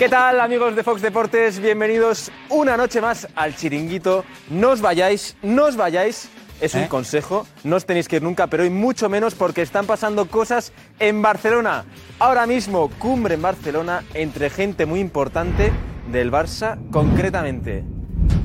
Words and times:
¿Qué 0.00 0.08
tal 0.08 0.40
amigos 0.40 0.74
de 0.74 0.82
Fox 0.82 1.02
Deportes? 1.02 1.60
Bienvenidos 1.60 2.32
una 2.48 2.74
noche 2.78 3.02
más 3.02 3.28
al 3.36 3.54
chiringuito. 3.54 4.24
No 4.48 4.70
os 4.70 4.80
vayáis, 4.80 5.36
no 5.42 5.66
os 5.66 5.76
vayáis. 5.76 6.30
Es 6.58 6.74
un 6.74 6.84
¿Eh? 6.84 6.88
consejo, 6.88 7.46
no 7.64 7.76
os 7.76 7.84
tenéis 7.84 8.08
que 8.08 8.16
ir 8.16 8.22
nunca, 8.22 8.46
pero 8.46 8.62
hoy 8.62 8.70
mucho 8.70 9.10
menos 9.10 9.34
porque 9.34 9.60
están 9.60 9.84
pasando 9.84 10.26
cosas 10.26 10.72
en 11.00 11.20
Barcelona. 11.20 11.84
Ahora 12.18 12.46
mismo, 12.46 12.88
cumbre 12.98 13.34
en 13.34 13.42
Barcelona 13.42 14.02
entre 14.14 14.48
gente 14.48 14.86
muy 14.86 15.00
importante 15.00 15.70
del 16.10 16.32
Barça, 16.32 16.78
concretamente 16.90 17.84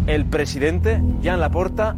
el 0.07 0.25
presidente, 0.25 1.01
Jan 1.23 1.39
Laporta, 1.39 1.95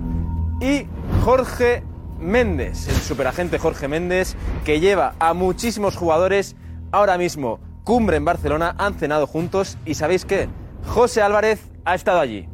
y 0.61 0.85
Jorge 1.25 1.81
Méndez, 2.19 2.87
el 2.89 2.97
superagente 2.97 3.57
Jorge 3.57 3.87
Méndez, 3.87 4.35
que 4.63 4.79
lleva 4.79 5.15
a 5.17 5.33
muchísimos 5.33 5.95
jugadores 5.95 6.55
ahora 6.91 7.17
mismo 7.17 7.59
cumbre 7.87 8.17
en 8.17 8.25
Barcelona, 8.25 8.75
han 8.77 8.95
cenado 8.95 9.25
juntos 9.27 9.77
y 9.85 9.93
¿sabéis 9.93 10.25
qué? 10.25 10.49
José 10.87 11.21
Álvarez 11.21 11.61
ha 11.85 11.95
estado 11.95 12.19
allí. 12.19 12.45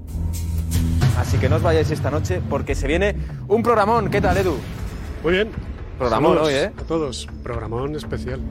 Así 1.17 1.39
que 1.39 1.49
no 1.49 1.55
os 1.55 1.63
vayáis 1.63 1.89
esta 1.89 2.11
noche 2.11 2.39
porque 2.51 2.75
se 2.75 2.85
viene 2.85 3.15
un 3.47 3.63
programón. 3.63 4.11
¿Qué 4.11 4.21
tal, 4.21 4.37
Edu? 4.37 4.55
Muy 5.23 5.33
bien. 5.33 5.49
Programón 5.97 6.33
Saludos 6.33 6.47
hoy, 6.47 6.53
¿eh? 6.53 6.71
A 6.77 6.83
todos. 6.83 7.27
Programón 7.41 7.95
especial. 7.95 8.41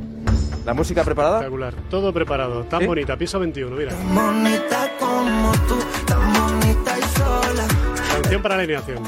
¿La 0.67 0.75
música 0.75 1.05
preparada? 1.05 1.37
Espectacular. 1.37 1.75
Todo 1.89 2.13
preparado. 2.13 2.65
Tan 2.65 2.81
¿Sí? 2.81 2.87
bonita. 2.87 3.17
Piso 3.17 3.39
21, 3.39 3.77
mira. 3.77 3.93
bonita 4.13 4.91
como 4.99 5.53
tú, 5.69 5.79
tan 6.05 6.33
bonita 6.33 6.99
y 6.99 7.03
sola. 7.17 7.65
Canción 8.13 8.43
para 8.43 8.57
la 8.57 8.63
alineación. 8.63 8.99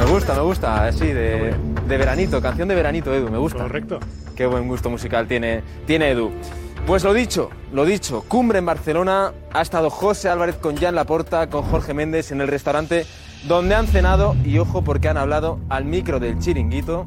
Me 0.00 0.06
gusta, 0.10 0.34
me 0.34 0.40
gusta, 0.40 0.84
así 0.86 1.06
de, 1.06 1.54
de 1.86 1.96
veranito, 1.96 2.42
canción 2.42 2.66
de 2.66 2.74
veranito, 2.74 3.14
Edu, 3.14 3.30
me 3.30 3.38
gusta. 3.38 3.62
Correcto. 3.62 4.00
Qué 4.34 4.46
buen 4.46 4.66
gusto 4.66 4.90
musical 4.90 5.28
tiene, 5.28 5.62
tiene 5.86 6.10
Edu. 6.10 6.32
Pues 6.90 7.04
lo 7.04 7.14
dicho, 7.14 7.50
lo 7.72 7.84
dicho, 7.84 8.24
cumbre 8.26 8.58
en 8.58 8.66
Barcelona, 8.66 9.32
ha 9.52 9.62
estado 9.62 9.90
José 9.90 10.28
Álvarez 10.28 10.56
con 10.56 10.76
Jan 10.76 10.96
Laporta, 10.96 11.48
con 11.48 11.62
Jorge 11.62 11.94
Méndez 11.94 12.32
en 12.32 12.40
el 12.40 12.48
restaurante 12.48 13.06
donde 13.46 13.76
han 13.76 13.86
cenado 13.86 14.34
y 14.44 14.58
ojo 14.58 14.82
porque 14.82 15.08
han 15.08 15.16
hablado 15.16 15.60
al 15.68 15.84
micro 15.84 16.18
del 16.18 16.40
chiringuito. 16.40 17.06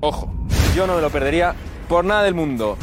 Ojo, 0.00 0.30
yo 0.76 0.86
no 0.86 0.96
me 0.96 1.00
lo 1.00 1.08
perdería 1.08 1.54
por 1.88 2.04
nada 2.04 2.24
del 2.24 2.34
mundo. 2.34 2.76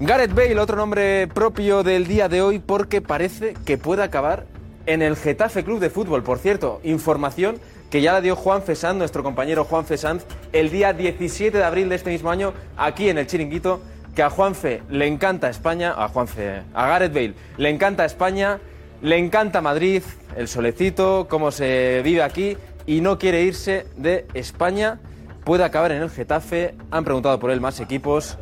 Gareth 0.00 0.34
Bale, 0.34 0.58
otro 0.60 0.78
nombre 0.78 1.28
propio 1.28 1.82
del 1.82 2.06
día 2.06 2.30
de 2.30 2.40
hoy 2.40 2.58
porque 2.58 3.02
parece 3.02 3.52
que 3.66 3.76
puede 3.76 4.02
acabar 4.02 4.46
en 4.86 5.02
el 5.02 5.16
Getafe 5.16 5.62
Club 5.62 5.78
de 5.78 5.90
Fútbol. 5.90 6.22
Por 6.22 6.38
cierto, 6.38 6.80
información 6.84 7.60
que 7.90 8.00
ya 8.00 8.12
la 8.12 8.20
dio 8.20 8.34
Juan 8.34 8.62
Fesán, 8.62 8.98
nuestro 8.98 9.22
compañero 9.22 9.64
Juan 9.64 9.84
Fesán, 9.84 10.20
el 10.52 10.70
día 10.70 10.92
17 10.92 11.58
de 11.58 11.64
abril 11.64 11.88
de 11.88 11.96
este 11.96 12.10
mismo 12.10 12.30
año, 12.30 12.52
aquí 12.76 13.08
en 13.08 13.18
el 13.18 13.26
Chiringuito, 13.26 13.80
que 14.16 14.22
a 14.22 14.30
Juanfe 14.30 14.82
le 14.90 15.06
encanta 15.06 15.50
España, 15.50 15.94
a 15.96 16.08
Juanfe, 16.08 16.62
a 16.74 16.88
Gareth 16.88 17.12
Bale 17.12 17.34
le 17.58 17.68
encanta 17.68 18.06
España, 18.06 18.58
le 19.02 19.18
encanta 19.18 19.60
Madrid, 19.60 20.02
el 20.36 20.48
solecito, 20.48 21.26
cómo 21.28 21.50
se 21.50 22.00
vive 22.02 22.22
aquí 22.22 22.56
y 22.86 23.02
no 23.02 23.18
quiere 23.18 23.42
irse 23.42 23.86
de 23.96 24.26
España. 24.32 24.98
Puede 25.44 25.64
acabar 25.64 25.92
en 25.92 26.02
el 26.02 26.10
Getafe. 26.10 26.74
Han 26.90 27.04
preguntado 27.04 27.38
por 27.38 27.50
él 27.50 27.60
más 27.60 27.78
equipos. 27.78 28.38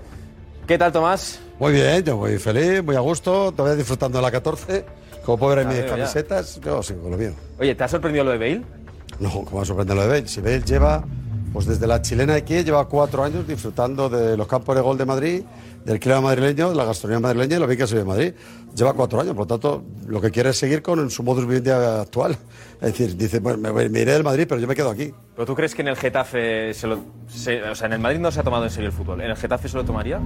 ¿Qué 0.67 0.78
tal, 0.78 0.92
Tomás? 0.92 1.41
Muy 1.58 1.72
bien, 1.72 2.05
yo 2.05 2.17
muy 2.17 2.39
feliz, 2.39 2.83
muy 2.83 2.95
a 2.95 3.00
gusto, 3.00 3.52
todavía 3.52 3.77
disfrutando 3.77 4.19
de 4.19 4.22
la 4.22 4.30
14. 4.30 4.84
Como 5.25 5.39
puedo 5.39 5.56
ver 5.56 5.64
en 5.64 5.69
mis 5.69 5.78
veo, 5.78 5.86
ya. 5.89 5.97
camisetas, 5.97 6.61
yo 6.61 6.83
sigo 6.83 7.02
con 7.02 7.11
lo 7.11 7.19
mío. 7.19 7.33
Oye, 7.58 7.75
¿te 7.75 7.83
ha 7.83 7.89
sorprendido 7.89 8.25
lo 8.25 8.30
de 8.30 8.39
Bale? 8.39 8.62
No, 9.19 9.30
¿cómo 9.30 9.56
va 9.56 9.62
a 9.62 9.67
sorprender 9.67 9.97
lo 9.97 10.02
de 10.02 10.08
Bale? 10.08 10.28
Si 10.28 10.41
Bale 10.41 10.62
lleva, 10.62 11.05
pues 11.55 11.66
desde 11.66 11.86
la 11.86 12.02
chilena 12.02 12.33
de 12.33 12.41
aquí, 12.41 12.64
lleva 12.64 12.88
cuatro 12.88 13.22
años 13.22 13.47
disfrutando 13.47 14.08
de 14.08 14.36
los 14.36 14.48
campos 14.48 14.74
de 14.74 14.83
gol 14.83 14.98
de 14.98 15.05
Madrid, 15.06 15.42
del 15.84 16.00
clima 16.00 16.20
madrileño, 16.20 16.70
de 16.70 16.74
la 16.74 16.84
gastronomía 16.84 17.20
madrileña 17.20 17.64
y 17.64 17.66
bien 17.69 17.78
que 17.78 17.96
en 17.96 18.06
Madrid. 18.08 18.34
Lleva 18.74 18.92
cuatro 18.92 19.20
años, 19.20 19.34
por 19.36 19.42
lo 19.42 19.46
tanto, 19.46 19.84
lo 20.08 20.20
que 20.20 20.33
quiere 20.33 20.50
es 20.50 20.58
seguir 20.58 20.83
con 20.83 21.08
su 21.11 21.22
modus 21.22 21.46
vivendi 21.46 21.70
actual. 21.70 22.36
Es 22.80 22.98
decir, 22.98 23.16
dice, 23.16 23.38
bueno, 23.38 23.72
me, 23.72 23.84
iré 23.84 24.14
del 24.14 24.24
Madrid, 24.24 24.46
pero 24.48 24.61
yo 24.61 24.66
me 24.66 24.74
quedo 24.74 24.90
aquí. 24.90 25.14
¿Pero 25.36 25.46
tú 25.46 25.55
crees 25.55 25.77
que 25.77 25.83
en 25.83 25.89
el 25.89 25.96
Getafe 25.96 26.74
se 26.74 26.89
lo... 26.89 26.98
se- 27.28 27.62
o 27.62 27.74
sea, 27.77 27.86
en 27.86 27.92
el 27.92 28.01
Madrid 28.01 28.18
no 28.18 28.33
se 28.33 28.40
ha 28.40 28.42
tomado 28.42 28.64
en 28.64 28.70
serio 28.70 28.89
el 28.89 28.92
fútbol? 28.92 29.20
¿En 29.20 29.30
el 29.30 29.36
Getafe 29.36 29.68
se 29.68 29.77
lo 29.77 29.84
tomaría? 29.84 30.20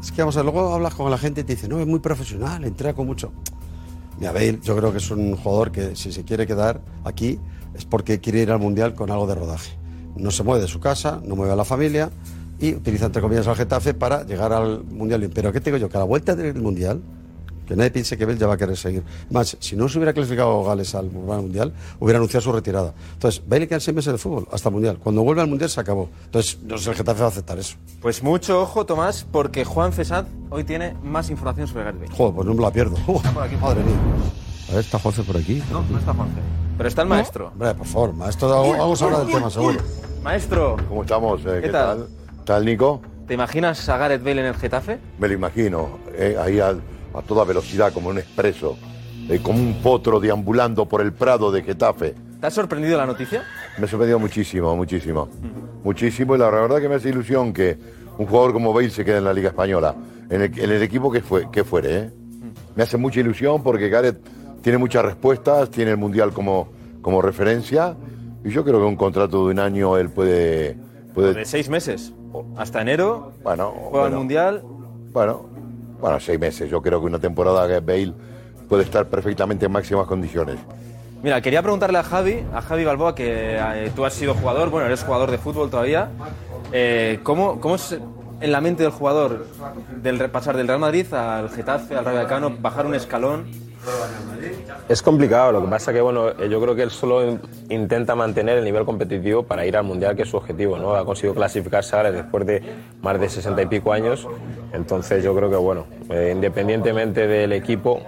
Es 0.00 0.10
que 0.10 0.22
vamos 0.22 0.38
a 0.38 0.42
ver, 0.42 0.50
luego 0.54 0.72
hablas 0.72 0.94
con 0.94 1.10
la 1.10 1.18
gente 1.18 1.42
y 1.42 1.44
te 1.44 1.54
dice, 1.54 1.68
no, 1.68 1.78
es 1.80 1.86
muy 1.86 1.98
profesional, 2.00 2.64
entrena 2.64 2.94
con 2.94 3.06
mucho. 3.06 3.30
Mira, 4.18 4.32
Bale, 4.32 4.58
yo 4.62 4.74
creo 4.74 4.90
que 4.90 4.98
es 4.98 5.10
un 5.10 5.36
jugador 5.36 5.70
que 5.70 5.94
si 5.96 6.12
se 6.12 6.24
quiere 6.24 6.46
quedar 6.46 6.80
aquí 7.04 7.38
es 7.74 7.84
porque 7.84 8.20
quiere 8.20 8.40
ir 8.40 8.50
al 8.50 8.58
Mundial 8.58 8.94
con 8.94 9.10
algo 9.10 9.26
de 9.26 9.34
rodaje. 9.34 9.79
No 10.16 10.30
se 10.30 10.42
mueve 10.42 10.62
de 10.62 10.68
su 10.68 10.80
casa, 10.80 11.20
no 11.24 11.36
mueve 11.36 11.52
a 11.52 11.56
la 11.56 11.64
familia 11.64 12.10
y 12.58 12.74
utiliza, 12.74 13.06
entre 13.06 13.22
comillas, 13.22 13.46
al 13.46 13.56
Getafe 13.56 13.94
para 13.94 14.24
llegar 14.24 14.52
al 14.52 14.84
Mundial. 14.84 15.30
Pero 15.34 15.52
¿qué 15.52 15.60
te 15.60 15.70
digo 15.70 15.78
yo? 15.78 15.88
Que 15.88 15.96
a 15.96 16.00
la 16.00 16.06
vuelta 16.06 16.36
del 16.36 16.60
Mundial, 16.60 17.00
que 17.66 17.76
nadie 17.76 17.90
piense 17.90 18.18
que 18.18 18.24
Bale 18.26 18.36
ya 18.36 18.48
va 18.48 18.54
a 18.54 18.56
querer 18.56 18.76
seguir. 18.76 19.04
Más, 19.30 19.56
si 19.60 19.76
no 19.76 19.88
se 19.88 19.96
hubiera 19.98 20.12
clasificado 20.12 20.64
Gales 20.64 20.94
al 20.94 21.10
Mundial, 21.10 21.72
hubiera 22.00 22.18
anunciado 22.18 22.42
su 22.42 22.52
retirada. 22.52 22.92
Entonces, 23.14 23.42
Bale 23.48 23.68
queda 23.68 23.78
seis 23.80 23.94
meses 23.94 24.12
de 24.12 24.18
fútbol 24.18 24.48
hasta 24.50 24.68
el 24.68 24.72
Mundial. 24.74 24.98
Cuando 24.98 25.22
vuelve 25.22 25.40
al 25.40 25.46
Mundial 25.48 25.70
se 25.70 25.80
acabó. 25.80 26.10
Entonces, 26.24 26.58
no 26.64 26.76
sé 26.76 26.84
si 26.84 26.90
el 26.90 26.96
Getafe 26.96 27.20
va 27.20 27.26
a 27.26 27.30
aceptar 27.30 27.58
eso. 27.58 27.76
Pues 28.02 28.22
mucho 28.22 28.60
ojo, 28.60 28.84
Tomás, 28.84 29.24
porque 29.30 29.64
Juan 29.64 29.92
Fesad 29.92 30.24
hoy 30.50 30.64
tiene 30.64 30.94
más 31.02 31.30
información 31.30 31.68
sobre 31.68 31.84
Gareth 31.84 32.00
Bale. 32.00 32.14
Joder, 32.14 32.34
pues 32.34 32.46
no 32.46 32.54
me 32.54 32.62
la 32.62 32.72
pierdo. 32.72 32.96
por 33.06 33.42
aquí. 33.42 33.56
Madre 33.56 33.84
mía. 33.84 33.94
A 34.68 34.72
ver, 34.72 34.80
¿está 34.80 34.98
Juanfe 34.98 35.22
por 35.22 35.36
aquí? 35.36 35.62
No, 35.70 35.82
no 35.88 35.98
está 35.98 36.12
Juanfe. 36.12 36.40
Pero 36.80 36.88
está 36.88 37.02
el 37.02 37.08
maestro. 37.08 37.48
Hombre, 37.48 37.74
por 37.74 37.86
favor, 37.86 38.14
maestro, 38.14 38.48
vamos 38.48 39.02
a 39.02 39.04
hablar 39.04 39.26
del 39.26 39.34
tema, 39.34 39.50
seguro. 39.50 39.80
Maestro, 40.22 40.76
¿Cómo 40.88 41.02
estamos? 41.02 41.42
Eh, 41.42 41.48
¿Qué 41.56 41.60
¿Qué, 41.60 41.68
tal? 41.68 41.98
tal? 41.98 42.44
¿Tal, 42.46 42.64
Nico? 42.64 43.02
¿te 43.26 43.34
imaginas 43.34 43.86
a 43.90 43.98
Gareth 43.98 44.24
Bale 44.24 44.40
en 44.40 44.46
el 44.46 44.54
Getafe? 44.54 44.98
Me 45.18 45.28
lo 45.28 45.34
imagino, 45.34 45.98
eh, 46.14 46.38
ahí 46.40 46.58
a, 46.58 46.70
a 46.70 47.22
toda 47.28 47.44
velocidad, 47.44 47.92
como 47.92 48.08
un 48.08 48.16
expreso, 48.16 48.78
eh, 49.28 49.40
como 49.42 49.58
un 49.58 49.74
potro 49.82 50.20
deambulando 50.20 50.86
por 50.86 51.02
el 51.02 51.12
prado 51.12 51.52
de 51.52 51.62
Getafe. 51.62 52.14
¿Te 52.40 52.46
ha 52.46 52.50
sorprendido 52.50 52.96
la 52.96 53.04
noticia? 53.04 53.44
Me 53.76 53.84
ha 53.84 53.86
sorprendido 53.86 54.18
muchísimo, 54.18 54.74
muchísimo. 54.74 55.28
Muchísimo, 55.84 56.34
y 56.34 56.38
la 56.38 56.48
verdad 56.48 56.80
que 56.80 56.88
me 56.88 56.94
hace 56.94 57.10
ilusión 57.10 57.52
que 57.52 57.76
un 58.16 58.24
jugador 58.24 58.54
como 58.54 58.72
Bale 58.72 58.88
se 58.88 59.04
quede 59.04 59.18
en 59.18 59.24
la 59.24 59.34
Liga 59.34 59.50
Española, 59.50 59.94
en 60.30 60.40
el, 60.40 60.58
en 60.58 60.70
el 60.70 60.82
equipo 60.82 61.12
que, 61.12 61.20
fue, 61.20 61.50
que 61.50 61.62
fuere. 61.62 61.98
¿eh? 61.98 62.10
Me 62.74 62.84
hace 62.84 62.96
mucha 62.96 63.20
ilusión 63.20 63.62
porque 63.62 63.90
Gareth 63.90 64.39
tiene 64.62 64.78
muchas 64.78 65.04
respuestas, 65.04 65.70
tiene 65.70 65.92
el 65.92 65.96
Mundial 65.96 66.32
como, 66.32 66.68
como 67.02 67.22
referencia, 67.22 67.96
y 68.44 68.50
yo 68.50 68.64
creo 68.64 68.78
que 68.78 68.86
un 68.86 68.96
contrato 68.96 69.46
de 69.46 69.52
un 69.52 69.58
año 69.58 69.96
él 69.96 70.10
puede... 70.10 70.76
puede 71.14 71.34
De 71.34 71.44
seis 71.44 71.68
meses. 71.68 72.12
Hasta 72.56 72.80
enero, 72.80 73.32
bueno, 73.42 73.70
juega 73.70 74.06
el 74.06 74.12
bueno. 74.12 74.18
Mundial. 74.18 74.62
Bueno, 75.12 75.46
bueno, 76.00 76.20
seis 76.20 76.38
meses. 76.38 76.70
Yo 76.70 76.80
creo 76.80 77.00
que 77.00 77.06
una 77.06 77.18
temporada 77.18 77.66
que 77.66 77.80
Bale 77.80 78.14
puede 78.68 78.84
estar 78.84 79.06
perfectamente 79.06 79.66
en 79.66 79.72
máximas 79.72 80.06
condiciones. 80.06 80.58
Mira, 81.22 81.40
quería 81.42 81.60
preguntarle 81.60 81.98
a 81.98 82.02
Javi, 82.02 82.42
a 82.54 82.62
Javi 82.62 82.84
Balboa, 82.84 83.14
que 83.14 83.56
eh, 83.58 83.90
tú 83.94 84.04
has 84.04 84.14
sido 84.14 84.34
jugador, 84.34 84.70
bueno, 84.70 84.86
eres 84.86 85.02
jugador 85.02 85.30
de 85.30 85.38
fútbol 85.38 85.68
todavía. 85.68 86.08
Eh, 86.72 87.18
¿cómo, 87.22 87.60
¿Cómo 87.60 87.74
es 87.74 87.98
en 88.40 88.52
la 88.52 88.60
mente 88.60 88.84
del 88.84 88.92
jugador 88.92 89.46
del 90.02 90.30
pasar 90.30 90.56
del 90.56 90.66
Real 90.66 90.78
Madrid 90.78 91.12
al 91.12 91.50
Getafe, 91.50 91.96
al 91.96 92.04
Rayo 92.04 92.18
Vallecano, 92.18 92.56
bajar 92.58 92.86
un 92.86 92.94
escalón? 92.94 93.69
Es 94.88 95.02
complicado, 95.02 95.52
lo 95.52 95.62
que 95.62 95.68
pasa 95.68 95.92
que 95.92 96.00
bueno, 96.00 96.30
eh, 96.30 96.48
yo 96.50 96.60
creo 96.60 96.74
que 96.74 96.82
él 96.82 96.90
solo 96.90 97.24
in- 97.24 97.40
intenta 97.68 98.14
mantener 98.16 98.58
el 98.58 98.64
nivel 98.64 98.84
competitivo 98.84 99.44
para 99.44 99.64
ir 99.64 99.76
al 99.76 99.84
Mundial, 99.84 100.16
que 100.16 100.22
es 100.22 100.28
su 100.28 100.36
objetivo, 100.36 100.76
¿no? 100.78 100.94
Ha 100.96 101.04
conseguido 101.04 101.34
clasificarse 101.34 101.94
ahora 101.96 102.10
después 102.10 102.44
de 102.46 102.62
más 103.02 103.20
de 103.20 103.28
60 103.28 103.62
y 103.62 103.66
pico 103.66 103.92
años, 103.92 104.26
entonces 104.72 105.22
yo 105.22 105.34
creo 105.34 105.48
que 105.48 105.56
bueno, 105.56 105.86
eh, 106.10 106.32
independientemente 106.34 107.26
del 107.28 107.52
equipo, 107.52 108.00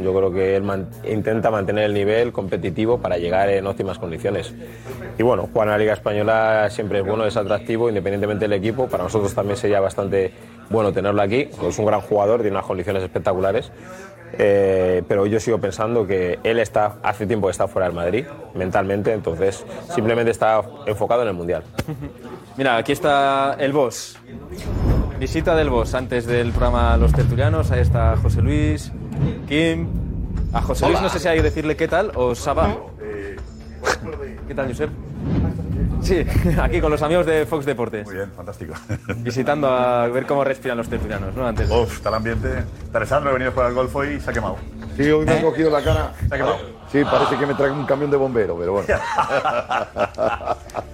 yo 0.00 0.14
creo 0.14 0.32
que 0.32 0.54
él 0.54 0.62
man- 0.62 0.86
intenta 1.08 1.50
mantener 1.50 1.84
el 1.84 1.94
nivel 1.94 2.32
competitivo 2.32 2.98
para 2.98 3.18
llegar 3.18 3.48
en 3.50 3.66
óptimas 3.66 3.98
condiciones. 3.98 4.54
Y 5.18 5.22
bueno, 5.24 5.48
jugar 5.52 5.66
en 5.66 5.72
la 5.72 5.78
Liga 5.78 5.92
Española 5.94 6.68
siempre 6.70 7.00
es 7.00 7.04
bueno, 7.04 7.26
es 7.26 7.36
atractivo, 7.36 7.88
independientemente 7.88 8.44
del 8.44 8.52
equipo, 8.52 8.86
para 8.88 9.02
nosotros 9.02 9.34
también 9.34 9.56
sería 9.56 9.80
bastante 9.80 10.32
bueno 10.70 10.92
tenerlo 10.92 11.20
aquí, 11.20 11.48
es 11.66 11.78
un 11.78 11.84
gran 11.86 12.00
jugador, 12.00 12.40
tiene 12.40 12.56
unas 12.56 12.66
condiciones 12.66 13.02
espectaculares. 13.02 13.72
Eh, 14.38 15.02
pero 15.08 15.26
yo 15.26 15.40
sigo 15.40 15.58
pensando 15.58 16.06
que 16.06 16.38
él 16.44 16.58
está 16.58 16.96
hace 17.02 17.26
tiempo 17.26 17.46
que 17.48 17.52
está 17.52 17.68
fuera 17.68 17.86
del 17.86 17.96
Madrid 17.96 18.26
mentalmente, 18.54 19.12
entonces 19.12 19.64
simplemente 19.92 20.30
está 20.30 20.62
enfocado 20.86 21.22
en 21.22 21.28
el 21.28 21.34
mundial. 21.34 21.62
Mira, 22.56 22.76
aquí 22.76 22.92
está 22.92 23.56
el 23.58 23.72
boss. 23.72 24.18
Visita 25.18 25.54
del 25.54 25.70
boss 25.70 25.94
antes 25.94 26.26
del 26.26 26.50
programa 26.50 26.96
Los 26.96 27.12
Tertulianos. 27.12 27.70
Ahí 27.70 27.80
está 27.80 28.16
José 28.16 28.42
Luis, 28.42 28.92
Kim. 29.48 29.88
A 30.52 30.62
José 30.62 30.86
Luis 30.86 31.00
no 31.00 31.08
sé 31.08 31.18
si 31.18 31.28
hay 31.28 31.36
que 31.36 31.42
decirle 31.42 31.76
qué 31.76 31.88
tal 31.88 32.12
o 32.14 32.34
Saba. 32.34 32.76
¿Qué 34.48 34.54
tal, 34.54 34.68
Josep? 34.68 34.90
Sí, 36.02 36.24
aquí 36.60 36.80
con 36.80 36.90
los 36.90 37.02
amigos 37.02 37.26
de 37.26 37.46
Fox 37.46 37.64
Deportes. 37.66 38.06
Muy 38.06 38.16
bien, 38.16 38.30
fantástico. 38.32 38.74
Visitando 39.16 39.68
a 39.68 40.06
ver 40.08 40.26
cómo 40.26 40.44
respiran 40.44 40.78
los 40.78 40.88
tertulianos, 40.88 41.34
¿no? 41.34 41.46
Antes 41.46 41.70
Uf, 41.70 41.96
está 41.96 42.08
el 42.08 42.14
ambiente. 42.16 42.64
Interesante, 42.84 43.28
he 43.28 43.32
venido 43.32 43.50
a 43.50 43.52
jugar 43.52 43.68
al 43.68 43.74
golf 43.74 43.94
hoy 43.96 44.08
y 44.14 44.20
se 44.20 44.30
ha 44.30 44.32
quemado. 44.32 44.56
Sí, 44.96 45.10
hoy 45.10 45.24
me 45.24 45.32
han 45.32 45.42
cogido 45.42 45.70
la 45.70 45.82
cara. 45.82 46.12
Se 46.28 46.34
ha 46.34 46.38
quemado. 46.38 46.58
Sí, 46.90 47.04
parece 47.04 47.36
que 47.36 47.46
me 47.46 47.54
trae 47.54 47.70
un 47.70 47.86
camión 47.86 48.10
de 48.10 48.16
bombero, 48.16 48.56
pero 48.58 48.72
bueno. 48.72 48.88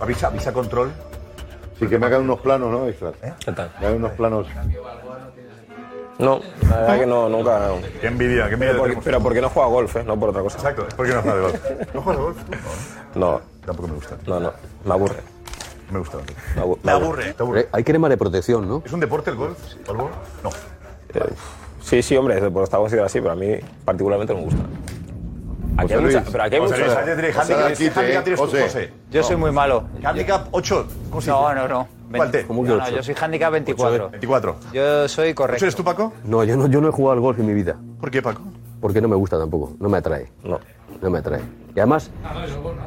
Avisa, 0.01 0.27
avisa 0.29 0.53
control. 0.53 0.93
Sí, 1.79 1.87
que 1.87 1.99
me 1.99 2.07
hagan 2.07 2.23
unos 2.23 2.41
planos, 2.41 2.71
¿no? 2.71 2.87
Extras. 2.87 3.15
¿Qué 3.45 3.53
tal? 3.53 3.71
Me 3.81 3.87
hagan 3.87 3.99
unos 3.99 4.13
planos. 4.13 4.47
No, 6.19 6.41
la 6.71 6.77
verdad 6.77 6.99
que 7.01 7.07
no, 7.07 7.29
nunca. 7.29 7.69
Qué 8.01 8.07
envidia, 8.07 8.47
qué 8.49 8.55
envidia 8.55 8.73
Pero 8.73 8.79
porque, 8.79 9.01
pero 9.05 9.21
porque 9.21 9.41
no 9.43 9.51
juega 9.51 9.69
golf, 9.69 9.97
¿eh? 9.97 10.05
no 10.05 10.19
por 10.19 10.31
otra 10.31 10.41
cosa. 10.43 10.57
Exacto, 10.57 10.87
es 10.89 10.95
porque 10.95 11.13
no 11.13 11.21
juegas 11.23 11.43
golf. 11.43 11.95
¿No 11.95 12.01
juegas 12.03 12.23
golf? 12.23 12.39
tú? 12.45 13.19
No, 13.19 13.41
Tampoco 13.67 13.89
me 13.89 13.95
gusta. 13.97 14.17
no, 14.27 14.41
no, 14.41 14.53
me 14.87 14.93
aburre. 14.95 15.17
Me 15.91 15.99
gusta. 16.01 16.19
Me, 16.57 16.63
abu- 16.63 16.79
Me 16.83 16.93
aburre. 16.93 17.33
¿Te 17.35 17.43
aburre? 17.43 17.69
Hay 17.73 17.85
crema 17.85 18.09
de 18.09 18.17
protección, 18.17 18.69
¿no? 18.69 18.83
¿Es 18.85 18.93
un 18.93 19.01
deporte 19.01 19.31
el 19.31 19.37
golf? 19.37 19.59
¿O 19.87 19.91
el 19.93 19.97
golf? 19.99 20.13
No. 20.43 20.51
Eh, 21.15 21.33
sí, 21.81 22.03
sí, 22.03 22.17
hombre, 22.17 22.51
por 22.51 22.65
está 22.65 22.79
considerado 22.79 23.07
así, 23.07 23.21
pero 23.21 23.33
a 23.33 23.37
mí 23.37 23.53
particularmente 23.85 24.33
no 24.35 24.41
me 24.41 24.45
gusta. 24.47 24.63
Aquí 25.79 25.93
hay 25.93 26.01
mucha, 26.01 26.25
pero 26.33 26.45
aquí 26.45 26.55
hay 26.55 26.61
José 26.61 26.73
mucho. 26.75 26.85
Luis 26.87 26.95
Sánchez 26.95 27.15
tiene 27.17 27.33
handicap. 27.33 27.69
José, 27.69 27.93
¿Qué 27.93 28.01
handicap 28.01 28.77
eh? 28.77 28.93
Yo 29.11 29.23
soy 29.23 29.37
muy 29.37 29.53
malo. 29.53 29.85
Handicap 30.03 30.49
8. 30.51 30.87
¿Cómo 31.11 31.21
se 31.21 31.31
No, 31.31 31.55
no, 31.55 31.69
no. 31.69 31.89
¿Cuál 32.15 32.31
te? 32.31 32.47
¿Cómo 32.47 32.63
que 32.63 32.69
No, 32.71 32.89
yo 32.91 33.03
soy 33.03 33.15
handicap 33.21 33.53
24. 33.53 34.11
24. 34.11 34.57
Yo 34.73 35.09
soy 35.09 35.29
¿Ocho 35.29 35.35
correcto. 35.35 35.65
eres 35.65 35.77
tú, 35.77 35.85
Paco? 35.85 36.13
No, 36.25 36.45
yo 36.45 36.57
no, 36.57 36.67
yo 36.69 36.81
no 36.81 36.89
he 36.89 36.93
jugado 36.93 37.13
al 37.13 37.21
golf 37.21 37.39
en 37.39 37.47
mi 37.47 37.53
vida. 37.55 37.77
¿Por 38.01 38.11
qué, 38.11 38.23
Paco? 38.23 38.43
Porque 38.81 39.01
no 39.01 39.09
me 39.09 39.17
gusta 39.17 39.39
tampoco. 39.39 39.75
No 39.79 39.89
me 39.89 39.99
atrae. 39.99 40.31
No. 40.45 40.59
No 41.03 41.11
me 41.11 41.19
atrae. 41.19 41.43
Y 41.77 41.79
además, 41.79 42.11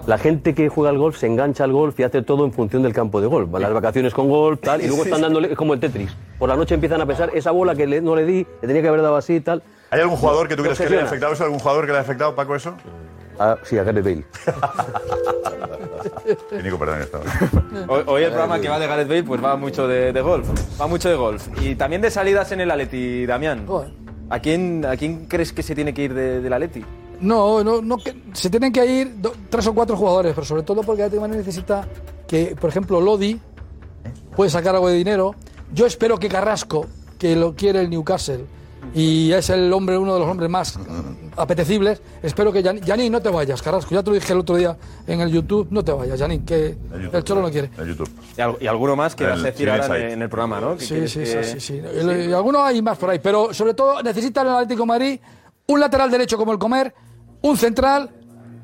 la 0.07 0.17
gente 0.17 0.55
que 0.55 0.67
juega 0.67 0.89
al 0.89 0.97
golf 0.97 1.15
se 1.15 1.27
engancha 1.27 1.63
al 1.63 1.71
golf 1.71 1.99
y 1.99 2.03
hace 2.03 2.23
todo 2.23 2.43
en 2.43 2.51
función 2.51 2.81
del 2.81 2.91
campo 2.91 3.21
de 3.21 3.27
golf. 3.27 3.49
Van 3.51 3.61
las 3.61 3.71
vacaciones 3.71 4.15
con 4.15 4.27
golf, 4.29 4.59
tal, 4.61 4.81
y 4.81 4.87
luego 4.87 5.03
están 5.03 5.21
dándole, 5.21 5.51
es 5.51 5.55
como 5.57 5.75
el 5.75 5.79
Tetris. 5.79 6.11
Por 6.39 6.49
la 6.49 6.55
noche 6.55 6.73
empiezan 6.73 6.99
a 6.99 7.05
pensar, 7.05 7.29
esa 7.35 7.51
bola 7.51 7.75
que 7.75 8.01
no 8.01 8.15
le 8.15 8.25
di, 8.25 8.47
le 8.61 8.67
tenía 8.67 8.81
que 8.81 8.87
haber 8.87 9.03
dado 9.03 9.15
así 9.15 9.35
y 9.35 9.39
tal. 9.41 9.61
¿Hay 9.91 10.01
algún 10.01 10.17
jugador 10.17 10.47
que 10.47 10.55
tú 10.55 10.63
crees 10.63 10.77
que 10.79 10.85
le 10.85 10.97
haya 10.97 11.03
Obsesiona. 11.05 11.07
afectado 11.07 11.33
eso? 11.33 11.43
¿Algún 11.43 11.59
jugador 11.59 11.85
que 11.85 11.91
le 11.91 11.97
haya 11.99 12.05
afectado, 12.05 12.35
Paco, 12.35 12.55
eso? 12.55 12.73
Ah, 13.37 13.57
sí, 13.63 13.77
a 13.77 13.83
Gareth 13.83 14.03
Bale. 14.03 14.25
Nico, 16.63 16.77
perdón, 16.79 17.01
estaba. 17.01 17.23
Hoy, 17.87 18.03
hoy 18.07 18.23
el 18.23 18.29
programa 18.29 18.59
que 18.59 18.69
va 18.69 18.79
de 18.79 18.87
Gareth 18.87 19.07
Bale 19.07 19.23
pues 19.23 19.43
va 19.43 19.55
mucho 19.55 19.87
de, 19.87 20.11
de 20.13 20.21
golf. 20.21 20.47
Va 20.81 20.87
mucho 20.87 21.09
de 21.09 21.15
golf. 21.15 21.47
Y 21.61 21.75
también 21.75 22.01
de 22.01 22.09
salidas 22.11 22.51
en 22.51 22.61
el 22.61 22.71
Atleti, 22.71 23.25
Damián. 23.27 23.65
¿A 24.31 24.39
quién, 24.39 24.85
¿A 24.85 24.95
quién 24.97 25.25
crees 25.27 25.53
que 25.53 25.63
se 25.63 25.75
tiene 25.75 25.93
que 25.93 26.03
ir 26.03 26.13
de- 26.13 26.41
del 26.41 26.53
Atleti? 26.53 26.83
No, 27.21 27.63
no, 27.63 27.81
no 27.81 27.97
que- 27.97 28.15
se 28.33 28.49
tienen 28.49 28.71
que 28.71 28.85
ir 28.85 29.21
do- 29.21 29.33
tres 29.49 29.67
o 29.67 29.73
cuatro 29.73 29.95
jugadores, 29.97 30.33
pero 30.33 30.45
sobre 30.45 30.63
todo 30.63 30.81
porque 30.83 31.01
el 31.01 31.07
Atlético 31.07 31.23
de 31.23 31.27
Madrid 31.29 31.45
necesita 31.45 31.87
que, 32.27 32.55
por 32.59 32.69
ejemplo, 32.69 33.01
Lodi 33.01 33.39
puede 34.35 34.49
sacar 34.49 34.75
algo 34.75 34.87
de 34.89 34.95
dinero. 34.95 35.35
Yo 35.73 35.85
espero 35.85 36.17
que 36.17 36.29
Carrasco, 36.29 36.87
que 37.17 37.35
lo 37.35 37.55
quiere 37.55 37.81
el 37.81 37.89
Newcastle 37.89 38.45
y 38.95 39.31
es 39.33 39.49
el 39.49 39.71
hombre, 39.73 39.97
uno 39.97 40.13
de 40.13 40.19
los 40.21 40.29
hombres 40.29 40.49
más 40.49 40.79
apetecibles, 41.35 42.01
espero 42.23 42.51
que 42.51 42.63
Yani, 42.63 42.81
Yani, 42.81 43.09
no 43.09 43.21
te 43.21 43.29
vayas, 43.29 43.61
Carrasco. 43.61 43.93
Ya 43.93 44.01
te 44.01 44.09
lo 44.09 44.15
dije 44.15 44.31
el 44.33 44.39
otro 44.39 44.55
día 44.55 44.77
en 45.05 45.19
el 45.21 45.29
YouTube, 45.29 45.67
no 45.71 45.83
te 45.83 45.91
vayas, 45.91 46.17
Yani, 46.17 46.39
que 46.39 46.77
el 47.11 47.23
Cholo 47.23 47.41
no 47.41 47.51
quiere. 47.51 47.69
En 47.77 47.85
YouTube. 47.85 48.09
Y, 48.37 48.41
al- 48.41 48.57
y 48.61 48.67
alguno 48.67 48.95
más 48.95 49.15
que 49.15 49.25
El 49.25 49.31
vas 49.31 49.39
a 49.41 49.43
decir 49.43 49.69
ahora 49.69 49.97
en, 50.11 50.21
el 50.21 50.29
programa, 50.29 50.61
¿no? 50.61 50.77
Que 50.77 50.85
Sí, 50.85 51.07
sí, 51.07 51.19
que- 51.19 51.43
sí, 51.43 51.59
sí, 51.59 51.59
sí. 51.59 51.81
Y 52.29 52.33
algunos 52.33 52.61
hay 52.61 52.81
más 52.81 52.97
por 52.97 53.09
ahí, 53.09 53.19
pero 53.19 53.53
sobre 53.53 53.73
todo 53.73 54.01
necesitan 54.01 54.47
el 54.47 54.53
Atlético 54.53 54.83
de 54.83 54.87
Madrid 54.87 55.19
un 55.67 55.79
lateral 55.79 56.09
derecho 56.09 56.37
como 56.37 56.51
el 56.53 56.57
Comer, 56.57 56.93
un 57.41 57.57
central, 57.57 58.09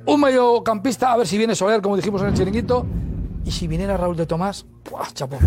un 0.06 0.22
mediocampista, 0.22 1.12
a 1.12 1.18
ver 1.18 1.27
si 1.27 1.38
viene 1.38 1.56
Soler, 1.56 1.81
como 1.81 1.95
dijimos 1.95 2.22
en 2.22 2.30
el 2.30 2.33
chiringuito, 2.33 2.86
y 3.44 3.51
si 3.51 3.68
viniera 3.68 3.98
Raúl 3.98 4.16
de 4.16 4.25
Tomás, 4.25 4.66
¡buah, 4.89 5.07
chapo! 5.13 5.38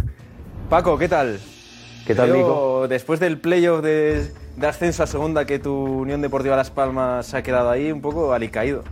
Paco, 0.71 0.97
¿qué 0.99 1.09
tal? 1.09 1.39
¿Qué 2.07 2.15
tal, 2.15 2.33
Nico? 2.33 2.87
Después 2.89 3.21
del 3.21 3.39
playoff 3.39 3.83
de, 3.83 4.33
de 4.57 4.67
ascenso 4.67 5.03
a 5.03 5.07
segunda 5.07 5.45
que 5.45 5.59
tu 5.59 5.75
Unión 5.75 6.23
Deportiva 6.23 6.57
Las 6.57 6.71
Palmas 6.71 7.27
se 7.27 7.37
ha 7.37 7.43
quedado 7.43 7.71
ahí 7.71 7.93
un 7.93 8.01
poco 8.01 8.33
alicaído. 8.33 8.83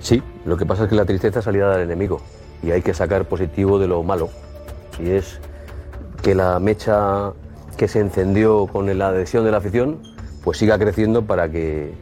Sí, 0.00 0.22
lo 0.44 0.56
que 0.56 0.64
pasa 0.64 0.84
es 0.84 0.88
que 0.88 0.94
la 0.94 1.04
tristeza 1.04 1.40
es 1.40 1.44
salida 1.44 1.70
del 1.72 1.82
enemigo 1.82 2.20
y 2.62 2.70
hay 2.70 2.82
que 2.82 2.94
sacar 2.94 3.26
positivo 3.26 3.78
de 3.78 3.88
lo 3.88 4.02
malo. 4.02 4.30
Y 4.98 5.10
es 5.10 5.40
que 6.22 6.34
la 6.34 6.58
mecha 6.58 7.32
que 7.76 7.88
se 7.88 8.00
encendió 8.00 8.66
con 8.66 8.96
la 8.98 9.08
adhesión 9.08 9.44
de 9.44 9.50
la 9.50 9.58
afición 9.58 10.00
pues 10.42 10.58
siga 10.58 10.78
creciendo 10.78 11.26
para 11.26 11.50
que 11.50 11.92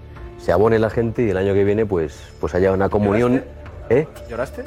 se 0.44 0.52
abone 0.52 0.78
la 0.78 0.90
gente 0.90 1.22
y 1.22 1.30
el 1.30 1.38
año 1.38 1.54
que 1.54 1.64
viene 1.64 1.86
pues, 1.86 2.18
pues 2.38 2.54
haya 2.54 2.70
una 2.72 2.90
comunión. 2.90 3.42
¿Eh? 3.88 4.06
¿Lloraste? 4.28 4.62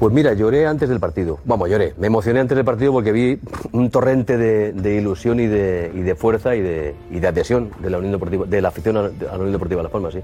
Pues 0.00 0.12
mira, 0.12 0.34
lloré 0.34 0.66
antes 0.66 0.88
del 0.88 0.98
partido. 0.98 1.38
Vamos, 1.44 1.70
lloré. 1.70 1.94
Me 1.96 2.08
emocioné 2.08 2.40
antes 2.40 2.56
del 2.56 2.64
partido 2.64 2.90
porque 2.92 3.12
vi 3.12 3.38
un 3.72 3.88
torrente 3.90 4.36
de, 4.36 4.72
de 4.72 4.94
ilusión 4.96 5.38
y 5.38 5.46
de, 5.46 5.92
y 5.94 6.00
de 6.00 6.14
fuerza 6.16 6.56
y 6.56 6.60
de, 6.60 6.96
y 7.12 7.20
de 7.20 7.28
adhesión 7.28 7.70
de 7.78 7.90
la 7.90 7.98
Unión 7.98 8.12
Deportiva, 8.12 8.46
de 8.46 8.60
la 8.60 8.68
afición 8.68 8.96
a, 8.96 9.00
a 9.00 9.32
la 9.32 9.38
Unión 9.38 9.52
Deportiva 9.52 9.82
Las 9.82 9.92
Palmas, 9.92 10.12
sí. 10.12 10.20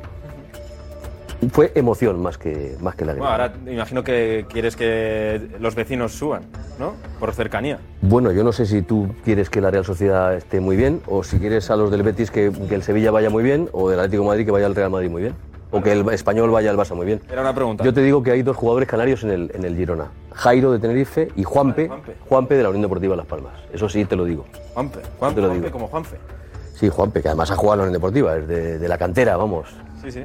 Fue 1.51 1.73
emoción 1.75 2.23
más 2.23 2.39
que, 2.39 2.77
más 2.81 2.95
que 2.95 3.05
lágrimas. 3.05 3.31
Bueno, 3.31 3.43
ahora 3.45 3.73
imagino 3.73 4.05
que 4.05 4.47
quieres 4.49 4.77
que 4.77 5.41
los 5.59 5.75
vecinos 5.75 6.13
suban, 6.13 6.43
¿no? 6.79 6.95
Por 7.19 7.33
cercanía. 7.35 7.79
Bueno, 8.01 8.31
yo 8.33 8.45
no 8.45 8.53
sé 8.53 8.65
si 8.67 8.83
tú 8.83 9.09
quieres 9.25 9.51
que 9.51 9.61
la 9.61 9.71
Real 9.71 9.85
Sociedad 9.85 10.35
esté 10.35 10.61
muy 10.61 10.77
bien 10.77 11.01
o 11.07 11.25
si 11.25 11.39
quieres 11.39 11.71
a 11.71 11.77
los 11.77 11.91
del 11.91 12.03
Betis 12.05 12.31
que, 12.31 12.53
que 12.69 12.75
el 12.75 12.83
Sevilla 12.83 13.11
vaya 13.11 13.29
muy 13.29 13.43
bien 13.43 13.69
o 13.73 13.91
del 13.91 13.99
Atlético 13.99 14.23
de 14.23 14.29
Madrid 14.29 14.45
que 14.45 14.51
vaya 14.53 14.67
al 14.67 14.75
Real 14.75 14.91
Madrid 14.91 15.11
muy 15.11 15.23
bien 15.23 15.35
o 15.73 15.83
que 15.83 15.91
el 15.93 16.07
Español 16.11 16.51
vaya 16.51 16.71
al 16.71 16.77
Barça 16.77 16.95
muy 16.95 17.07
bien. 17.07 17.21
Era 17.31 17.41
una 17.41 17.55
pregunta. 17.55 17.83
Yo 17.83 17.95
te 17.95 18.03
digo 18.03 18.23
que 18.23 18.31
hay 18.31 18.43
dos 18.43 18.57
jugadores 18.57 18.87
canarios 18.89 19.25
en 19.25 19.31
el, 19.31 19.51
en 19.55 19.65
el 19.65 19.75
Girona. 19.75 20.09
Jairo 20.33 20.71
de 20.71 20.79
Tenerife 20.79 21.29
y 21.35 21.45
Juanpe, 21.45 21.89
Juanpe. 21.89 22.15
Juanpe 22.29 22.55
de 22.57 22.63
la 22.63 22.69
Unión 22.69 22.83
Deportiva 22.83 23.17
Las 23.17 23.27
Palmas. 23.27 23.55
Eso 23.73 23.89
sí 23.89 24.05
te 24.05 24.15
lo 24.15 24.25
digo. 24.27 24.45
Juanfe. 24.75 25.01
Juanfe, 25.19 25.35
Te 25.41 25.41
lo 25.47 25.55
digo. 25.55 25.71
como 25.73 25.89
Juanfe. 25.89 26.17
Sí, 26.75 26.89
Juanpe, 26.91 27.23
que 27.23 27.29
además 27.29 27.51
ha 27.51 27.57
jugado 27.57 27.75
en 27.75 27.79
la 27.79 27.83
Unión 27.85 27.93
Deportiva, 27.95 28.37
es 28.37 28.47
de, 28.47 28.79
de 28.79 28.89
la 28.89 28.99
cantera, 28.99 29.37
vamos. 29.39 29.69
Sí, 30.03 30.11
sí. 30.11 30.23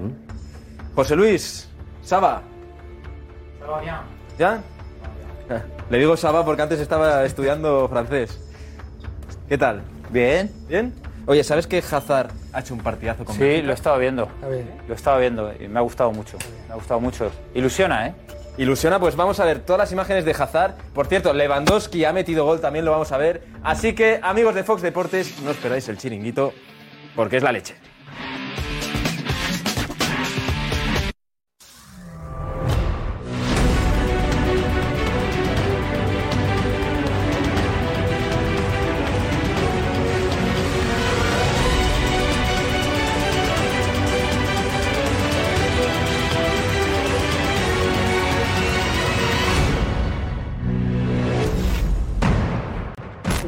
José 0.97 1.15
Luis, 1.15 1.69
Saba. 2.01 2.41
¿Ya? 4.39 4.63
Ah, 5.47 5.61
Le 5.91 5.99
digo 5.99 6.17
Saba 6.17 6.43
porque 6.43 6.63
antes 6.63 6.79
estaba 6.79 7.23
estudiando 7.23 7.87
francés. 7.87 8.41
¿Qué 9.47 9.59
tal? 9.59 9.83
Bien. 10.09 10.51
¿Bien? 10.67 10.95
Oye, 11.27 11.43
¿sabes 11.43 11.67
que 11.67 11.77
Hazard 11.77 12.31
ha 12.51 12.61
hecho 12.61 12.73
un 12.73 12.79
partidazo 12.79 13.25
con 13.25 13.35
Sí, 13.35 13.61
lo 13.61 13.73
he 13.73 13.75
estado 13.75 13.99
viendo. 13.99 14.27
A 14.41 14.47
ver. 14.47 14.65
Lo 14.87 14.93
he 14.95 14.95
estado 14.95 15.19
viendo 15.19 15.53
y 15.59 15.67
me 15.67 15.77
ha 15.77 15.83
gustado 15.83 16.11
mucho. 16.11 16.39
Me 16.67 16.73
ha 16.73 16.77
gustado 16.77 16.99
mucho. 16.99 17.31
Ilusiona, 17.53 18.07
¿eh? 18.07 18.15
Ilusiona, 18.57 18.99
pues 18.99 19.15
vamos 19.15 19.39
a 19.39 19.45
ver 19.45 19.59
todas 19.59 19.77
las 19.77 19.91
imágenes 19.91 20.25
de 20.25 20.31
Hazard. 20.31 20.73
Por 20.95 21.05
cierto, 21.05 21.31
Lewandowski 21.31 22.05
ha 22.05 22.11
metido 22.11 22.43
gol, 22.43 22.59
también 22.59 22.85
lo 22.85 22.89
vamos 22.89 23.11
a 23.11 23.17
ver. 23.17 23.43
Así 23.61 23.93
que, 23.93 24.19
amigos 24.23 24.55
de 24.55 24.63
Fox 24.63 24.81
Deportes, 24.81 25.39
no 25.43 25.51
esperáis 25.51 25.87
el 25.89 25.99
chiringuito, 25.99 26.53
porque 27.15 27.37
es 27.37 27.43
la 27.43 27.51
leche. 27.51 27.75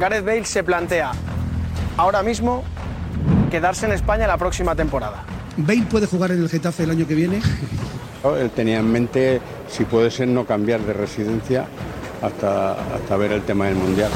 Gareth 0.00 0.24
Bale 0.24 0.46
se 0.46 0.64
plantea 0.64 1.12
ahora 1.98 2.22
mismo 2.22 2.64
quedarse 3.50 3.84
en 3.84 3.92
España 3.92 4.26
la 4.26 4.38
próxima 4.38 4.74
temporada. 4.74 5.24
¿Bale 5.58 5.82
puede 5.82 6.06
jugar 6.06 6.30
en 6.30 6.40
el 6.40 6.48
Getafe 6.48 6.84
el 6.84 6.90
año 6.92 7.06
que 7.06 7.14
viene? 7.14 7.42
Él 8.40 8.50
tenía 8.50 8.78
en 8.78 8.90
mente, 8.90 9.42
si 9.68 9.84
puede 9.84 10.10
ser, 10.10 10.28
no 10.28 10.46
cambiar 10.46 10.80
de 10.80 10.94
residencia 10.94 11.66
hasta, 12.22 12.72
hasta 12.94 13.16
ver 13.18 13.32
el 13.32 13.42
tema 13.42 13.66
del 13.66 13.74
Mundial. 13.74 14.10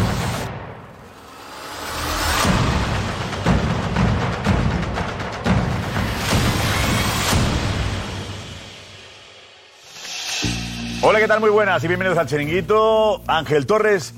Hola, 11.03 11.19
¿qué 11.21 11.29
tal? 11.29 11.41
Muy 11.41 11.51
buenas 11.51 11.85
y 11.85 11.89
bienvenidos 11.89 12.17
al 12.17 12.27
Chiringuito. 12.27 13.21
Ángel 13.27 13.67
Torres 13.67 14.15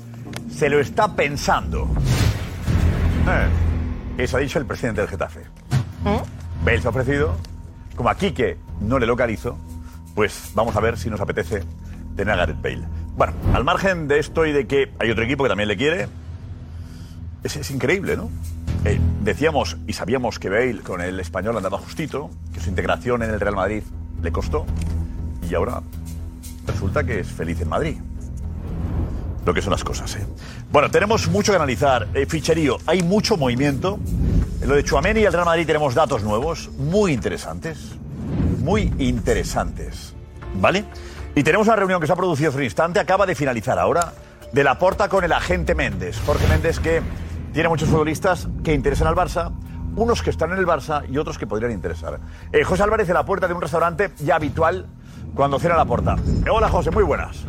se 0.57 0.69
lo 0.69 0.79
está 0.79 1.15
pensando. 1.15 1.87
Eh, 3.27 4.23
eso 4.23 4.37
ha 4.37 4.39
dicho 4.39 4.57
el 4.57 4.65
presidente 4.65 5.01
del 5.01 5.09
Getafe. 5.09 5.41
Bale 6.65 6.81
se 6.81 6.87
ha 6.87 6.89
ofrecido. 6.89 7.35
Como 7.95 8.09
a 8.09 8.15
Quique 8.15 8.57
no 8.81 8.97
le 8.97 9.05
localizo, 9.05 9.55
pues 10.15 10.51
vamos 10.55 10.75
a 10.75 10.79
ver 10.79 10.97
si 10.97 11.11
nos 11.11 11.21
apetece 11.21 11.63
tener 12.15 12.33
a 12.33 12.37
Gareth 12.37 12.61
Bale. 12.61 12.83
Bueno, 13.15 13.33
al 13.53 13.63
margen 13.63 14.07
de 14.07 14.17
esto 14.17 14.47
y 14.47 14.51
de 14.51 14.65
que 14.65 14.91
hay 14.97 15.11
otro 15.11 15.23
equipo 15.23 15.43
que 15.43 15.49
también 15.49 15.67
le 15.67 15.77
quiere, 15.77 16.07
es, 17.43 17.55
es 17.55 17.69
increíble, 17.69 18.17
¿no? 18.17 18.31
Eh, 18.83 18.99
decíamos 19.21 19.77
y 19.85 19.93
sabíamos 19.93 20.39
que 20.39 20.49
Bale 20.49 20.79
con 20.79 21.01
el 21.01 21.19
español 21.19 21.57
andaba 21.57 21.77
justito, 21.77 22.31
que 22.51 22.59
su 22.59 22.69
integración 22.69 23.21
en 23.21 23.29
el 23.29 23.39
Real 23.39 23.55
Madrid 23.55 23.83
le 24.23 24.31
costó, 24.31 24.65
y 25.47 25.53
ahora 25.53 25.81
resulta 26.65 27.03
que 27.03 27.19
es 27.19 27.27
feliz 27.27 27.61
en 27.61 27.69
Madrid. 27.69 27.97
Lo 29.47 29.53
que 29.53 29.61
son 29.61 29.71
las 29.71 29.85
cosas, 29.85 30.13
¿eh? 30.17 30.27
Bueno, 30.73 30.91
tenemos 30.91 31.29
mucho 31.29 31.53
que 31.53 31.55
analizar. 31.55 32.09
Eh, 32.13 32.25
ficherío, 32.25 32.79
hay 32.85 33.01
mucho 33.01 33.37
movimiento. 33.37 33.97
En 34.61 34.67
lo 34.67 34.75
de 34.75 34.83
Chuameni 34.83 35.21
y 35.21 35.23
el 35.23 35.31
Real 35.31 35.45
Madrid 35.45 35.65
tenemos 35.65 35.95
datos 35.95 36.21
nuevos, 36.21 36.69
muy 36.77 37.13
interesantes. 37.13 37.95
Muy 38.59 38.93
interesantes. 38.97 40.13
¿Vale? 40.55 40.83
Y 41.33 41.43
tenemos 41.43 41.65
una 41.65 41.77
reunión 41.77 42.01
que 42.01 42.07
se 42.07 42.11
ha 42.11 42.17
producido 42.17 42.49
hace 42.49 42.57
un 42.57 42.65
instante, 42.65 42.99
acaba 42.99 43.25
de 43.25 43.35
finalizar 43.35 43.79
ahora, 43.79 44.11
de 44.51 44.65
la 44.65 44.77
porta 44.77 45.07
con 45.07 45.23
el 45.23 45.31
agente 45.31 45.75
Méndez. 45.75 46.19
Jorge 46.25 46.45
Méndez 46.47 46.81
que 46.81 47.01
tiene 47.53 47.69
muchos 47.69 47.87
futbolistas 47.87 48.49
que 48.65 48.73
interesan 48.73 49.07
al 49.07 49.15
Barça, 49.15 49.53
unos 49.95 50.23
que 50.23 50.29
están 50.29 50.51
en 50.51 50.57
el 50.57 50.67
Barça 50.67 51.09
y 51.09 51.17
otros 51.19 51.37
que 51.37 51.47
podrían 51.47 51.71
interesar. 51.71 52.19
Eh, 52.51 52.65
José 52.65 52.83
Álvarez 52.83 53.07
en 53.07 53.13
la 53.13 53.23
puerta 53.23 53.47
de 53.47 53.53
un 53.53 53.61
restaurante 53.61 54.11
ya 54.19 54.35
habitual 54.35 54.87
cuando 55.33 55.57
cierra 55.57 55.77
la 55.77 55.85
puerta. 55.85 56.17
Eh, 56.45 56.49
hola 56.49 56.67
José, 56.67 56.91
muy 56.91 57.05
buenas. 57.05 57.45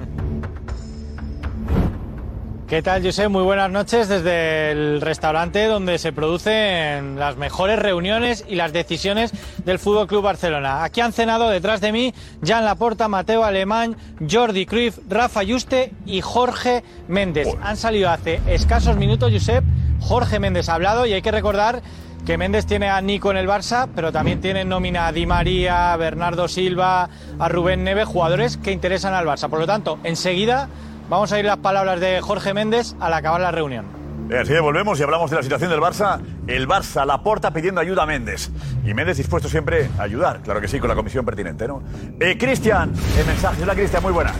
¿Qué 2.68 2.82
tal, 2.82 3.02
José? 3.02 3.28
Muy 3.28 3.44
buenas 3.44 3.70
noches 3.70 4.08
desde 4.08 4.72
el 4.72 5.00
restaurante 5.00 5.64
donde 5.64 5.96
se 5.96 6.12
producen 6.12 7.18
las 7.18 7.38
mejores 7.38 7.78
reuniones 7.78 8.44
y 8.46 8.56
las 8.56 8.74
decisiones 8.74 9.32
del 9.64 9.78
Fútbol 9.78 10.06
Club 10.06 10.22
Barcelona. 10.22 10.84
Aquí 10.84 11.00
han 11.00 11.14
cenado 11.14 11.48
detrás 11.48 11.80
de 11.80 11.92
mí 11.92 12.12
Jan 12.44 12.66
Laporta, 12.66 13.08
Mateo 13.08 13.42
Alemán, 13.42 13.96
Jordi 14.30 14.66
Cruyff, 14.66 14.98
Rafa 15.08 15.42
Yuste 15.44 15.94
y 16.04 16.20
Jorge 16.20 16.84
Méndez. 17.08 17.48
Han 17.62 17.78
salido 17.78 18.10
hace 18.10 18.42
escasos 18.46 18.98
minutos, 18.98 19.32
Josep. 19.32 19.64
Jorge 20.00 20.38
Méndez 20.38 20.68
ha 20.68 20.74
hablado 20.74 21.06
y 21.06 21.14
hay 21.14 21.22
que 21.22 21.30
recordar 21.30 21.80
que 22.26 22.36
Méndez 22.36 22.66
tiene 22.66 22.90
a 22.90 23.00
Nico 23.00 23.30
en 23.30 23.38
el 23.38 23.48
Barça, 23.48 23.88
pero 23.94 24.12
también 24.12 24.42
tiene 24.42 24.60
en 24.60 24.68
nómina 24.68 25.06
a 25.06 25.12
Di 25.12 25.24
María, 25.24 25.94
a 25.94 25.96
Bernardo 25.96 26.48
Silva, 26.48 27.08
a 27.38 27.48
Rubén 27.48 27.82
Neves, 27.82 28.06
jugadores 28.06 28.58
que 28.58 28.72
interesan 28.72 29.14
al 29.14 29.24
Barça. 29.24 29.48
Por 29.48 29.58
lo 29.58 29.66
tanto, 29.66 29.98
enseguida 30.04 30.68
vamos 31.08 31.32
a 31.32 31.38
ir 31.38 31.44
las 31.44 31.58
palabras 31.58 32.00
de 32.00 32.20
Jorge 32.20 32.54
Méndez 32.54 32.94
al 33.00 33.12
acabar 33.12 33.40
la 33.40 33.50
reunión. 33.50 33.86
Eh, 34.30 34.38
Así 34.38 34.52
que 34.52 34.60
volvemos 34.60 35.00
y 35.00 35.02
hablamos 35.02 35.30
de 35.30 35.36
la 35.36 35.42
situación 35.42 35.70
del 35.70 35.80
Barça. 35.80 36.20
El 36.46 36.68
Barça, 36.68 37.06
la 37.06 37.22
porta 37.22 37.50
pidiendo 37.50 37.80
ayuda 37.80 38.02
a 38.02 38.06
Méndez. 38.06 38.50
Y 38.84 38.92
Méndez 38.94 39.16
dispuesto 39.16 39.48
siempre 39.48 39.88
a 39.98 40.02
ayudar, 40.02 40.40
claro 40.40 40.60
que 40.60 40.68
sí, 40.68 40.78
con 40.78 40.88
la 40.88 40.94
comisión 40.94 41.24
pertinente, 41.24 41.66
¿no? 41.66 41.82
Eh, 42.20 42.36
Cristian, 42.38 42.92
el 43.18 43.26
mensaje. 43.26 43.62
Hola, 43.62 43.74
Cristian, 43.74 44.02
muy 44.02 44.12
buena. 44.12 44.32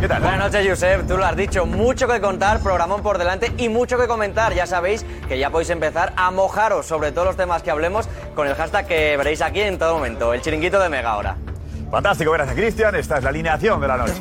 ¿Qué 0.00 0.08
tal? 0.08 0.22
Buenas 0.22 0.50
noches, 0.52 0.66
Josep. 0.66 1.06
Tú 1.06 1.16
lo 1.18 1.26
has 1.26 1.36
dicho, 1.36 1.66
mucho 1.66 2.08
que 2.08 2.20
contar, 2.20 2.60
programón 2.60 3.02
por 3.02 3.18
delante 3.18 3.52
y 3.58 3.68
mucho 3.68 3.98
que 3.98 4.08
comentar. 4.08 4.54
Ya 4.54 4.66
sabéis 4.66 5.04
que 5.28 5.38
ya 5.38 5.50
podéis 5.50 5.70
empezar 5.70 6.14
a 6.16 6.30
mojaros 6.30 6.86
sobre 6.86 7.12
todos 7.12 7.26
los 7.26 7.36
temas 7.36 7.62
que 7.62 7.70
hablemos 7.70 8.08
con 8.34 8.48
el 8.48 8.54
hashtag 8.54 8.86
que 8.86 9.16
veréis 9.18 9.42
aquí 9.42 9.60
en 9.60 9.78
todo 9.78 9.94
momento, 9.94 10.32
el 10.32 10.40
chiringuito 10.40 10.80
de 10.80 10.88
Mega 10.88 11.16
Hora. 11.16 11.36
Fantástico, 11.90 12.32
gracias, 12.32 12.56
Cristian. 12.56 12.94
Esta 12.94 13.18
es 13.18 13.24
la 13.24 13.28
alineación 13.28 13.80
de 13.80 13.88
la 13.88 13.96
noche. 13.98 14.14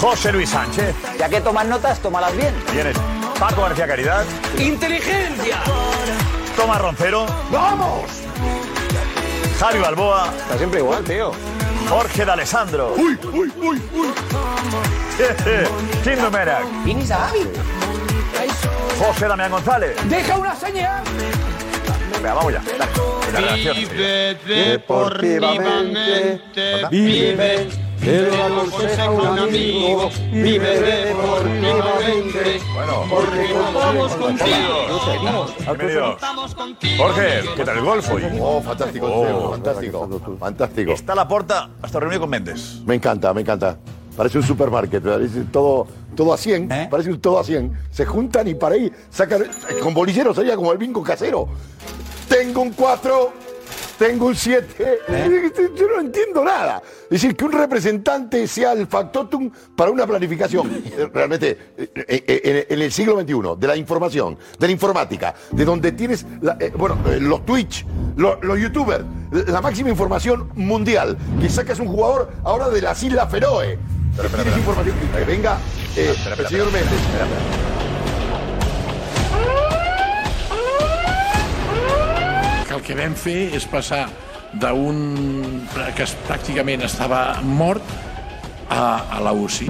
José 0.00 0.32
Luis 0.32 0.50
Sánchez. 0.50 0.94
Ya 1.18 1.28
que 1.28 1.40
tomas 1.40 1.66
notas, 1.66 1.98
tómalas 2.00 2.36
bien. 2.36 2.54
Tienes 2.72 2.96
Paco 3.38 3.62
García 3.62 3.86
Caridad. 3.86 4.24
¡Inteligencia! 4.58 5.58
Tomás 6.56 6.80
Roncero. 6.80 7.26
¡Vamos! 7.50 8.02
Javi 9.58 9.78
Balboa. 9.78 10.32
Está 10.38 10.56
siempre 10.58 10.80
igual, 10.80 11.04
tío. 11.04 11.32
Jorge 11.88 12.24
de 12.24 12.32
Alessandro. 12.32 12.94
¡Uy, 12.96 13.18
uy, 13.32 13.52
uy, 13.60 13.82
uy! 13.92 14.12
Kim 16.04 16.30
Merak. 16.30 16.64
José 18.98 19.28
Damián 19.28 19.50
González. 19.50 19.96
¡Deja 20.08 20.36
una 20.38 20.54
señal! 20.54 21.02
Venga, 22.12 22.34
vamos 22.34 22.52
ya. 22.52 22.62
Dale. 23.32 23.46
La 23.46 23.56
enseguida. 23.56 24.34
Deportivamente, 24.46 26.40
vive, 26.90 27.68
te 28.00 28.22
lo 28.22 28.44
aconseja 28.44 29.10
un 29.10 29.38
amigo, 29.38 30.10
vive 30.32 30.80
deportivamente. 30.80 32.60
Bueno, 32.74 33.04
porque 33.10 33.52
contamos 33.52 34.14
contigo. 34.14 34.46
Bienvenido. 35.66 36.16
Jorge, 36.96 37.40
¿qué 37.56 37.64
tal 37.64 37.78
el 37.78 37.84
golf 37.84 38.10
hoy? 38.10 38.22
Oh, 38.40 38.60
fantástico, 38.62 39.06
Oh. 39.06 39.50
fantástico, 39.52 40.36
fantástico. 40.38 40.92
Está 40.92 41.14
la 41.14 41.28
porta 41.28 41.70
hasta 41.82 42.00
reunido 42.00 42.20
con 42.22 42.30
Méndez. 42.30 42.80
Me 42.86 42.94
encanta, 42.94 43.32
me 43.34 43.42
encanta. 43.42 43.76
Parece 44.16 44.38
un 44.38 44.44
supermarket, 44.44 45.02
parece 45.02 45.42
todo, 45.52 45.86
todo 46.14 46.32
a 46.34 46.36
100, 46.36 46.70
¿Eh? 46.70 46.88
parece 46.90 47.10
un 47.10 47.20
todo 47.20 47.38
a 47.38 47.44
100. 47.44 47.72
Se 47.90 48.04
juntan 48.04 48.48
y 48.48 48.54
para 48.54 48.74
ahí 48.74 48.90
sacan, 49.08 49.44
con 49.82 49.94
bolilleros 49.94 50.36
sería 50.36 50.56
como 50.56 50.72
el 50.72 50.78
bingo 50.78 51.02
casero. 51.02 51.48
Tengo 52.28 52.60
un 52.62 52.72
4, 52.72 53.32
tengo 54.00 54.28
un 54.28 54.34
7, 54.34 54.66
¿Eh? 54.78 55.52
yo 55.76 55.86
no 55.88 56.00
entiendo 56.00 56.42
nada. 56.42 56.82
Es 57.04 57.10
decir, 57.20 57.36
que 57.36 57.44
un 57.44 57.52
representante 57.52 58.48
sea 58.48 58.72
el 58.72 58.86
factotum 58.86 59.50
para 59.76 59.90
una 59.90 60.06
planificación, 60.06 60.82
realmente, 61.12 61.74
eh, 61.76 61.90
eh, 62.08 62.66
en 62.70 62.80
el 62.80 62.90
siglo 62.90 63.20
XXI, 63.20 63.58
de 63.58 63.66
la 63.66 63.76
información, 63.76 64.38
de 64.58 64.66
la 64.66 64.72
informática, 64.72 65.34
de 65.52 65.64
donde 65.66 65.92
tienes, 65.92 66.24
la- 66.40 66.56
bueno, 66.78 66.96
los 67.20 67.44
Twitch, 67.44 67.84
los, 68.16 68.42
los 68.42 68.58
YouTubers, 68.58 69.04
la 69.48 69.60
máxima 69.60 69.90
información 69.90 70.48
mundial, 70.54 71.18
que 71.38 71.50
sacas 71.50 71.78
un 71.78 71.88
jugador 71.88 72.32
ahora 72.42 72.70
de 72.70 72.80
las 72.80 73.02
Islas 73.02 73.30
Feroe. 73.30 73.78
Tienes 74.16 74.56
información, 74.56 74.96
que 75.14 75.24
venga 75.26 75.58
eh, 75.94 76.14
el 76.38 76.46
señor 76.48 76.72
Méndez. 76.72 77.79
El 82.80 82.86
que 82.86 82.96
vam 82.96 83.14
fer 83.14 83.52
és 83.56 83.66
passar 83.68 84.08
d'un 84.60 85.66
que 85.96 86.06
pràcticament 86.26 86.82
estava 86.86 87.40
mort 87.44 87.84
a, 88.68 89.06
a 89.16 89.20
la 89.20 89.34
UCI. 89.36 89.68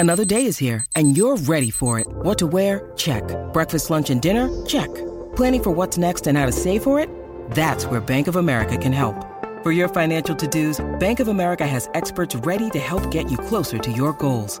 Another 0.00 0.24
day 0.24 0.44
is 0.46 0.58
here, 0.58 0.84
and 0.94 1.16
you're 1.16 1.36
ready 1.36 1.70
for 1.70 1.98
it. 1.98 2.06
What 2.22 2.38
to 2.38 2.46
wear? 2.46 2.92
Check. 2.96 3.24
Breakfast, 3.52 3.90
lunch, 3.90 4.10
and 4.10 4.22
dinner? 4.22 4.48
Check. 4.64 4.88
Planning 5.34 5.62
for 5.64 5.70
what's 5.72 5.98
next 5.98 6.28
and 6.28 6.38
how 6.38 6.46
to 6.46 6.52
save 6.52 6.84
for 6.84 7.00
it? 7.00 7.10
That's 7.50 7.84
where 7.86 8.00
Bank 8.00 8.28
of 8.28 8.36
America 8.36 8.76
can 8.76 8.92
help. 8.92 9.16
For 9.64 9.72
your 9.72 9.88
financial 9.88 10.36
to 10.36 10.46
dos, 10.46 10.78
Bank 11.00 11.18
of 11.18 11.28
America 11.28 11.66
has 11.66 11.90
experts 11.94 12.36
ready 12.46 12.70
to 12.70 12.78
help 12.78 13.10
get 13.10 13.28
you 13.28 13.36
closer 13.36 13.78
to 13.78 13.90
your 13.90 14.12
goals. 14.12 14.60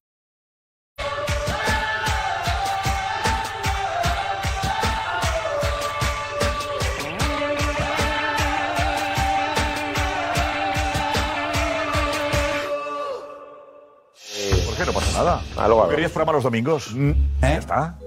Nada? 15.23 15.41
Ah, 15.57 15.67
luego 15.67 15.83
¿No 15.83 15.89
¿Querías 15.89 16.11
programa 16.11 16.33
los 16.33 16.43
domingos? 16.43 16.95
Ya 17.41 17.57
está. 17.57 17.97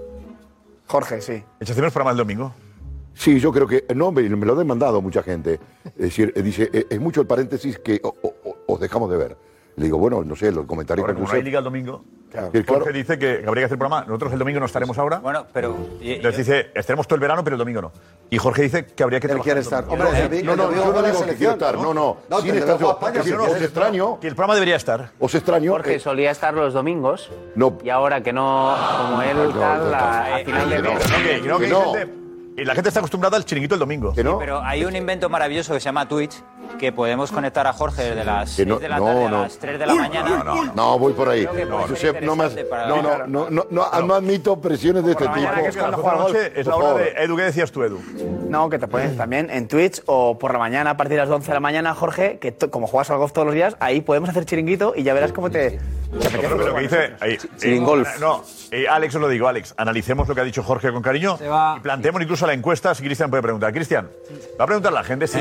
Jorge, 0.87 1.21
sí. 1.21 1.43
¿Echas 1.61 1.77
de 1.77 1.83
menos 1.83 1.93
programa 1.93 2.11
el 2.13 2.17
domingo? 2.19 2.55
Sí, 3.15 3.39
yo 3.39 3.53
creo 3.53 3.67
que, 3.67 3.85
no, 3.95 4.11
me, 4.11 4.23
me 4.29 4.45
lo 4.47 4.55
ha 4.55 4.57
demandado 4.57 5.01
mucha 5.01 5.23
gente. 5.23 5.61
Es 5.85 5.95
decir, 5.97 6.33
eh, 6.35 6.43
dice, 6.43 6.69
eh, 6.73 6.87
es 6.91 7.01
mucho 7.01 7.21
el 7.21 7.27
paréntesis 7.27 7.79
que 7.79 8.01
o- 8.03 8.15
o- 8.23 8.35
o- 8.51 8.57
os 8.75 8.81
dejamos 8.81 9.09
de 9.11 9.17
ver. 9.17 9.37
Le 9.77 9.85
digo, 9.87 9.99
bueno, 9.99 10.23
no 10.25 10.37
sé, 10.37 10.53
los 10.53 10.67
comentarios 10.67 11.03
Ahora, 11.03 11.15
que 11.15 11.17
como 11.17 11.25
no 11.27 11.31
puse- 11.31 11.37
hay 11.39 11.43
liga 11.43 11.59
el 11.59 11.65
domingo, 11.65 12.05
claro. 12.31 12.51
Jorge 12.67 12.93
dice 12.93 13.19
que 13.19 13.43
habría 13.47 13.63
que 13.63 13.65
hacer 13.67 13.79
programa. 13.79 14.05
Nosotros 14.07 14.33
el 14.33 14.39
domingo 14.39 14.61
no 14.61 14.67
estaremos 14.67 14.97
ahora. 14.99 15.19
Bueno, 15.19 15.47
pero. 15.53 15.77
Entonces 16.01 16.47
dice, 16.47 16.71
estaremos 16.75 17.09
todo 17.09 17.17
el 17.17 17.21
verano, 17.21 17.43
pero 17.43 17.55
el 17.55 17.59
domingo 17.59 17.83
no. 17.83 17.93
Y 18.31 18.39
Jorge 18.39 18.63
dice 18.63 18.87
que 18.87 19.03
habría 19.03 19.19
que 19.19 19.27
trabajar. 19.27 19.53
el 19.57 19.59
estar. 19.65 19.85
Hombre, 19.89 20.39
el 20.39 20.47
no, 20.47 20.55
no, 20.55 20.73
yo 20.73 20.93
no 20.93 21.03
digo 21.03 21.25
que 21.27 21.35
quiero 21.35 21.53
estar. 21.55 21.75
No, 21.77 21.93
no. 21.93 22.19
No, 22.31 22.41
Sin 22.41 22.55
estar 22.55 22.79
yo. 22.79 22.97
os 23.01 23.61
extraño. 23.63 24.21
Que 24.21 24.29
el 24.29 24.35
programa 24.37 24.55
debería 24.55 24.77
estar. 24.77 25.11
Os 25.19 25.35
extraño. 25.35 25.73
Jorge 25.73 25.97
eh, 25.97 26.01
solía 26.01 26.31
estar 26.31 26.55
los 26.55 26.73
domingos 26.73 27.31
No. 27.57 27.77
y 27.83 27.89
ahora 27.91 28.23
que 28.23 28.33
no, 28.33 28.77
como 29.09 29.23
él 29.23 29.37
No, 29.37 29.59
tal, 29.59 29.79
no, 29.85 29.91
no. 29.91 29.97
a, 29.97 30.39
final 30.45 30.71
de 30.71 30.79
No, 30.83 30.95
mes. 30.95 31.45
no, 31.45 31.59
que- 31.59 31.69
no, 31.69 31.93
y 32.57 32.65
la 32.65 32.73
gente 32.75 32.89
está 32.89 33.01
acostumbrada 33.01 33.37
al 33.37 33.45
chiringuito 33.45 33.75
el 33.75 33.81
domingo. 33.81 34.13
No. 34.23 34.39
Pero 34.39 34.61
hay 34.63 34.85
un 34.85 34.95
invento 34.95 35.29
maravilloso 35.29 35.75
que 35.75 35.81
se 35.81 35.87
llama 35.87 36.07
Twitch, 36.07 36.41
que 36.79 36.93
podemos 36.93 37.31
conectar 37.33 37.67
a 37.67 37.73
Jorge 37.73 38.03
desde 38.03 38.25
las 38.25 38.49
no, 38.59 38.75
6 38.75 38.81
de 38.81 38.89
la 38.89 38.99
no, 38.99 39.05
tarde 39.07 39.29
no. 39.31 39.37
a 39.39 39.43
las 39.43 39.59
3 39.59 39.79
de 39.79 39.87
la 39.87 39.95
mañana. 39.95 40.43
No, 40.45 40.65
no, 40.75 40.99
voy 40.99 41.13
por 41.13 41.29
ahí. 41.29 41.47
Josep, 41.89 42.21
no, 42.23 42.37
más, 42.37 42.51
interesante 42.51 42.65
para- 42.65 42.89
no, 42.89 43.03
no, 43.03 43.27
no, 43.27 43.51
no, 43.51 43.67
no, 43.71 44.03
no 44.03 44.15
admito 44.15 44.61
presiones 44.61 45.05
de 45.05 45.13
este 45.13 45.27
tipo. 45.29 45.51
Que 45.55 45.69
es 45.69 45.77
cuando 45.77 45.99
juega 45.99 46.17
golf. 46.23 46.37
Es 46.55 46.67
la 46.67 46.77
hora 46.77 46.95
de 46.95 47.09
Edu. 47.19 47.37
¿Qué 47.37 47.43
decías 47.43 47.71
tú, 47.73 47.83
Edu? 47.83 48.01
No, 48.49 48.69
que 48.69 48.79
te 48.79 48.87
pones 48.89 49.17
también 49.17 49.51
en 49.51 49.69
Twitch 49.69 50.03
o 50.07 50.39
por 50.39 50.53
la 50.53 50.59
mañana 50.59 50.91
a 50.91 50.97
partir 50.97 51.17
de 51.17 51.23
las 51.25 51.31
11 51.31 51.49
de 51.49 51.55
la 51.55 51.61
mañana, 51.61 51.95
Jorge, 51.95 52.39
que 52.39 52.55
como 52.71 52.87
juegas 52.87 53.11
al 53.11 53.19
golf 53.19 53.33
todos 53.33 53.47
los 53.47 53.55
días, 53.55 53.77
ahí 53.81 54.01
podemos 54.01 54.29
hacer 54.31 54.45
chiringuito 54.45 54.95
y 54.97 55.03
ya 55.03 55.15
verás 55.15 55.33
cómo 55.33 55.51
te, 55.51 55.71
te 55.71 55.81
Pero, 56.31 56.57
pero 56.57 56.57
lo 56.69 56.75
que 56.75 56.81
dice. 56.83 57.13
ahí, 57.21 57.37
Chiringolf. 57.59 58.09
eh, 58.09 58.21
no, 58.21 58.43
eh, 58.71 58.87
Alex, 58.89 59.15
os 59.17 59.21
lo 59.21 59.29
digo, 59.29 59.49
Alex. 59.49 59.75
Analicemos 59.77 60.29
lo 60.29 60.35
que 60.35 60.41
ha 60.41 60.45
dicho 60.45 60.63
Jorge 60.63 60.93
con 60.93 61.03
cariño 61.03 61.39
y 61.77 61.81
planteemos 61.81 62.23
incluso 62.23 62.47
la 62.47 62.53
encuesta 62.53 62.95
si 62.95 63.03
Cristian 63.03 63.31
puede 63.31 63.43
preguntar. 63.43 63.73
Cristian, 63.73 64.09
va 64.59 64.65
a 64.65 64.67
preguntar 64.67 64.93
la 64.93 65.03
gente 65.05 65.27
si. 65.27 65.39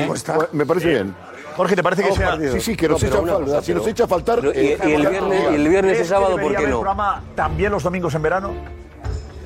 Me 0.52 0.66
parece 0.66 0.88
bien. 0.88 1.13
Jorge, 1.56 1.76
¿te 1.76 1.82
parece 1.82 2.02
que 2.02 2.12
sea.? 2.12 2.30
partido. 2.30 2.52
Sí, 2.54 2.60
sí, 2.60 2.76
que 2.76 2.88
nos 2.88 3.02
echa 3.02 3.22
falta. 3.22 3.62
Si 3.62 3.74
nos 3.74 3.86
echa 3.86 4.04
a 4.04 4.08
faltar. 4.08 4.38
eh, 4.40 4.76
¿Crees 4.80 4.80
que 4.80 4.86
debería 4.88 6.18
haber 6.18 6.70
programa 6.70 7.22
también 7.34 7.72
los 7.72 7.82
domingos 7.82 8.14
en 8.14 8.22
verano? 8.22 8.50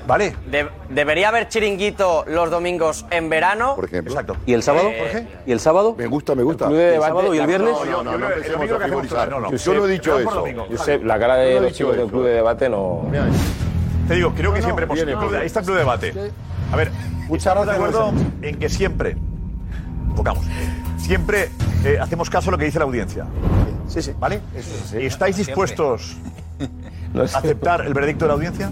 Vale. 0.06 0.34
De- 0.50 0.66
debería 0.88 1.28
haber 1.28 1.48
chiringuito 1.48 2.24
los 2.28 2.50
domingos 2.50 3.04
en 3.10 3.28
verano. 3.28 3.74
Por 3.76 3.84
ejemplo. 3.84 4.10
Exacto. 4.10 4.36
¿Y 4.46 4.54
el 4.54 4.62
sábado? 4.62 4.88
Eh, 4.88 5.26
¿Y 5.44 5.52
el 5.52 5.60
sábado? 5.60 5.94
Me 5.98 6.06
gusta, 6.06 6.34
me 6.34 6.42
gusta. 6.42 6.64
Club 6.66 6.78
de 6.78 6.86
¿El 6.86 6.92
debate. 6.94 7.10
sábado 7.10 7.34
y 7.34 7.38
el 7.38 7.46
viernes? 7.46 7.70
No, 7.72 7.84
no, 7.84 8.02
no, 8.02 8.18
no 8.18 8.26
empecemos 8.30 8.70
a 8.70 8.78
frivolizar. 8.78 9.28
No, 9.28 9.40
no. 9.40 9.54
Yo 9.54 9.74
no 9.74 9.84
he 9.86 9.90
dicho 9.90 10.12
por 10.24 10.48
eso. 10.48 10.66
Josep, 10.70 11.04
la 11.04 11.18
cara 11.18 11.36
Yo 11.36 11.48
de 11.50 11.54
no 11.56 11.60
los 11.60 11.72
chicos 11.74 11.96
del 11.96 12.06
club 12.08 12.24
de 12.24 12.30
debate 12.32 12.68
no. 12.70 13.02
Te 14.08 14.14
digo, 14.14 14.32
creo 14.34 14.54
que 14.54 14.62
siempre 14.62 14.84
hemos. 14.86 14.98
ahí 15.34 15.44
está 15.46 15.60
el 15.60 15.66
club 15.66 15.76
de 15.76 15.82
debate. 15.82 16.14
A 16.72 16.76
ver, 16.76 16.90
Muchas 17.28 17.46
estamos 17.46 17.66
de 17.66 17.72
gracias, 17.74 18.00
acuerdo 18.00 18.12
en 18.40 18.58
que 18.58 18.68
siempre. 18.70 19.16
Enfocamos. 20.08 20.44
Siempre 20.98 21.50
eh, 21.84 21.98
hacemos 22.00 22.28
caso 22.28 22.50
a 22.50 22.52
lo 22.52 22.58
que 22.58 22.64
dice 22.66 22.78
la 22.78 22.84
audiencia. 22.84 23.24
Sí, 23.88 24.02
sí. 24.02 24.12
¿Vale? 24.18 24.40
¿Estáis 24.94 25.36
dispuestos 25.36 26.16
No 27.14 27.22
a 27.22 27.24
aceptar 27.24 27.86
el 27.86 27.94
veredicto 27.94 28.24
de 28.24 28.28
la 28.28 28.34
audiencia? 28.34 28.70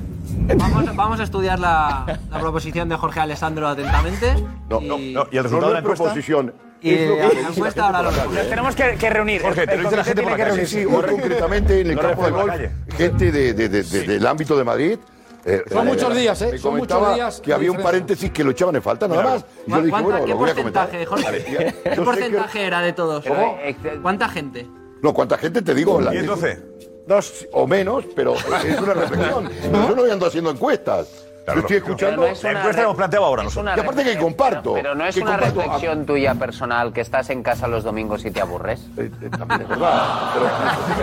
Vamos, 0.57 0.95
vamos 0.95 1.21
a 1.21 1.23
estudiar 1.23 1.59
la, 1.59 2.19
la 2.31 2.39
proposición 2.41 2.89
de 2.89 2.97
Jorge 2.97 3.21
Alessandro 3.21 3.67
atentamente. 3.69 4.35
No, 4.69 4.81
no, 4.81 4.99
y, 4.99 5.13
no. 5.15 5.27
¿Y 5.31 5.37
el 5.39 5.43
No, 5.43 5.43
resultado 5.45 5.61
no 5.61 5.67
de 5.69 5.73
la 5.73 5.79
es 5.79 5.83
encuesta? 5.85 6.05
proposición. 6.05 6.55
y 6.83 6.91
Es 6.95 7.09
lo 7.09 7.15
que 7.15 7.21
la 7.23 7.29
dice 7.31 7.43
la 7.43 7.49
encuesta 7.49 7.83
gente 7.85 7.97
ahora 7.97 8.09
por 8.11 8.19
lo 8.19 8.23
calle. 8.25 8.39
Nos 8.41 8.49
tenemos 8.51 8.75
que, 8.77 8.95
que 8.97 9.11
reunir. 9.11 9.43
Jorge, 9.43 9.67
te 9.67 9.75
el 9.75 9.83
lo 9.83 9.89
dice 9.91 9.97
la 9.97 10.03
comité 10.03 10.05
gente 10.05 10.23
por 10.23 10.31
tiene 10.31 10.31
la 10.31 10.37
que 10.37 10.51
calle. 10.57 10.67
Sí, 10.67 10.77
reunirse. 10.85 11.01
sí, 11.07 11.13
hoy 11.15 11.21
concretamente 11.21 11.81
en 11.81 11.87
el 11.91 11.95
No 11.97 12.03
campo 12.03 12.23
de 12.25 12.31
refuerzo 12.31 12.37
golf, 12.37 12.49
la 12.49 12.69
calle. 12.69 12.97
gente 12.99 13.33
de, 13.33 13.55
de- 13.55 13.69
de- 13.71 13.83
de- 13.83 14.03
del 14.03 14.27
ámbito 14.27 14.57
de 14.59 14.65
Madrid. 14.65 14.99
Eh, 15.47 15.63
Son 15.71 15.87
eh, 15.87 15.91
muchos 15.91 16.15
días, 16.15 16.43
¿eh? 16.43 16.49
Me 16.53 16.59
Son 16.59 16.77
muchos 16.77 17.15
días 17.15 17.41
que 17.41 17.53
había 17.53 17.71
un 17.71 17.79
paréntesis 17.83 18.31
que 18.33 18.45
lo 18.45 18.51
echaban 18.51 18.77
en 18.77 18.83
falta, 18.83 19.09
nada 19.09 19.23
más. 19.23 19.45
Y 19.67 19.71
yo 19.71 19.77
le 19.77 19.83
dije, 19.85 19.91
¿Cuánta- 19.91 20.09
bueno, 20.11 20.25
¿Qué 20.25 20.31
lo 20.31 20.37
voy 20.37 20.51
a 20.51 20.55
comentar. 20.55 20.89
porcentaje, 20.91 21.07
Jorge? 21.07 21.73
¿Qué 21.85 21.91
que- 21.91 22.03
porcentaje 22.03 22.67
era 22.67 22.81
de 22.83 22.93
todos? 22.93 23.25
¿Cómo? 23.25 23.59
¿Cuánta 24.03 24.29
gente? 24.29 24.67
No, 25.03 25.15
¿cuánta 25.15 25.39
gente 25.39 25.63
te 25.63 25.75
digo? 25.75 26.01
La- 26.01 26.11
10, 26.11 26.27
12. 26.27 26.63
Dos 27.07 27.47
o 27.53 27.67
menos, 27.69 28.05
pero 28.17 28.35
es 28.35 28.81
una 28.81 28.95
reflexión. 28.95 29.49
Yo 29.73 29.95
no 29.95 30.13
ando 30.13 30.27
haciendo 30.27 30.51
encuestas. 30.51 31.26
Claro, 31.47 31.61
Yo 31.61 31.67
estoy 31.67 31.77
escuchando. 31.77 32.23
No 32.23 32.27
es 32.27 32.43
La 32.43 32.51
una 32.51 32.59
encuesta 32.59 32.81
la 32.83 32.85
hemos 32.87 32.97
planteado 32.97 33.25
ahora 33.25 33.43
es 33.43 33.45
nosotros. 33.45 33.73
una 33.73 33.77
Y 33.77 33.81
aparte 33.81 34.05
que 34.05 34.19
comparto. 34.19 34.73
Pero, 34.75 34.83
pero 34.83 34.95
no 34.97 35.07
es 35.07 35.15
que 35.15 35.21
una 35.23 35.37
reflexión 35.37 36.05
tuya 36.05 36.35
personal 36.35 36.93
que 36.93 37.01
estás 37.01 37.31
en 37.31 37.45
casa 37.45 37.69
los 37.69 37.85
domingos 37.85 38.25
y 38.25 38.33
te 38.33 38.41
aburres. 38.41 38.81
Eh, 38.97 39.09
eh, 39.23 39.31
también 39.31 39.63
es 39.63 39.69
verdad. 39.69 40.33
Pero, 40.35 40.47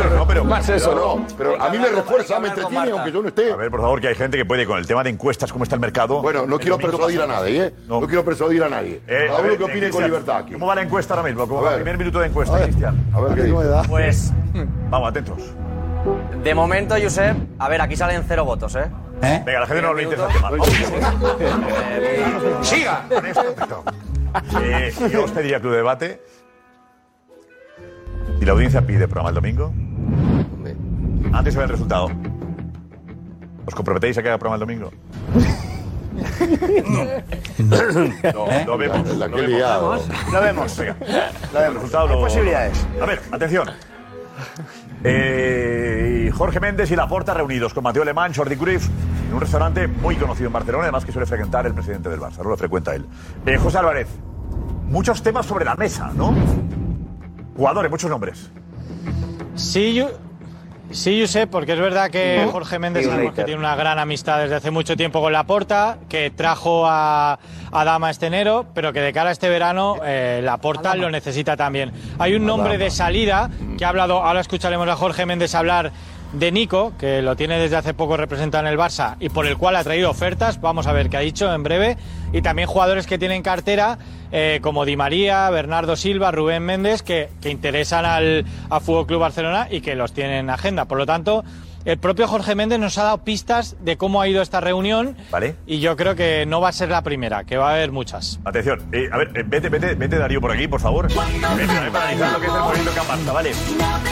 Pero 0.04 0.16
no, 0.18 0.28
pero. 0.28 0.44
Más 0.44 0.68
eso, 0.68 0.90
pero 0.90 1.16
¿no? 1.18 1.28
pero 1.38 1.62
a 1.64 1.70
mí 1.70 1.78
me 1.80 1.88
refuerza, 1.88 2.42
me 2.42 2.50
entretiene, 2.50 2.92
aunque 2.92 3.14
yo 3.14 3.22
no 3.22 3.30
esté. 3.30 3.54
A 3.54 3.56
ver, 3.56 3.72
por 3.72 3.80
favor, 3.80 4.02
que 4.02 4.10
hay 4.10 4.16
gente 4.16 4.38
que 4.38 4.44
puede, 4.44 4.66
con 4.66 4.78
el 4.78 4.86
tema 4.86 5.02
de 5.02 5.12
encuestas, 5.12 5.50
cómo 5.54 5.64
está 5.64 5.76
el 5.76 5.82
mercado. 5.82 6.22
Bueno, 6.22 6.46
no 6.46 6.60
quiero 6.60 6.78
persuadir 6.78 7.22
a 7.22 7.28
nadie, 7.28 7.68
¿eh? 7.68 7.74
No. 7.88 8.02
No 8.02 8.08
quiero 8.08 8.26
persuadir 8.26 8.64
a 8.64 8.70
nadie. 8.70 9.02
Eh, 9.08 9.30
a 9.36 9.40
ver, 9.40 9.58
que 9.58 9.64
opine 9.64 9.90
con 9.92 10.04
libertad 10.04 10.40
aquí. 10.40 10.54
¿Cómo 10.54 10.68
va 10.68 10.76
la 10.76 10.82
encuesta 10.82 11.14
ahora 11.14 11.26
mismo? 11.30 11.48
¿Cómo 11.48 11.62
va 11.62 11.70
el 11.70 11.76
primer 11.76 11.98
minuto 11.98 12.20
de 12.20 12.28
encuesta, 12.28 12.62
Cristian? 12.62 13.02
a 13.14 13.22
ver 13.22 13.46
qué. 13.46 13.54
Pues, 13.88 14.34
Vamos, 14.90 15.10
atentos. 15.10 15.40
De 16.43 16.55
momento, 16.55 16.95
Josep, 17.01 17.36
a 17.60 17.69
ver, 17.69 17.81
aquí 17.81 17.95
salen 17.95 18.24
cero 18.27 18.43
votos, 18.45 18.75
¿eh? 18.75 18.86
Venga, 19.45 19.62
la 19.62 19.65
gente 19.67 19.81
no 19.81 20.00
interesa 20.01 20.27
el 20.27 20.33
tema. 20.33 20.50
¡Siga! 22.62 23.05
Perfecto. 23.07 23.83
Eh, 24.62 24.91
yo 25.12 25.24
os 25.24 25.31
pediría 25.31 25.60
Club 25.62 25.72
de 25.72 25.77
Debate. 25.77 26.22
Y 28.41 28.45
la 28.45 28.51
audiencia 28.51 28.81
pide 28.86 29.07
programa 29.07 29.29
el 29.29 29.36
domingo. 29.36 29.72
Antes 31.31 31.53
de 31.53 31.60
ver 31.60 31.65
el 31.67 31.72
resultado. 31.72 32.10
¿Os 33.65 33.74
comprometéis 33.75 34.17
a 34.17 34.22
que 34.24 34.27
haga 34.29 34.38
programa 34.38 34.55
el 34.55 34.60
domingo? 34.60 34.91
No, 37.60 38.48
lo 38.65 38.77
vemos. 38.77 39.07
La 39.17 39.27
lo 39.27 39.36
que 39.36 39.41
he 39.41 39.45
vemos. 39.45 39.57
liado. 39.57 40.00
Lo 40.31 40.41
vemos. 40.41 40.77
Venga, 40.77 41.67
el 41.67 41.74
resultado 41.75 42.07
Hay 42.10 42.15
lo- 42.15 42.22
posibilidades. 42.22 42.88
A 43.01 43.05
ver, 43.05 43.22
atención. 43.31 43.69
Eh, 45.03 46.31
Jorge 46.33 46.60
Méndez 46.60 46.89
y 46.91 46.95
Laporta 46.95 47.33
reunidos 47.33 47.74
con 47.74 47.83
Mateo 47.83 48.03
Alemán, 48.03 48.33
Jordi 48.33 48.55
Cruyff, 48.55 48.88
en 49.27 49.33
un 49.33 49.41
restaurante 49.41 49.88
muy 49.88 50.15
conocido 50.15 50.48
en 50.48 50.53
Barcelona, 50.53 50.83
además 50.86 51.05
que 51.05 51.12
suele 51.12 51.25
frecuentar 51.25 51.65
el 51.65 51.74
presidente 51.74 52.10
del 52.10 52.19
Barça, 52.19 52.38
no 52.38 52.50
lo 52.50 52.57
frecuenta 52.57 52.95
él. 52.95 53.05
Eh, 53.45 53.57
José 53.57 53.79
Álvarez, 53.79 54.07
muchos 54.86 55.22
temas 55.22 55.45
sobre 55.45 55.65
la 55.65 55.75
mesa, 55.75 56.12
¿no? 56.15 56.33
Jugadores, 57.55 57.91
muchos 57.91 58.10
nombres. 58.10 58.50
Sí, 59.55 59.93
yo, 59.93 60.10
sí, 60.94 61.20
yo 61.20 61.28
sé, 61.28 61.48
porque 61.48 61.74
es 61.74 61.80
verdad 61.80 62.10
que 62.10 62.48
Jorge 62.52 62.80
Méndez 62.80 63.08
que 63.36 63.44
tiene 63.44 63.60
una 63.60 63.76
gran 63.76 64.00
amistad 64.00 64.40
desde 64.40 64.56
hace 64.56 64.72
mucho 64.72 64.96
tiempo 64.96 65.22
con 65.22 65.34
Laporta, 65.34 65.98
que 66.08 66.32
trajo 66.32 66.86
a, 66.86 67.40
a 67.72 67.84
Dama 67.84 68.10
este 68.10 68.27
enero, 68.27 68.66
pero 68.74 68.94
que 68.94 69.01
de 69.01 69.12
cara 69.12 69.29
a 69.29 69.32
este 69.32 69.50
verano 69.50 69.98
eh, 70.06 70.42
Laporta 70.44 70.96
lo 70.96 71.10
necesita 71.10 71.58
también. 71.58 71.92
Hay 72.20 72.36
un 72.36 72.46
nombre 72.46 72.77
de 72.77 72.90
salida 72.90 73.50
que 73.77 73.86
ha 73.86 73.90
hablado, 73.90 74.24
ahora 74.24 74.40
escucharemos 74.42 74.88
a 74.88 74.96
Jorge 74.96 75.25
Méndez 75.25 75.56
hablar 75.56 75.92
de 76.34 76.51
Nico, 76.51 76.94
que 76.98 77.22
lo 77.22 77.36
tiene 77.36 77.60
desde 77.60 77.75
hace 77.75 77.94
poco 77.94 78.18
representado 78.18 78.66
en 78.66 78.74
el 78.74 78.79
Barça 78.79 79.16
y 79.20 79.29
por 79.29 79.46
el 79.46 79.58
cual 79.58 79.75
ha 79.75 79.84
traído 79.84 80.10
ofertas, 80.10 80.60
vamos 80.60 80.88
a 80.88 80.92
ver 80.92 81.10
qué 81.10 81.18
ha 81.18 81.22
dicho 81.22 81.53
en 81.53 81.64
breve, 81.64 81.98
y 82.33 82.41
también 82.41 82.67
jugadores 82.67 83.07
que 83.07 83.17
tienen 83.17 83.43
cartera 83.43 83.98
eh, 84.31 84.59
como 84.61 84.83
Di 84.83 84.98
María, 84.98 85.50
Bernardo 85.51 85.96
Silva, 85.96 86.31
Rubén 86.31 86.63
Méndez, 86.63 87.03
que, 87.03 87.29
que 87.41 87.50
interesan 87.50 88.03
al, 88.03 88.46
a 88.69 88.79
Fútbol 88.81 89.05
Club 89.05 89.22
Barcelona 89.22 89.67
y 89.69 89.79
que 89.79 89.96
los 89.96 90.11
tienen 90.11 90.37
en 90.37 90.50
agenda. 90.50 90.85
Por 90.85 90.98
lo 90.98 91.05
tanto, 91.05 91.46
el 91.85 91.98
propio 91.98 92.27
Jorge 92.27 92.55
Méndez 92.55 92.79
nos 92.79 92.98
ha 92.98 93.03
dado 93.03 93.17
pistas 93.19 93.75
de 93.81 93.98
cómo 93.98 94.22
ha 94.22 94.27
ido 94.27 94.41
esta 94.41 94.61
reunión 94.61 95.17
¿Vale? 95.29 95.55
y 95.67 95.79
yo 95.81 95.98
creo 95.98 96.15
que 96.15 96.46
no 96.46 96.61
va 96.61 96.69
a 96.69 96.72
ser 96.72 96.89
la 96.89 97.01
primera, 97.01 97.43
que 97.43 97.57
va 97.57 97.69
a 97.69 97.74
haber 97.74 97.91
muchas. 97.91 98.39
Atención, 98.46 98.81
eh, 98.91 99.09
a 99.11 99.17
ver, 99.17 99.31
eh, 99.35 99.43
vete, 99.46 99.69
vete, 99.69 99.93
vete 99.93 100.17
Darío 100.17 100.41
por 100.41 100.51
aquí, 100.51 100.67
por 100.67 100.79
favor. 100.79 101.09
Vete, 101.09 101.91
para 101.91 102.05
analizar 102.07 102.31
lo 102.31 102.39
que 102.39 102.48
es 102.48 102.53
el 102.53 102.61
proyecto 102.63 102.91
Campasta, 102.96 103.31
¿vale? 103.33 103.51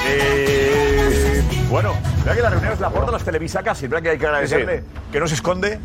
Eh, 0.08 1.44
bueno, 1.70 1.94
vea 2.26 2.36
que 2.36 2.42
las 2.42 2.52
reuniones 2.52 2.80
la 2.80 2.90
porta 2.90 3.12
las 3.12 3.24
televisa 3.24 3.64
casi, 3.64 3.88
vea 3.88 4.02
que 4.02 4.10
hay 4.10 4.18
que 4.18 4.28
agradecerle 4.28 4.84
que 5.12 5.20
no 5.20 5.28
se 5.28 5.36
esconde 5.36 5.80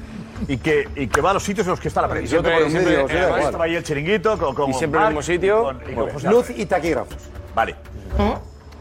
y 0.49 0.57
que, 0.59 0.89
y 0.97 1.07
que 1.09 1.21
va 1.21 1.31
a 1.31 1.35
los 1.35 1.43
sitios 1.43 1.67
en 1.67 1.71
los 1.73 1.81
que 1.81 1.89
está 1.89 2.03
la 2.03 2.09
prensa. 2.09 2.29
siempre 2.31 2.53
por 2.55 2.63
un 2.65 2.71
Siempre, 2.71 2.93
medio, 2.97 3.09
eh, 3.09 3.25
igual. 3.27 3.41
estaba 3.43 3.65
ahí 3.65 3.75
el 3.77 3.83
chiringuito 3.85 4.39
con, 4.39 4.55
con 4.55 4.71
Y 4.71 4.75
siempre 4.75 5.01
en 5.01 5.07
el 5.07 5.15
Marc, 5.15 5.17
mismo 5.19 5.23
sitio. 5.35 5.63
con- 5.63 5.81
y 5.91 5.95
con 5.95 6.11
José 6.11 6.29
Luz 6.29 6.45
Álvarez. 6.47 6.59
y 6.59 6.67
taquígrafos. 6.67 7.17
Vale. 7.55 7.75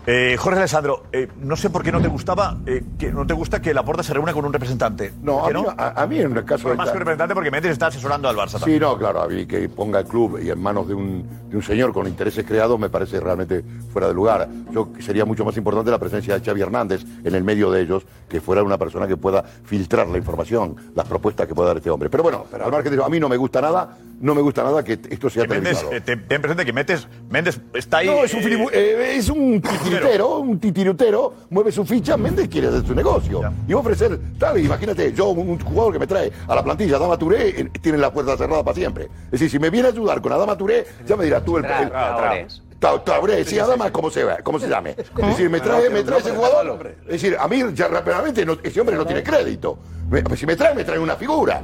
Eh, 0.08 0.36
Jorge 0.38 0.60
Alessandro, 0.60 1.04
eh, 1.12 1.28
no 1.42 1.56
sé 1.56 1.70
por 1.72 1.84
qué 1.84 1.92
no 1.92 2.00
te 2.00 2.08
gustaba, 2.08 2.58
eh, 2.68 2.84
que 3.00 3.12
no 3.12 3.26
te 3.26 3.34
gusta 3.34 3.60
que 3.62 3.74
la 3.74 3.84
porta 3.84 4.04
se 4.04 4.14
reúna 4.14 4.34
con 4.34 4.46
un 4.46 4.54
representante. 4.54 5.14
No, 5.24 5.40
¿Por 5.40 5.56
a 5.56 5.60
mí, 5.60 5.66
a, 5.78 6.02
a 6.04 6.08
mí 6.08 6.20
en 6.20 6.38
el 6.38 6.46
caso 6.46 6.76
más 6.76 6.90
que 6.90 6.94
un 6.94 7.00
representante 7.00 7.34
porque 7.34 7.50
Méndez 7.50 7.72
está 7.72 7.88
asesorando 7.88 8.30
al 8.30 8.36
Barça 8.36 8.54
Sí, 8.54 8.60
también. 8.60 8.82
no, 8.82 8.98
claro, 9.00 9.22
a 9.24 9.28
mí 9.28 9.46
que 9.48 9.68
ponga 9.68 10.00
el 10.00 10.06
club 10.06 10.40
y 10.44 10.50
en 10.52 10.60
manos 10.62 10.88
de 10.88 10.94
un, 10.94 11.28
de 11.50 11.58
un 11.58 11.64
señor 11.64 11.92
con 11.92 12.08
intereses 12.08 12.46
creados 12.46 12.80
me 12.80 12.90
parece 12.90 13.20
realmente 13.20 13.64
fuera 13.92 14.08
de 14.08 14.14
lugar. 14.14 14.48
Yo 14.72 14.90
sería 15.00 15.26
mucho 15.26 15.44
más 15.44 15.58
importante 15.58 15.90
la 15.90 15.98
presencia 16.00 16.38
de 16.38 16.46
Xavi 16.46 16.62
Hernández 16.62 17.02
en 17.24 17.34
el 17.34 17.44
medio 17.44 17.72
de 17.72 17.82
ellos, 17.82 18.06
que 18.30 18.42
fuera 18.42 18.62
una 18.62 18.78
persona 18.78 19.08
que 19.08 19.18
pueda 19.18 19.42
filtrar 19.44 20.08
la 20.08 20.18
información, 20.20 20.76
las 20.94 21.08
propuestas 21.08 21.48
que 21.48 21.56
pueda 21.56 21.70
dar 21.70 21.78
este 21.78 21.90
hombre. 21.90 22.10
Pero 22.12 22.22
bueno, 22.22 22.46
al 22.54 22.72
margen 22.72 22.92
de 22.92 22.98
eso, 22.98 23.06
a 23.06 23.10
mí 23.10 23.20
no 23.20 23.28
me 23.28 23.38
gusta 23.38 23.60
nada, 23.60 23.98
no 24.22 24.36
me 24.36 24.42
gusta 24.42 24.64
nada 24.64 24.84
que 24.84 25.00
esto 25.10 25.30
sea 25.32 25.44
Que 25.44 25.50
Méndez, 25.50 25.80
televisado. 25.80 25.94
eh, 25.94 26.02
te- 26.02 26.18
ten 26.18 26.42
presente 26.42 26.64
que 26.64 26.74
Méndez, 26.74 27.08
Méndez 27.30 27.60
está 27.74 27.98
ahí. 27.98 28.08
No, 28.08 28.24
es 28.24 28.34
un, 28.36 28.42
eh, 28.72 29.16
es 29.18 29.30
un 29.30 29.62
titirutero, 30.00 30.40
un 30.40 30.60
titirutero, 30.60 31.34
mueve 31.50 31.72
su 31.72 31.86
ficha, 31.86 32.18
Méndez 32.18 32.48
quiere 32.50 32.68
hacer 32.68 32.86
su 32.86 32.94
negocio. 32.96 33.42
Y 33.68 33.74
va 33.74 33.80
a 33.80 33.82
ofrecer, 33.82 34.20
tal, 34.40 34.60
imagínate, 34.60 35.14
yo, 35.14 35.30
un, 35.30 35.50
un 35.50 35.60
jugador 35.60 35.94
que 35.94 36.00
me 36.00 36.08
trae 36.08 36.32
a 36.48 36.56
la 36.56 36.64
plantilla, 36.64 36.98
Dama 37.00 37.18
Touré, 37.18 37.50
eh, 37.62 37.70
tiene 37.82 37.98
la 37.98 38.12
puerta 38.12 38.38
cerrada 38.38 38.64
para 38.64 38.76
siempre. 38.76 39.06
Es 39.26 39.32
decir, 39.32 39.50
si 39.50 39.60
me 39.60 39.70
viene 39.70 39.88
a 39.88 39.92
ayudar 39.92 40.22
con 40.22 40.32
Adama 40.34 40.58
Touré, 40.58 40.86
ya 41.06 41.16
me 41.16 41.26
dirás 41.26 41.44
tú 41.44 41.58
el... 41.58 41.66
el-. 41.66 41.92
Ta- 42.80 43.04
Tauré, 43.04 43.44
sí, 43.46 43.58
Adama, 43.58 43.92
como 43.92 44.12
se, 44.12 44.24
va- 44.26 44.38
como 44.44 44.60
se 44.60 44.68
llame. 44.68 44.92
Es 44.92 45.28
decir, 45.28 45.50
me 45.50 45.60
trae, 45.62 45.90
me 45.90 46.04
trae 46.04 46.20
ese 46.20 46.32
jugador. 46.32 46.92
Es 47.06 47.12
decir, 47.14 47.38
a 47.40 47.48
mí 47.48 47.64
ya 47.74 47.88
rápidamente 47.88 48.46
no- 48.46 48.58
ese 48.62 48.80
hombre 48.82 48.96
no 48.98 49.06
tiene 49.06 49.24
crédito. 49.24 49.80
Me- 50.10 50.24
si 50.36 50.46
me 50.46 50.56
trae, 50.56 50.76
me 50.76 50.84
trae 50.84 51.00
una 51.00 51.16
figura. 51.16 51.62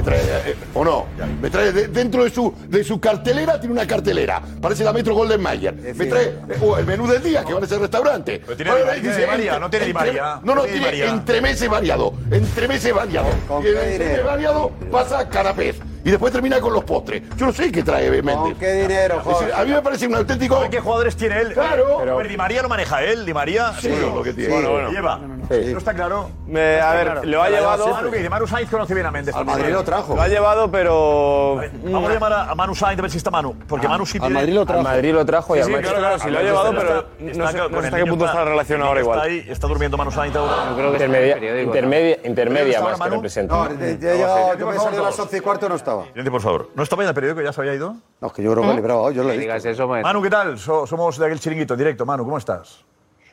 Me 0.00 0.06
trae, 0.06 0.20
eh, 0.50 0.56
¿O 0.74 0.82
no? 0.84 1.06
Me 1.42 1.50
trae 1.50 1.72
de- 1.72 1.88
dentro 1.88 2.24
de 2.24 2.30
su, 2.30 2.54
de 2.68 2.82
su 2.82 2.98
cartelera, 2.98 3.60
tiene 3.60 3.74
una 3.74 3.86
cartelera. 3.86 4.40
Parece 4.60 4.82
la 4.82 4.92
Metro 4.94 5.14
Golden 5.14 5.40
Mayer. 5.42 5.74
Me 5.74 6.06
trae 6.06 6.24
eh, 6.48 6.58
o 6.62 6.78
el 6.78 6.86
menú 6.86 7.06
del 7.06 7.22
día, 7.22 7.44
que 7.44 7.52
van 7.52 7.62
a 7.64 7.66
ser 7.66 7.80
restaurante. 7.80 8.40
Pero 8.44 8.56
tiene 8.56 8.70
Ahora 8.70 8.82
Di 8.82 8.88
María, 8.88 9.10
dice, 9.10 9.20
Di 9.20 9.26
María, 9.26 9.44
entre- 9.52 9.60
no 9.60 9.70
tiene 9.70 9.84
Di 9.84 9.90
entre- 9.90 10.06
María, 10.06 10.22
No, 10.22 10.40
no, 10.42 10.54
no 10.54 10.62
tiene 10.62 10.78
tiene 10.78 10.92
Di 10.96 11.00
María. 11.02 11.12
entremeses 11.14 11.68
variado. 11.68 12.14
Entremeses 12.30 12.94
variado. 12.94 13.28
¿Con 13.46 13.62
Y 13.62 13.66
el 13.68 13.74
qué 13.74 13.80
entremés 13.80 13.98
dinero? 14.08 14.26
variado 14.26 14.70
pasa 14.90 15.28
canapés. 15.28 15.76
Y 16.02 16.10
después 16.10 16.32
termina 16.32 16.58
con 16.60 16.72
los 16.72 16.82
postres. 16.84 17.22
Yo 17.36 17.44
no 17.44 17.52
sé 17.52 17.70
qué 17.70 17.82
trae 17.82 18.10
Méndez. 18.10 18.34
¿Con 18.36 18.54
qué 18.54 18.72
dinero, 18.72 19.20
Jorge? 19.22 19.52
a 19.52 19.64
mí 19.64 19.70
me 19.70 19.82
parece 19.82 20.06
un 20.06 20.14
auténtico. 20.14 20.56
¿Sabe 20.56 20.70
qué 20.70 20.80
jugadores 20.80 21.14
tiene 21.14 21.38
él? 21.40 21.52
Claro. 21.52 21.98
Pero, 22.00 22.18
Di 22.26 22.36
María 22.38 22.62
lo 22.62 22.70
maneja 22.70 23.02
él, 23.04 23.26
Di 23.26 23.34
María. 23.34 23.74
Sí, 23.78 23.90
lo 23.90 24.22
que 24.22 24.32
tiene. 24.32 24.54
Bueno, 24.54 24.70
Bueno, 24.70 24.88
bueno. 24.88 24.98
Lleva. 24.98 25.20
Sí. 25.50 25.72
¿No 25.72 25.78
está 25.78 25.92
claro? 25.94 26.30
Me- 26.46 26.80
a 26.80 26.92
ver, 26.94 27.26
lo 27.26 27.42
ha 27.42 27.50
llevado. 27.50 27.88
Manu, 27.88 28.10
que 28.10 28.18
dice, 28.18 28.30
Manu 28.30 28.46
Sainz 28.46 28.70
conoce 28.70 28.94
bien 28.94 29.04
a 29.06 29.10
Méndez. 29.10 29.34
Al. 29.34 29.44
Madrid 29.44 29.72
lo 29.72 29.82
trajo. 29.82 30.14
Lo 30.14 30.22
ha 30.22 30.28
llevado, 30.28 30.70
pero. 30.70 31.56
Vale, 31.56 31.70
Vamos 31.84 32.10
a 32.10 32.14
llamar 32.14 32.32
a, 32.32 32.50
a 32.50 32.54
Manu 32.54 32.74
Sainz 32.74 32.98
a 32.98 33.02
ver 33.02 33.10
si 33.10 33.16
está 33.16 33.30
Manu. 33.32 33.56
Porque 33.66 33.88
Manu 33.88 34.06
sí 34.06 34.18
Al 34.18 34.22
tiene... 34.22 34.34
Madrid 34.34 34.54
lo 34.54 34.60
Al 34.60 34.66
trajo. 34.68 34.82
Madrid 34.84 35.12
lo 35.12 35.26
trajo 35.26 35.56
y 35.56 35.62
Sí, 35.62 35.72
al 35.74 35.80
claro, 35.80 35.98
claro, 35.98 36.18
sí 36.20 36.30
lo 36.30 36.38
ha 36.38 36.42
llevado, 36.42 36.68
está- 36.70 36.80
pero 36.80 36.98
está- 37.00 37.08
no 37.18 37.32
sé, 37.32 37.58
no 37.70 37.78
hasta 37.80 37.96
qué 37.96 38.06
punto 38.06 38.24
está- 38.26 38.44
relacionado 38.44 38.84
el 38.84 38.88
ahora 38.88 39.00
igual. 39.00 39.18
Está, 39.18 39.28
ahí, 39.28 39.44
está 39.52 39.66
durmiendo 39.66 39.96
Manu 39.96 40.12
Sainz 40.12 40.36
ahora. 40.36 40.54
Creo 40.76 40.86
que 40.90 40.92
Intermedia, 40.92 41.62
intermedia, 41.62 42.18
intermedia 42.24 42.78
¿Dónde 42.80 42.96
más 42.98 43.08
que 43.08 43.14
representa. 43.16 43.54
No, 43.54 43.68
ya 43.68 43.84
he 43.84 43.96
llegado, 44.16 44.54
yo 44.58 44.66
me 44.66 44.76
he 44.76 44.78
salido 44.78 45.02
a 45.02 45.06
las 45.06 45.16
todos. 45.16 45.26
11 45.26 45.36
y 45.36 45.40
cuarto 45.40 45.68
no 45.68 45.74
estaba. 45.74 46.04
Silencio, 46.04 46.30
por 46.32 46.40
favor. 46.42 46.70
¿No 46.76 46.82
estaba 46.84 47.02
en 47.02 47.08
el 47.08 47.14
periódico? 47.14 47.40
¿Ya 47.42 47.52
se 47.52 47.60
había 47.60 47.74
ido? 47.74 47.96
No, 48.20 48.26
es 48.28 48.32
que 48.32 48.42
yo 48.44 48.52
creo 48.52 48.62
que 48.64 48.70
he 48.70 48.74
librado, 48.76 49.10
yo 49.10 49.24
lo 49.24 49.32
he 49.32 49.46
pues. 49.60 50.02
Manu, 50.04 50.22
¿qué 50.22 50.30
tal? 50.30 50.58
So- 50.60 50.86
somos 50.86 51.18
de 51.18 51.26
aquel 51.26 51.40
chiringuito 51.40 51.74
en 51.74 51.78
directo. 51.78 52.06
Manu, 52.06 52.24
¿cómo 52.24 52.38
estás? 52.38 52.84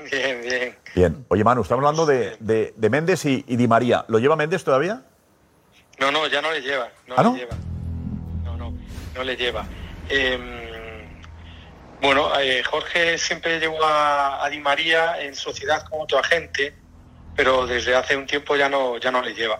Bien, 0.12 0.42
bien. 0.42 0.76
Bien. 0.96 1.26
Oye, 1.30 1.44
Manu, 1.44 1.62
estamos 1.62 1.84
hablando 1.84 2.06
de, 2.06 2.38
de, 2.40 2.74
de 2.76 2.90
Méndez 2.90 3.26
y, 3.26 3.44
y 3.48 3.56
Di 3.56 3.68
María. 3.68 4.06
¿Lo 4.08 4.20
lleva 4.20 4.36
Méndez 4.36 4.64
todavía? 4.64 5.04
No, 6.00 6.12
no, 6.12 6.28
ya 6.28 6.42
no 6.42 6.52
le 6.52 6.62
lleva. 6.62 6.90
No 7.08 7.16
¿Ah, 7.18 7.24
le 7.24 7.30
no? 7.30 7.36
lleva. 7.36 7.56
No, 8.44 8.58
no, 8.58 8.74
no 9.16 9.24
le 9.24 9.36
lleva. 9.36 9.66
Eh, 10.10 10.40
bueno, 12.02 12.30
eh, 12.40 12.64
Jorge 12.64 13.18
siempre 13.18 13.60
llevó 13.60 13.84
a, 13.84 14.46
a 14.46 14.50
Di 14.50 14.60
María 14.60 15.20
en 15.22 15.36
sociedad 15.36 15.84
con 15.90 16.02
otro 16.02 16.20
agente, 16.20 16.76
pero 17.36 17.66
desde 17.66 17.96
hace 17.96 18.16
un 18.16 18.26
tiempo 18.28 18.56
ya 18.56 18.70
no, 18.70 18.98
ya 18.98 19.12
no 19.12 19.22
le 19.22 19.34
lleva. 19.34 19.60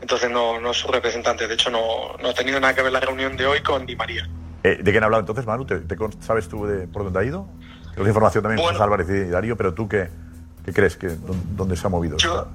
Entonces 0.00 0.30
no, 0.30 0.60
no 0.60 0.70
es 0.72 0.76
su 0.76 0.88
representante. 0.88 1.46
De 1.48 1.54
hecho, 1.54 1.70
no, 1.70 2.16
no 2.20 2.28
ha 2.30 2.34
tenido 2.34 2.60
nada 2.60 2.74
que 2.74 2.82
ver 2.82 2.92
la 2.92 3.00
reunión 3.00 3.36
de 3.36 3.46
hoy 3.46 3.60
con 3.62 3.86
Di 3.86 3.96
María. 3.96 4.28
Eh, 4.64 4.78
¿De 4.80 4.90
quién 4.90 5.02
ha 5.02 5.06
hablado 5.06 5.20
entonces, 5.20 5.46
Manu? 5.46 5.64
¿Te, 5.64 5.80
¿Sabes 6.20 6.48
tú 6.48 6.66
de 6.66 6.86
por 6.88 7.04
dónde 7.04 7.20
ha 7.20 7.24
ido? 7.24 7.48
Tenemos 7.98 8.10
información 8.10 8.42
también 8.44 8.62
con 8.64 8.72
José 8.72 8.84
Álvarez 8.84 9.08
y 9.10 9.24
Darío, 9.30 9.56
pero 9.56 9.74
tú 9.74 9.88
qué, 9.88 10.08
qué 10.64 10.72
crees? 10.72 10.96
que 10.96 11.08
dónde, 11.56 11.76
se 11.76 11.86
ha 11.86 11.90
movido? 11.90 12.16
Yo, 12.16 12.46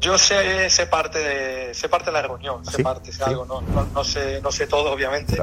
yo 0.00 0.18
sé, 0.18 0.68
sé 0.68 0.86
parte 0.86 1.18
de 1.18 1.74
sé 1.74 1.88
parte 1.88 2.06
de 2.06 2.12
la 2.12 2.22
reunión, 2.22 2.62
sé 2.64 2.76
Sí, 2.76 2.82
parte, 2.82 3.10
sé 3.10 3.18
sí. 3.18 3.24
algo, 3.24 3.46
no, 3.46 3.62
no, 3.62 3.86
no 3.94 4.04
sé, 4.04 4.40
no 4.42 4.52
sé 4.52 4.66
todo 4.66 4.92
obviamente, 4.92 5.40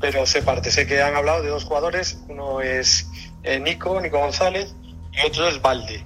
pero 0.00 0.26
sé 0.26 0.42
parte. 0.42 0.72
Sé 0.72 0.86
que 0.88 1.00
han 1.00 1.14
hablado 1.14 1.42
de 1.42 1.48
dos 1.48 1.64
jugadores, 1.64 2.18
uno 2.28 2.60
es 2.60 3.08
eh, 3.44 3.60
Nico, 3.60 4.00
Nico 4.00 4.18
González, 4.18 4.74
y 5.12 5.26
otro 5.26 5.46
es 5.46 5.62
Valde. 5.62 6.04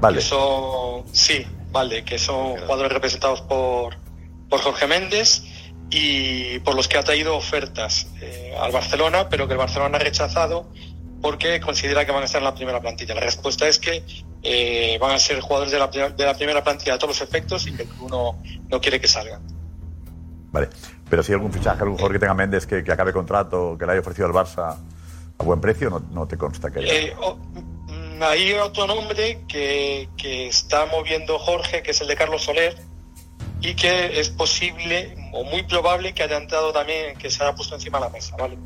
Vale. 0.00 0.18
Que 0.18 0.22
son, 0.22 1.04
sí, 1.12 1.46
Valde, 1.72 2.04
que 2.04 2.18
son 2.18 2.58
jugadores 2.58 2.92
representados 2.92 3.40
por, 3.40 3.96
por 4.50 4.60
Jorge 4.60 4.86
Méndez 4.86 5.42
y 5.90 6.58
por 6.58 6.74
los 6.74 6.86
que 6.86 6.98
ha 6.98 7.02
traído 7.02 7.34
ofertas 7.34 8.08
eh, 8.20 8.54
al 8.60 8.72
Barcelona, 8.72 9.30
pero 9.30 9.46
que 9.46 9.54
el 9.54 9.58
Barcelona 9.58 9.96
ha 9.96 10.00
rechazado 10.00 10.66
porque 11.20 11.60
considera 11.60 12.04
que 12.06 12.12
van 12.12 12.22
a 12.22 12.26
estar 12.26 12.40
en 12.40 12.44
la 12.44 12.54
primera 12.54 12.80
plantilla. 12.80 13.14
La 13.14 13.20
respuesta 13.22 13.66
es 13.68 13.78
que 13.78 14.04
eh, 14.42 14.98
van 15.00 15.12
a 15.12 15.18
ser 15.18 15.40
jugadores 15.40 15.72
de 15.72 15.78
la, 15.78 15.88
de 15.88 16.24
la 16.24 16.34
primera 16.34 16.62
plantilla 16.62 16.94
a 16.94 16.98
todos 16.98 17.18
los 17.18 17.28
efectos 17.28 17.66
y 17.66 17.72
que 17.72 17.82
el 17.82 17.88
club 17.88 18.10
no, 18.10 18.42
no 18.68 18.80
quiere 18.80 19.00
que 19.00 19.08
salgan. 19.08 19.42
Vale. 20.52 20.68
Pero 21.10 21.22
si 21.22 21.32
hay 21.32 21.36
algún 21.36 21.52
fichaje, 21.52 21.78
algún 21.82 21.96
jugador 21.96 22.12
que 22.12 22.18
tenga 22.18 22.34
Méndez 22.34 22.66
que, 22.66 22.84
que 22.84 22.92
acabe 22.92 23.12
contrato, 23.12 23.76
que 23.78 23.86
le 23.86 23.92
haya 23.92 24.00
ofrecido 24.00 24.26
al 24.26 24.32
Barça 24.32 24.76
a 25.38 25.42
buen 25.44 25.60
precio, 25.60 25.88
no, 25.90 26.00
no 26.10 26.26
te 26.28 26.36
consta 26.36 26.70
que 26.70 26.80
haya. 26.80 26.92
Eh, 26.92 27.14
o- 27.20 27.34
mm, 27.36 28.22
hay 28.22 28.52
otro 28.54 28.86
nombre 28.86 29.40
que, 29.48 30.08
que 30.16 30.48
está 30.48 30.86
moviendo 30.86 31.38
Jorge, 31.38 31.82
que 31.82 31.90
es 31.92 32.00
el 32.00 32.08
de 32.08 32.16
Carlos 32.16 32.42
Soler, 32.42 32.76
y 33.60 33.74
que 33.74 34.20
es 34.20 34.30
posible 34.30 35.16
o 35.32 35.44
muy 35.44 35.62
probable 35.64 36.12
que 36.14 36.22
haya 36.22 36.36
entrado 36.36 36.72
también, 36.72 37.16
que 37.18 37.28
se 37.30 37.42
haya 37.42 37.54
puesto 37.54 37.74
encima 37.74 37.98
de 37.98 38.04
la 38.04 38.10
mesa, 38.10 38.36
¿vale? 38.36 38.56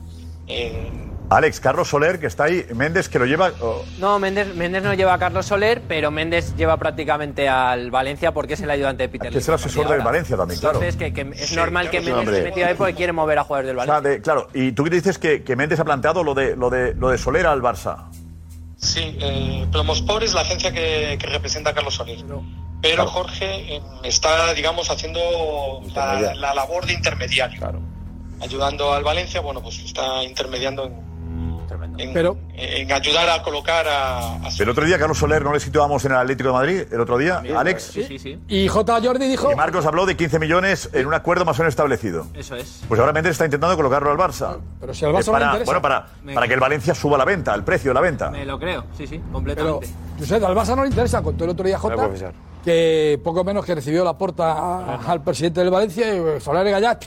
Eh, 0.47 0.91
Alex, 1.37 1.61
Carlos 1.61 1.89
Soler, 1.89 2.19
que 2.21 2.27
está 2.27 2.45
ahí, 2.45 2.65
Méndez, 2.75 3.09
que 3.09 3.19
lo 3.19 3.27
lleva. 3.27 3.53
oh, 3.61 3.85
No, 3.99 4.19
Méndez, 4.19 4.55
Méndez 4.55 4.83
no 4.83 4.95
lleva 4.95 5.15
a 5.15 5.19
Carlos 5.19 5.47
Soler, 5.47 5.83
pero 5.89 6.11
Méndez 6.11 6.55
lleva 6.57 6.77
prácticamente 6.77 7.49
al 7.49 7.91
Valencia 7.91 8.33
porque 8.33 8.55
es 8.55 8.61
el 8.61 8.71
ayudante 8.71 9.05
de 9.05 9.09
Peter 9.09 9.33
que 9.33 9.39
es 9.39 9.49
el 9.49 9.55
asesor 9.55 9.89
del 9.89 10.01
Valencia 10.03 10.37
también, 10.37 10.61
claro. 10.61 10.79
Entonces, 10.83 10.97
que, 10.99 11.13
que 11.13 11.31
es 11.35 11.49
Sí, 11.51 11.57
normal 11.57 11.91
que 11.91 11.99
claro, 12.01 12.17
Méndez 12.17 12.27
hombre. 12.29 12.37
se 12.43 12.49
metido 12.51 12.67
ahí 12.67 12.75
porque 12.75 12.95
quiere 12.95 13.13
mover 13.13 13.39
a 13.39 13.45
jugadores 13.45 13.69
del 13.69 13.79
o 13.79 13.85
sea, 13.85 13.95
Valencia. 13.95 14.11
de- 14.17 14.23
claro, 14.23 14.49
y 14.55 14.73
tú 14.73 14.85
que 14.85 14.91
dices 14.91 15.19
que, 15.19 15.43
que 15.43 15.57
Méndez 15.57 15.81
ha 15.81 15.85
planteado 15.85 16.23
lo 16.25 16.35
de, 16.35 16.55
lo, 16.57 16.71
de, 16.71 16.95
lo 16.95 17.09
de 17.09 17.19
Soler 17.19 17.47
al 17.47 17.63
Barça. 17.63 18.09
sí, 18.77 19.17
eh, 19.21 19.67
Promospor 19.73 20.23
es 20.25 20.35
la 20.35 20.43
agencia 20.43 20.71
que, 20.73 21.17
que 21.21 21.27
representa 21.29 21.71
a 21.71 21.75
Carlos 21.75 21.95
Soler. 21.95 22.19
Pero 22.83 23.07
Jorge 23.07 23.77
eh, 23.77 23.81
está, 24.03 24.53
digamos, 24.55 24.91
haciendo 24.91 25.21
la, 25.21 25.87
Intermediario. 25.87 26.41
la 26.41 26.55
labor 26.55 26.85
de 26.85 26.93
intermediario. 26.95 27.81
Ayudando 28.41 28.93
al 28.93 29.05
Valencia, 29.05 29.41
bueno, 29.41 29.63
pues 29.63 29.79
está 29.79 30.25
intermediando 30.25 30.87
en, 30.87 31.12
en- 31.85 32.13
Pero- 32.13 32.37
en 32.55 32.93
ayudar 32.93 33.29
a 33.31 33.43
colocar 33.43 33.87
a, 33.89 34.35
a 34.37 34.49
El 34.59 34.69
otro 34.69 34.85
día, 34.85 34.99
Carlos 34.99 35.19
Soler, 35.19 35.43
¿no 35.43 35.53
le 35.53 35.61
situábamos 35.61 36.05
en 36.05 36.13
el 36.13 36.19
Atlético 36.19 36.49
de 36.49 36.53
Madrid? 36.55 36.83
El 36.91 37.01
otro 37.01 37.19
día, 37.19 37.43
Alex. 37.57 37.83
Sí, 37.85 38.05
sí, 38.05 38.19
sí. 38.19 38.39
Y 38.49 38.69
J. 38.69 39.01
Jordi 39.03 39.27
dijo. 39.29 39.51
Y 39.53 39.55
Marcos 39.57 39.85
habló 39.87 40.07
de 40.07 40.17
15 40.17 40.39
millones 40.39 40.91
en 40.93 41.07
un 41.07 41.15
acuerdo 41.15 41.45
más 41.45 41.59
o 41.59 41.63
menos 41.63 41.73
establecido. 41.73 42.27
Eso 42.35 42.57
es. 42.57 42.83
Pues 42.89 43.01
ahora 43.01 43.13
Méndez 43.13 43.33
está 43.33 43.45
intentando 43.45 43.77
colocarlo 43.77 44.11
al 44.11 44.17
Barça. 44.19 44.59
Pero 44.81 44.95
si 44.95 45.05
al 45.05 45.13
Barça 45.13 45.21
Eh, 45.23 45.27
no 45.27 45.33
le 45.33 45.33
para, 45.33 45.47
interesa. 45.47 45.65
Bueno, 45.67 45.83
para, 45.83 46.07
Me- 46.23 46.35
para 46.35 46.49
que 46.49 46.55
el 46.55 46.61
Valencia 46.61 46.95
suba 46.95 47.19
la 47.19 47.25
venta, 47.25 47.55
el 47.55 47.65
precio 47.65 47.91
de 47.91 47.95
la 47.95 48.01
venta. 48.01 48.31
Me 48.31 48.45
lo 48.45 48.59
creo, 48.59 48.85
sí, 48.97 49.07
sí, 49.07 49.19
Pero, 49.19 49.33
completamente. 49.33 49.89
Josep, 50.19 50.45
al 50.45 50.55
Barça 50.55 50.77
no 50.77 50.83
le 50.83 50.89
interesa. 50.91 51.23
Contó 51.23 51.45
el 51.45 51.51
otro 51.51 51.67
día 51.67 51.79
J. 51.79 51.95
que 52.65 53.21
poco 53.25 53.43
menos 53.45 53.65
que 53.65 53.75
recibió 53.75 54.05
la 54.05 54.17
porta 54.17 54.97
al 55.07 55.23
presidente 55.23 55.61
del 55.61 55.71
Valencia 55.71 56.15
y 56.15 56.19
eh, 56.19 56.41
Soler 56.41 56.71
Gallat 56.71 57.05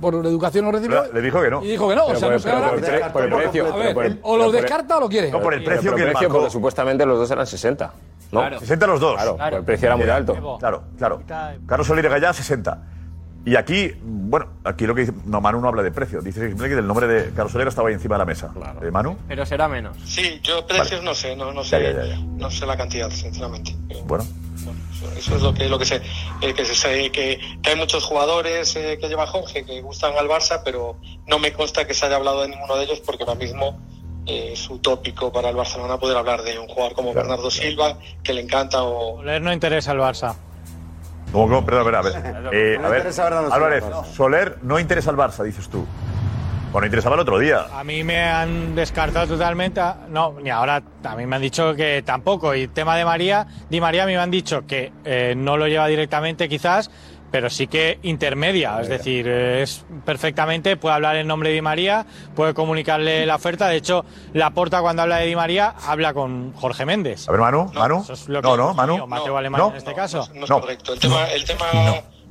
por 0.00 0.14
educación 0.14 0.64
no 0.64 0.72
recibió. 0.72 1.04
Le 1.12 1.20
dijo 1.20 1.40
que 1.42 1.50
no. 1.50 1.62
Y 1.64 1.68
dijo 1.68 1.88
que 1.88 1.94
no. 1.96 2.06
Pero 2.06 2.16
o 2.16 2.20
sea, 2.20 2.28
por- 2.28 2.32
no 2.34 2.38
se 2.40 2.44
pero 2.48 2.56
hará. 2.58 2.68
por 2.70 2.78
el 2.78 2.84
pre- 2.84 3.10
por 3.10 3.22
el 3.22 3.30
precio, 3.34 3.62
A 3.66 3.76
ver, 3.76 3.82
pero 3.82 3.94
por 3.94 4.04
el- 4.06 4.18
o 4.22 4.44
el- 4.46 4.52
descarta 4.52 4.96
o 4.96 5.00
lo 5.00 5.08
quiere. 5.08 5.30
No, 5.30 5.40
por 5.40 5.54
el 5.54 5.62
precio 5.64 5.82
Pero 5.92 5.96
que 5.96 6.02
el 6.02 6.08
precio, 6.12 6.28
porque 6.28 6.50
supuestamente 6.50 7.06
los 7.06 7.18
dos 7.18 7.30
eran 7.30 7.46
60. 7.46 7.92
¿no? 8.32 8.40
Claro. 8.40 8.58
60 8.60 8.86
los 8.86 9.00
dos. 9.00 9.14
Claro, 9.16 9.56
el 9.56 9.64
precio 9.64 9.86
era 9.86 9.96
muy 9.96 10.08
alto. 10.08 10.58
Claro, 10.58 10.82
claro. 10.98 11.22
Carlos 11.66 11.86
Soler 11.86 12.04
y 12.04 12.08
Gallá, 12.08 12.32
60. 12.32 12.78
Y 13.42 13.56
aquí, 13.56 13.90
bueno, 14.02 14.48
aquí 14.64 14.86
lo 14.86 14.94
que 14.94 15.00
dice. 15.00 15.14
No, 15.24 15.40
Manu 15.40 15.60
no 15.62 15.68
habla 15.68 15.82
de 15.82 15.90
precio. 15.90 16.20
Dice 16.20 16.40
simplemente 16.46 16.74
que 16.76 16.80
el 16.80 16.86
nombre 16.86 17.06
de 17.06 17.30
Carlos 17.30 17.50
Soler 17.52 17.68
estaba 17.68 17.88
ahí 17.88 17.94
encima 17.94 18.16
de 18.16 18.18
la 18.18 18.24
mesa. 18.26 18.50
¿De 18.82 18.90
Manu? 18.90 19.16
Pero 19.26 19.46
será 19.46 19.66
menos. 19.66 19.96
Sí, 20.04 20.40
yo 20.42 20.66
precios 20.66 21.02
no 21.02 21.14
sé, 21.14 21.34
no, 21.34 21.50
no 21.50 21.64
sé, 21.64 21.82
Ya, 21.82 21.92
ya, 21.92 22.04
ya, 22.04 22.16
no 22.20 22.50
sé 22.50 22.66
la 22.66 22.76
cantidad, 22.76 23.08
sinceramente. 23.10 23.74
Bueno. 24.04 24.24
Eso 25.16 25.36
es 25.36 25.42
lo 25.42 25.54
que 25.54 25.68
lo 25.68 25.78
que 25.78 25.84
sé, 25.84 26.02
eh, 26.40 26.54
que 26.54 26.64
se 26.64 26.74
sabe 26.74 27.10
que, 27.10 27.40
que 27.62 27.70
hay 27.70 27.76
muchos 27.76 28.04
jugadores 28.04 28.74
eh, 28.76 28.98
que 29.00 29.08
lleva 29.08 29.26
Jorge 29.26 29.64
que 29.64 29.80
gustan 29.80 30.16
al 30.16 30.28
Barça, 30.28 30.62
pero 30.64 30.96
no 31.26 31.38
me 31.38 31.52
consta 31.52 31.86
que 31.86 31.94
se 31.94 32.06
haya 32.06 32.16
hablado 32.16 32.42
de 32.42 32.48
ninguno 32.48 32.76
de 32.76 32.84
ellos 32.84 33.00
porque 33.00 33.24
ahora 33.24 33.34
mismo 33.34 33.78
eh, 34.26 34.50
es 34.52 34.68
utópico 34.68 35.32
para 35.32 35.48
el 35.48 35.56
Barcelona 35.56 35.98
poder 35.98 36.16
hablar 36.16 36.42
de 36.42 36.58
un 36.58 36.68
jugador 36.68 36.94
como 36.94 37.14
Bernardo 37.14 37.50
Silva 37.50 37.98
que 38.22 38.32
le 38.32 38.42
encanta 38.42 38.82
o 38.82 39.18
Soler 39.18 39.40
no 39.40 39.52
interesa 39.52 39.92
al 39.92 39.98
Barça. 39.98 40.34
¿Cómo, 41.32 41.46
cómo? 41.48 41.64
Perdón, 41.64 41.94
a 41.94 42.02
ver, 42.02 42.16
a 42.16 42.30
ver. 42.40 42.50
Eh, 42.52 42.78
Álvarez. 42.82 43.84
Soler 44.14 44.58
no 44.62 44.78
interesa 44.78 45.10
al 45.10 45.16
Barça, 45.16 45.44
dices 45.44 45.68
tú. 45.68 45.86
Bueno, 46.72 46.86
interesaba 46.86 47.16
el 47.16 47.22
otro 47.22 47.38
día. 47.40 47.66
A 47.72 47.82
mí 47.82 48.04
me 48.04 48.22
han 48.22 48.76
descartado 48.76 49.26
totalmente. 49.26 49.80
No, 50.08 50.36
ni 50.40 50.50
ahora 50.50 50.82
a 51.02 51.16
mí 51.16 51.26
me 51.26 51.34
han 51.36 51.42
dicho 51.42 51.74
que 51.74 52.02
tampoco. 52.06 52.54
Y 52.54 52.68
tema 52.68 52.96
de 52.96 53.04
María, 53.04 53.46
Di 53.68 53.80
María 53.80 54.06
me 54.06 54.16
han 54.16 54.30
dicho 54.30 54.64
que 54.68 54.92
eh, 55.04 55.34
no 55.36 55.56
lo 55.56 55.66
lleva 55.66 55.88
directamente 55.88 56.48
quizás, 56.48 56.88
pero 57.32 57.50
sí 57.50 57.66
que 57.66 57.98
intermedia. 58.02 58.80
Es 58.80 58.86
decir, 58.88 59.26
eh, 59.28 59.62
es 59.62 59.84
perfectamente, 60.04 60.76
puede 60.76 60.94
hablar 60.94 61.16
en 61.16 61.26
nombre 61.26 61.48
de 61.48 61.56
Di 61.56 61.60
María, 61.60 62.06
puede 62.36 62.54
comunicarle 62.54 63.26
la 63.26 63.34
oferta. 63.34 63.66
De 63.66 63.74
hecho, 63.76 64.04
la 64.32 64.50
porta 64.50 64.80
cuando 64.80 65.02
habla 65.02 65.16
de 65.16 65.26
Di 65.26 65.34
María 65.34 65.74
habla 65.88 66.14
con 66.14 66.52
Jorge 66.52 66.86
Méndez. 66.86 67.28
A 67.28 67.32
ver, 67.32 67.40
Manu, 67.40 67.68
Manu. 67.74 68.02
Eso 68.02 68.12
es 68.12 68.28
lo 68.28 68.40
que 68.42 68.46
No, 68.48 68.56
no, 68.56 68.74
Manu. 68.74 69.08
Mateo 69.08 69.36
Alemán 69.36 69.60
No. 69.60 69.70
en 69.70 69.76
este 69.76 69.92
caso. 69.92 70.28
no 70.34 70.44
es 70.44 70.50
correcto. 70.50 70.92
El 70.92 71.00
tema, 71.00 71.24
el 71.32 71.44
tema, 71.44 71.66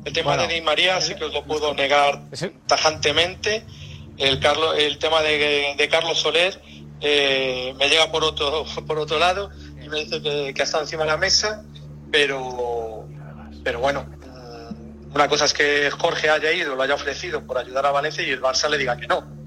el 0.06 0.14
tema 0.14 0.38
de 0.38 0.48
Di 0.48 0.62
María 0.62 1.02
sí 1.02 1.14
que 1.16 1.26
os 1.26 1.34
lo 1.34 1.44
puedo 1.44 1.74
negar 1.74 2.22
tajantemente. 2.68 3.66
El, 4.20 4.40
Carlos, 4.40 4.76
el 4.78 4.98
tema 5.00 5.22
de, 5.22 5.76
de 5.78 5.90
Carlos 5.90 6.20
Soler 6.20 6.62
eh, 7.02 7.74
me 7.78 7.90
llega 7.90 8.12
por 8.12 8.24
otro, 8.24 8.66
por 8.88 9.00
otro 9.00 9.18
lado 9.18 9.50
y 9.84 9.90
me 9.90 10.04
dice 10.04 10.22
que, 10.22 10.54
que 10.54 10.62
ha 10.62 10.66
estado 10.66 10.84
encima 10.84 11.04
de 11.04 11.10
la 11.10 11.18
mesa, 11.18 11.64
pero, 12.12 13.08
pero 13.64 13.80
bueno, 13.80 14.06
mm, 14.06 15.16
una 15.16 15.28
cosa 15.28 15.46
es 15.46 15.54
que 15.54 15.90
Jorge 15.92 16.30
haya 16.30 16.52
ido, 16.52 16.76
lo 16.76 16.84
haya 16.84 16.96
ofrecido 16.96 17.42
por 17.46 17.58
ayudar 17.58 17.86
a 17.86 17.92
Valencia 17.92 18.24
y 18.24 18.30
el 18.30 18.42
Barça 18.42 18.70
le 18.70 18.78
diga 18.78 18.98
que 18.98 19.08
no. 19.08 19.40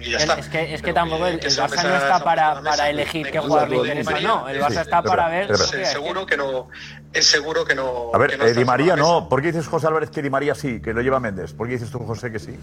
Y 0.00 0.10
ya 0.12 0.18
está. 0.18 0.34
Es 0.34 0.48
que, 0.48 0.74
es 0.74 0.82
que 0.82 0.92
tampoco 0.92 1.26
el, 1.26 1.40
que 1.40 1.48
el 1.48 1.56
Barça 1.56 1.82
no 1.82 1.96
está 1.96 2.22
para, 2.22 2.88
elegir 2.88 3.30
qué 3.30 3.38
jugador 3.38 3.68
le 3.68 3.76
interesa 3.76 4.20
no. 4.20 4.48
El 4.48 4.60
Barça 4.60 4.70
Sí, 4.70 4.78
está 4.78 4.98
es 5.00 5.04
para 5.04 5.28
ver. 5.28 5.50
es 5.50 5.88
seguro 5.88 6.26
que 6.26 6.36
no, 6.36 6.68
es 7.12 7.26
seguro 7.26 7.64
que 7.64 7.74
no. 7.74 8.10
A 8.14 8.18
ver, 8.18 8.30
que 8.30 8.38
no 8.38 8.44
eh, 8.44 8.54
Di 8.54 8.64
María 8.64 8.96
no. 8.96 9.28
¿Por 9.28 9.42
qué 9.42 9.48
dices 9.48 9.66
José 9.66 9.88
Álvarez 9.88 10.10
que 10.10 10.22
Di 10.22 10.30
María 10.30 10.54
sí, 10.54 10.80
que 10.80 10.92
lo 10.92 11.02
lleva 11.02 11.20
Méndez? 11.20 11.52
¿Por 11.52 11.66
qué 11.66 11.74
dices 11.74 11.90
tú, 11.90 11.98
José, 11.98 12.32
que 12.32 12.38
sí? 12.38 12.56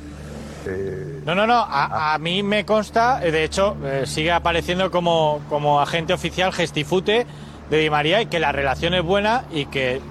Eh, 0.67 1.21
No, 1.25 1.33
no, 1.35 1.47
no. 1.47 1.55
A, 1.67 2.13
a 2.13 2.17
mí 2.19 2.43
me 2.43 2.65
consta, 2.65 3.19
eh, 3.25 3.31
de 3.31 3.43
hecho, 3.43 3.75
eh, 3.83 4.03
sigue 4.05 4.31
apareciendo 4.31 4.91
como, 4.91 5.41
como 5.49 5.81
agente 5.81 6.13
oficial 6.13 6.53
gestifute 6.53 7.25
de 7.69 7.77
Di 7.79 7.89
María 7.89 8.21
y 8.21 8.27
que 8.27 8.39
la 8.39 8.51
relación 8.51 8.93
es 8.93 9.01
buena 9.03 9.43
y 9.51 9.65
que 9.65 9.95
eh, 9.95 10.01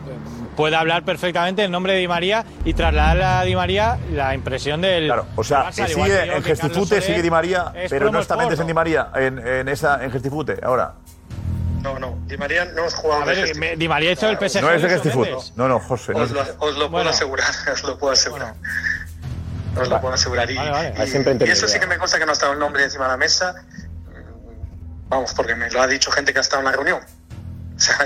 puede 0.56 0.74
hablar 0.74 1.04
perfectamente 1.04 1.62
en 1.62 1.70
nombre 1.70 1.92
de 1.92 2.00
Di 2.00 2.08
María 2.08 2.44
y 2.64 2.74
trasladarle 2.74 3.24
a 3.24 3.42
Di 3.44 3.54
María 3.54 3.96
la 4.12 4.34
impresión 4.34 4.80
del. 4.80 5.06
Claro, 5.06 5.26
o 5.36 5.44
sea, 5.44 5.70
Barça, 5.70 5.86
sigue 5.86 6.36
en 6.36 6.42
Gestifute, 6.42 7.00
sigue 7.00 7.22
Di 7.22 7.30
María, 7.30 7.72
pero 7.88 8.10
no 8.10 8.18
está 8.18 8.36
Méndez 8.36 8.58
en 8.58 8.66
Di 8.66 8.74
María, 8.74 9.10
en, 9.14 9.38
en 9.46 9.68
esa, 9.68 10.02
en 10.04 10.10
Gestifute, 10.10 10.58
ahora. 10.64 10.94
No, 11.82 11.98
no, 11.98 12.16
Di 12.26 12.36
María 12.38 12.64
no 12.64 12.86
es 12.86 12.94
jugador 12.94 13.24
A 13.24 13.26
ver, 13.26 13.36
de 13.36 13.42
Gestifute. 13.42 13.70
me- 13.72 13.76
Di 13.76 13.88
María 13.88 14.12
hizo 14.12 14.28
el 14.28 14.36
PSG. 14.38 14.62
No 14.62 14.70
es 14.70 14.82
de 14.82 14.88
Gestifute. 14.88 15.36
No, 15.54 15.68
no, 15.68 15.78
José. 15.80 16.12
No 16.12 16.20
Os 16.20 16.30
es 16.30 16.32
lo, 16.34 16.40
os 16.40 16.48
lo 16.58 16.74
puedo 16.74 16.88
Bueno. 16.90 17.10
asegurar, 17.10 17.50
os 17.72 17.82
lo 17.84 17.98
puedo 17.98 18.12
asegurar. 18.14 18.54
Os 19.80 19.88
lo 19.88 20.00
puedo 20.00 20.14
asegurar. 20.14 20.50
Y, 20.50 20.56
Vale, 20.56 20.70
vale. 20.70 20.94
y- 21.04 21.06
siempre 21.08 21.36
y 21.46 21.50
eso 21.50 21.66
sí 21.68 21.78
que 21.80 21.86
me 21.86 21.98
consta 21.98 22.18
que 22.18 22.24
no 22.26 22.30
ha 22.30 22.34
estado 22.34 22.52
el 22.52 22.58
nombre 22.58 22.84
encima 22.84 23.04
de 23.04 23.10
la 23.10 23.16
mesa. 23.16 23.54
Mm, 24.06 25.08
Vamos, 25.08 25.34
porque 25.34 25.54
me 25.54 25.70
lo 25.70 25.82
ha 25.82 25.86
dicho 25.86 26.10
gente 26.10 26.32
que 26.32 26.38
ha 26.38 26.42
estado 26.42 26.60
en 26.60 26.66
la 26.66 26.72
reunión. 26.72 27.00
O 27.76 27.80
sea, 27.80 27.96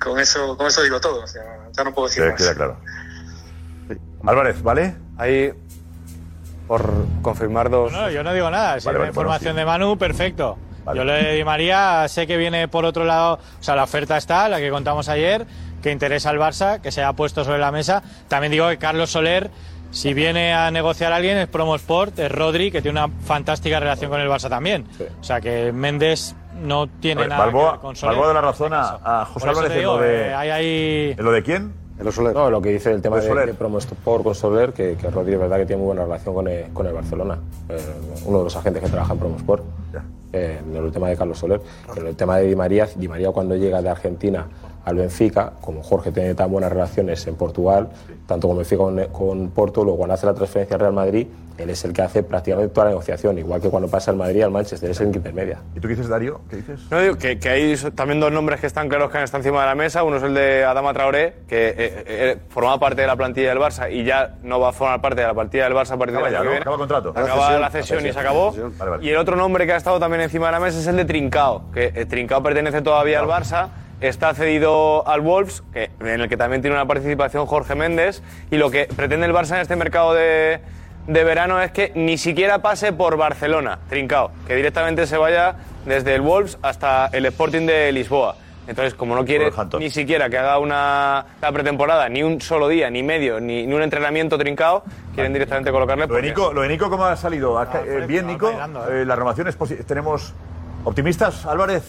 con 0.00 0.18
eso, 0.18 0.56
con 0.56 0.66
eso 0.68 0.82
digo 0.82 0.98
todo. 0.98 1.22
O 1.22 1.26
sea, 1.26 1.42
ya 1.72 1.84
no 1.84 1.92
puedo 1.92 2.08
decir 2.08 2.22
Queda, 2.22 2.32
más. 2.32 2.40
queda 2.42 2.54
claro. 2.54 2.80
Álvarez, 4.26 4.62
¿vale? 4.62 4.94
Ahí, 5.18 5.52
por 6.66 6.90
confirmar 7.20 7.68
dos. 7.70 7.92
No, 7.92 8.08
yo 8.10 8.22
no 8.22 8.32
digo 8.32 8.50
nada. 8.50 8.80
Si 8.80 8.86
Vale, 8.86 8.96
es 8.96 9.00
vale, 9.00 9.08
información 9.10 9.54
bueno, 9.54 9.58
de 9.72 9.78
Manu, 9.78 9.98
perfecto. 9.98 10.58
Yo 10.94 11.04
lo 11.04 11.12
de 11.12 11.34
Di 11.34 11.44
María 11.44 12.06
sé 12.08 12.26
que 12.26 12.36
viene 12.36 12.66
por 12.68 12.84
otro 12.84 13.04
lado, 13.04 13.34
o 13.34 13.62
sea, 13.62 13.76
la 13.76 13.84
oferta 13.84 14.16
está, 14.16 14.48
la 14.48 14.58
que 14.58 14.70
contamos 14.70 15.08
ayer, 15.08 15.46
que 15.82 15.92
interesa 15.92 16.30
al 16.30 16.38
Barça, 16.38 16.80
que 16.80 16.90
se 16.90 17.04
ha 17.04 17.12
puesto 17.12 17.44
sobre 17.44 17.58
la 17.58 17.70
mesa. 17.70 18.02
También 18.28 18.50
digo 18.50 18.68
que 18.68 18.78
Carlos 18.78 19.10
Soler, 19.10 19.50
si 19.92 20.12
viene 20.14 20.52
a 20.52 20.70
negociar 20.72 21.12
a 21.12 21.16
alguien, 21.16 21.38
es 21.38 21.46
Promosport, 21.46 22.18
es 22.18 22.32
Rodri, 22.32 22.72
que 22.72 22.82
tiene 22.82 22.98
una 23.04 23.14
fantástica 23.24 23.78
relación 23.78 24.10
con 24.10 24.20
el 24.20 24.28
Barça 24.28 24.48
también. 24.48 24.84
O 25.20 25.22
sea 25.24 25.40
que 25.40 25.70
Méndez 25.70 26.34
no 26.60 26.88
tiene 26.88 27.20
ver, 27.22 27.28
nada 27.30 27.44
que 27.44 27.52
Balboa, 27.52 27.70
ver 27.72 27.80
con 27.80 27.94
Soler. 27.96 28.14
Balboa 28.16 28.28
de 28.28 28.34
la 28.34 28.40
razón 28.40 28.72
a, 28.74 28.98
a 29.20 29.24
José 29.26 29.40
Por 29.40 29.50
eso 29.50 29.60
Álvarez 29.60 29.72
en 29.72 29.78
digo, 29.78 29.96
lo 29.96 30.02
de. 30.02 30.26
eh, 30.28 30.34
hay 30.34 30.50
ahí- 30.50 31.14
¿En 31.16 31.24
lo 31.24 31.30
de 31.32 31.42
quién? 31.44 31.82
No, 32.34 32.50
lo 32.50 32.60
que 32.60 32.70
dice 32.70 32.90
el 32.90 33.00
tema 33.00 33.16
De 33.16 33.22
de, 33.22 33.28
Soler. 33.28 33.46
de 33.46 33.54
Promosport 33.54 34.24
con 34.24 34.34
Soler, 34.34 34.72
que, 34.72 34.96
que 34.96 35.08
Rodri 35.08 35.34
es 35.34 35.38
verdad 35.38 35.58
que 35.58 35.66
tiene 35.66 35.78
muy 35.82 35.86
buena 35.88 36.02
relación 36.02 36.34
con 36.34 36.48
el, 36.48 36.72
con 36.72 36.84
el 36.86 36.92
Barcelona. 36.94 37.38
Eh, 37.68 37.78
uno 38.24 38.38
de 38.38 38.44
los 38.44 38.56
agentes 38.56 38.82
que 38.82 38.88
trabaja 38.88 39.12
en 39.12 39.18
Promosport. 39.20 39.62
Eh, 40.32 40.58
en 40.66 40.74
el 40.76 40.90
tema 40.90 41.08
de 41.10 41.16
Carlos 41.16 41.38
Soler. 41.38 41.60
Pero 41.94 42.08
el 42.08 42.16
tema 42.16 42.38
de 42.38 42.46
Di 42.48 42.56
María, 42.56 42.88
Di 42.96 43.06
María 43.06 43.30
cuando 43.30 43.54
llega 43.54 43.82
de 43.82 43.90
Argentina 43.90 44.46
al 44.84 44.96
Benfica, 44.96 45.52
como 45.60 45.82
Jorge 45.82 46.10
tiene 46.12 46.34
tan 46.34 46.50
buenas 46.50 46.72
relaciones 46.72 47.26
en 47.26 47.36
Portugal, 47.36 47.88
tanto 48.26 48.48
con 48.48 48.56
Benfica 48.56 48.78
como 48.82 49.08
con 49.08 49.50
Porto, 49.50 49.82
luego 49.84 49.98
cuando 49.98 50.14
hace 50.14 50.26
la 50.26 50.34
transferencia 50.34 50.74
al 50.74 50.80
Real 50.80 50.92
Madrid, 50.92 51.26
él 51.58 51.68
es 51.70 51.84
el 51.84 51.92
que 51.92 52.02
hace 52.02 52.22
prácticamente 52.22 52.72
toda 52.72 52.86
la 52.86 52.90
negociación, 52.92 53.38
igual 53.38 53.60
que 53.60 53.68
cuando 53.68 53.86
pasa 53.88 54.10
al 54.10 54.16
Madrid 54.16 54.42
al 54.42 54.50
Manchester, 54.50 54.90
es 54.90 55.00
el 55.00 55.10
que 55.12 55.18
intermedia. 55.18 55.58
¿Y 55.76 55.80
tú 55.80 55.82
qué 55.82 55.88
dices, 55.94 56.08
Darío? 56.08 56.40
¿Qué 56.50 56.56
dices? 56.56 56.80
No, 56.90 56.98
digo 56.98 57.16
que, 57.16 57.38
que 57.38 57.48
hay 57.50 57.76
también 57.94 58.18
dos 58.18 58.32
nombres 58.32 58.58
que 58.58 58.66
están 58.66 58.88
claros 58.88 59.10
que 59.12 59.18
han 59.18 59.24
estado 59.24 59.42
encima 59.42 59.60
de 59.60 59.66
la 59.66 59.74
mesa. 59.74 60.02
Uno 60.02 60.16
es 60.16 60.22
el 60.22 60.32
de 60.34 60.64
Adama 60.64 60.92
Traoré, 60.94 61.34
que 61.46 61.68
eh, 61.68 61.74
eh, 62.06 62.38
formaba 62.48 62.80
parte 62.80 63.02
de 63.02 63.06
la 63.06 63.16
plantilla 63.16 63.50
del 63.50 63.58
Barça 63.58 63.92
y 63.92 64.02
ya 64.02 64.36
no 64.42 64.58
va 64.60 64.70
a 64.70 64.72
formar 64.72 65.00
parte 65.02 65.20
de 65.20 65.26
la 65.26 65.34
plantilla 65.34 65.64
del 65.64 65.74
Barça 65.74 65.92
a 65.92 65.98
partir 65.98 66.16
Acaba 66.16 66.24
del 66.26 66.32
ya, 66.32 66.38
año 66.40 66.44
¿no? 66.44 66.44
que 66.44 66.48
viene. 66.48 66.60
Acaba 66.62 66.78
contrato. 66.78 67.10
Acaba 67.10 67.52
La 67.52 67.58
la 67.58 67.70
cesión. 67.70 67.98
cesión 68.00 68.04
y 68.04 68.08
La 68.08 68.12
se 68.14 68.18
acabó. 68.20 68.50
cesión. 68.52 68.74
Vale, 68.78 68.90
vale. 68.92 69.04
Y 69.04 69.10
el 69.10 69.16
otro 69.18 69.36
nombre 69.36 69.66
que 69.66 69.72
ha 69.74 69.76
estado 69.76 70.00
también 70.00 70.22
encima 70.22 70.46
de 70.46 70.52
la 70.52 70.60
mesa 70.60 70.78
es 70.80 70.86
el 70.86 70.96
de 70.96 71.04
Trincao, 71.04 71.70
que 71.72 71.92
eh, 71.94 72.06
Trincao 72.06 72.42
pertenece 72.42 72.80
todavía 72.80 73.20
al 73.20 73.26
Barça. 73.26 73.68
Está 74.02 74.34
cedido 74.34 75.06
al 75.08 75.20
Wolves, 75.20 75.62
que, 75.72 75.90
en 76.00 76.20
el 76.20 76.28
que 76.28 76.36
también 76.36 76.60
tiene 76.60 76.74
una 76.76 76.86
participación 76.86 77.46
Jorge 77.46 77.74
Méndez. 77.76 78.20
Y 78.50 78.56
lo 78.56 78.70
que 78.70 78.86
pretende 78.96 79.26
el 79.26 79.32
Barça 79.32 79.54
en 79.54 79.60
este 79.62 79.76
mercado 79.76 80.12
de, 80.12 80.60
de 81.06 81.24
verano 81.24 81.60
es 81.62 81.70
que 81.70 81.92
ni 81.94 82.18
siquiera 82.18 82.58
pase 82.58 82.92
por 82.92 83.16
Barcelona, 83.16 83.78
Trincao, 83.88 84.32
que 84.46 84.56
directamente 84.56 85.06
se 85.06 85.16
vaya 85.16 85.54
desde 85.86 86.14
el 86.16 86.20
Wolves 86.20 86.58
hasta 86.62 87.06
el 87.12 87.26
Sporting 87.26 87.64
de 87.66 87.92
Lisboa. 87.92 88.34
Entonces, 88.66 88.94
como 88.94 89.14
no 89.16 89.24
quiere 89.24 89.46
ni 89.80 89.90
siquiera 89.90 90.28
que 90.30 90.38
haga 90.38 90.58
una 90.58 91.26
la 91.40 91.52
pretemporada, 91.52 92.08
ni 92.08 92.22
un 92.22 92.40
solo 92.40 92.68
día, 92.68 92.90
ni 92.90 93.02
medio, 93.02 93.40
ni, 93.40 93.66
ni 93.66 93.74
un 93.74 93.82
entrenamiento 93.82 94.38
trincao, 94.38 94.84
quieren 95.14 95.32
directamente 95.32 95.70
colocarle. 95.72 96.06
Lo 96.06 96.14
de 96.14 96.22
Nico, 96.22 96.52
lo 96.52 96.62
de 96.62 96.68
Nico 96.68 96.88
¿cómo 96.88 97.04
ha 97.04 97.16
salido? 97.16 97.58
¿Ha 97.58 97.66
ca- 97.70 97.82
eh, 97.84 98.04
¿Bien, 98.06 98.26
Nico? 98.26 98.50
Eh, 98.88 99.04
¿La 99.04 99.14
renovación 99.16 99.48
es 99.48 99.58
posi- 99.58 99.84
¿Tenemos 99.84 100.32
optimistas, 100.84 101.44
Álvarez? 101.46 101.82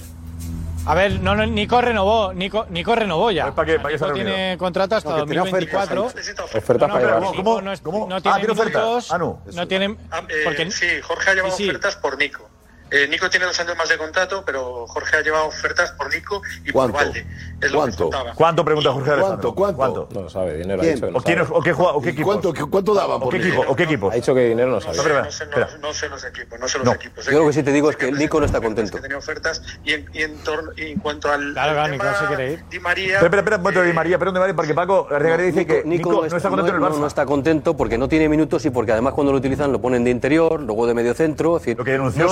A 0.86 0.96
ver, 0.96 1.22
no, 1.22 1.34
no, 1.34 1.46
Nico 1.46 1.80
renovó, 1.80 2.34
Nico, 2.34 2.66
Nico 2.70 2.94
renovó 2.94 3.32
ya. 3.32 3.54
¿Para 3.56 3.66
qué, 3.66 3.80
para 3.80 3.90
qué 3.94 3.98
se 3.98 4.04
ha 4.04 4.08
Nico 4.08 4.18
reunido? 4.18 4.36
tiene 4.36 4.58
contrato 4.58 4.96
hasta 4.98 5.10
No, 5.12 5.16
que 5.18 5.24
tiene 5.32 5.40
2024. 5.40 6.04
ofertas, 6.04 6.56
Ofertas 6.56 6.90
No, 6.90 6.94
para 6.96 7.06
pero 7.06 7.20
llevar. 7.22 7.36
¿Cómo? 7.38 7.62
No, 7.62 7.72
es- 7.72 7.82
¿Cómo? 7.82 8.08
no 8.10 8.16
Ah, 8.18 8.22
tiene 8.22 8.38
tiene 8.40 8.52
ofertas. 8.54 8.82
minutos, 8.84 9.12
Ah, 9.14 9.18
no. 9.18 9.42
no 9.54 9.68
tiene... 9.68 9.86
Eh, 9.86 10.42
porque- 10.44 10.72
sí, 10.72 10.88
Jorge 11.02 11.30
ha 11.30 11.34
llevado 11.36 11.56
Sí, 11.56 11.64
sí. 11.64 11.70
ofertas 11.70 11.96
por 11.96 12.18
Nico. 12.18 12.50
Eh, 12.94 13.08
Nico 13.08 13.28
tiene 13.28 13.48
dos 13.48 13.60
años 13.60 13.76
más 13.76 13.90
de 13.90 13.98
contrato, 13.98 14.44
pero 14.46 14.86
Jorge 14.86 15.18
ha 15.18 15.22
llevado 15.22 15.48
ofertas 15.48 15.92
por 15.94 16.14
Nico 16.14 16.44
y 16.64 16.72
¿Cuánto? 16.72 16.94
por 16.94 17.04
Valde. 17.06 17.26
Es 17.60 17.72
lo 17.72 17.80
¿Cuánto? 17.80 18.10
¿Cuánto 18.36 18.64
pregunta 18.66 18.92
Jorge 18.92 19.12
¿Cuánto? 19.20 19.56
¿Cuánto? 19.56 20.10
No 20.14 20.22
lo 20.22 20.30
sabe, 20.30 20.58
dinero 20.58 20.80
¿Quién? 20.82 20.92
ha 20.92 20.96
dicho 20.96 21.06
que 21.08 21.12
no 21.12 21.18
¿O, 21.18 21.22
quién, 21.24 21.38
sabe. 21.40 21.50
o, 21.58 21.62
qué, 21.64 21.72
o 21.74 22.02
qué 22.02 22.10
equipos? 22.10 22.26
¿Cuánto, 22.34 22.54
qué- 22.54 22.66
cuánto 22.66 22.94
daban 22.94 23.18
¿O 23.18 23.20
por 23.22 23.32
qué 23.34 23.40
Nico? 23.40 23.58
equipo? 23.58 23.72
¿O 23.72 23.76
qué 23.76 23.84
equipos? 23.84 24.14
Ha 24.14 24.16
dicho 24.16 24.36
que 24.36 24.42
dinero 24.50 24.70
no 24.70 24.80
sabe. 24.80 24.98
No 24.98 25.04
sé, 25.32 25.44
espera. 25.44 25.60
los, 25.72 25.80
no 25.80 25.94
sé 25.94 26.10
los 26.10 26.24
equipos, 26.24 26.60
no 26.60 26.68
sé 26.68 26.78
los 26.78 26.86
No. 26.86 26.94
equipos. 26.94 27.26
Yo 27.26 27.40
lo 27.40 27.48
que 27.48 27.54
sí 27.54 27.64
te 27.64 27.72
digo 27.72 27.90
es 27.90 27.96
que 27.96 28.12
Nico 28.12 28.40
no 28.40 28.46
está 28.46 28.62
contento. 28.62 29.00
Tenía 29.00 29.18
ofertas 29.18 29.62
y 29.84 29.94
en, 29.94 30.06
y 30.14 30.22
en, 30.22 30.38
torno- 30.44 30.72
y 30.78 30.92
en 30.92 31.00
cuanto 31.00 31.32
al, 31.32 31.54
Claro, 31.54 31.74
claro, 31.74 31.92
tema 31.94 32.04
Nico 32.12 32.20
se 32.20 32.26
quiere 32.28 32.52
ir. 32.54 32.64
Di 32.70 32.80
María, 32.80 33.16
Espera, 33.16 33.38
espera, 33.40 33.56
espera, 33.58 33.82
Di 33.82 33.94
María, 33.94 34.20
perdón, 34.20 34.34
Di 34.36 34.40
María, 34.42 34.56
porque 34.56 34.74
Paco 34.76 35.08
Arregaray 35.10 35.48
dice 35.48 35.66
que 35.66 35.84
Nico, 35.84 36.12
no 36.12 36.26
está 36.26 36.50
contento 36.50 36.70
en 36.70 36.76
el 36.76 36.82
no- 36.82 36.90
Barça. 36.92 37.00
no 37.00 37.08
está 37.08 37.26
contento 37.26 37.76
porque 37.76 37.98
no 37.98 38.08
tiene 38.08 38.30
minutos 38.30 38.64
y 38.66 38.70
porque 38.70 38.92
además 38.92 39.14
cuando 39.14 39.32
lo 39.32 39.40
utilizan 39.40 39.72
lo 39.72 39.82
ponen 39.82 40.04
de 40.04 40.12
interior, 40.12 40.62
luego 40.62 40.86
de 40.86 40.94
medio 40.94 41.14
centro. 41.16 41.60
Lo 41.66 41.84
que 41.84 41.92
denunció 41.92 42.28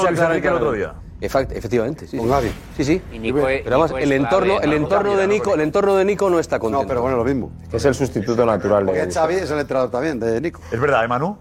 el 0.52 0.58
otro 0.64 0.72
claramente. 0.78 1.12
Efect- 1.22 1.52
efectivamente, 1.56 2.08
sí. 2.08 2.18
Con 2.18 2.26
sí. 2.26 2.32
Gavi. 2.32 2.52
Sí, 2.78 2.84
sí. 2.84 3.02
Y 3.12 3.20
Nico 3.20 3.48
es- 3.48 3.62
pero 3.64 3.76
además 3.84 4.02
el 4.02 4.12
entorno, 4.12 4.58
en 4.58 4.64
el 4.70 4.74
entorno 4.74 5.16
de 5.16 5.28
Nico, 5.28 5.54
el 5.54 5.62
entorno 5.62 5.96
de 5.96 6.06
Nico 6.06 6.30
no 6.32 6.40
está 6.40 6.58
contento. 6.58 6.82
No, 6.82 6.88
pero 6.88 7.02
bueno, 7.04 7.18
lo 7.18 7.24
mismo. 7.24 7.52
Es 7.72 7.86
el 7.86 7.94
sustituto 7.94 8.44
natural 8.46 8.86
Porque 8.86 9.06
de 9.06 9.14
Xavi 9.14 9.36
es 9.36 9.52
el 9.52 9.60
entrenador 9.60 9.92
también 9.92 10.20
de 10.20 10.42
Nico. 10.42 10.62
Es 10.72 10.80
verdad, 10.80 11.04
¿eh, 11.06 11.08
Manu? 11.08 11.38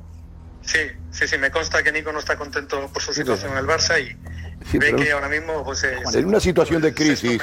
Sí, 0.62 0.78
sí, 1.10 1.26
sí, 1.26 1.38
me 1.38 1.50
consta 1.50 1.82
que 1.82 1.92
Nico 1.92 2.12
no 2.12 2.18
está 2.18 2.36
contento 2.36 2.88
por 2.92 3.00
su 3.00 3.14
situación 3.14 3.52
en 3.52 3.58
el 3.58 3.66
Barça 3.66 3.98
y 3.98 4.14
Sí, 4.70 4.78
ve 4.78 4.86
pero- 4.90 4.98
que 4.98 5.12
ahora 5.12 5.28
mismo 5.28 5.64
es- 5.72 6.14
En 6.14 6.26
una 6.26 6.40
situación 6.40 6.82
de 6.82 6.92
crisis, 6.94 7.24
y- 7.24 7.38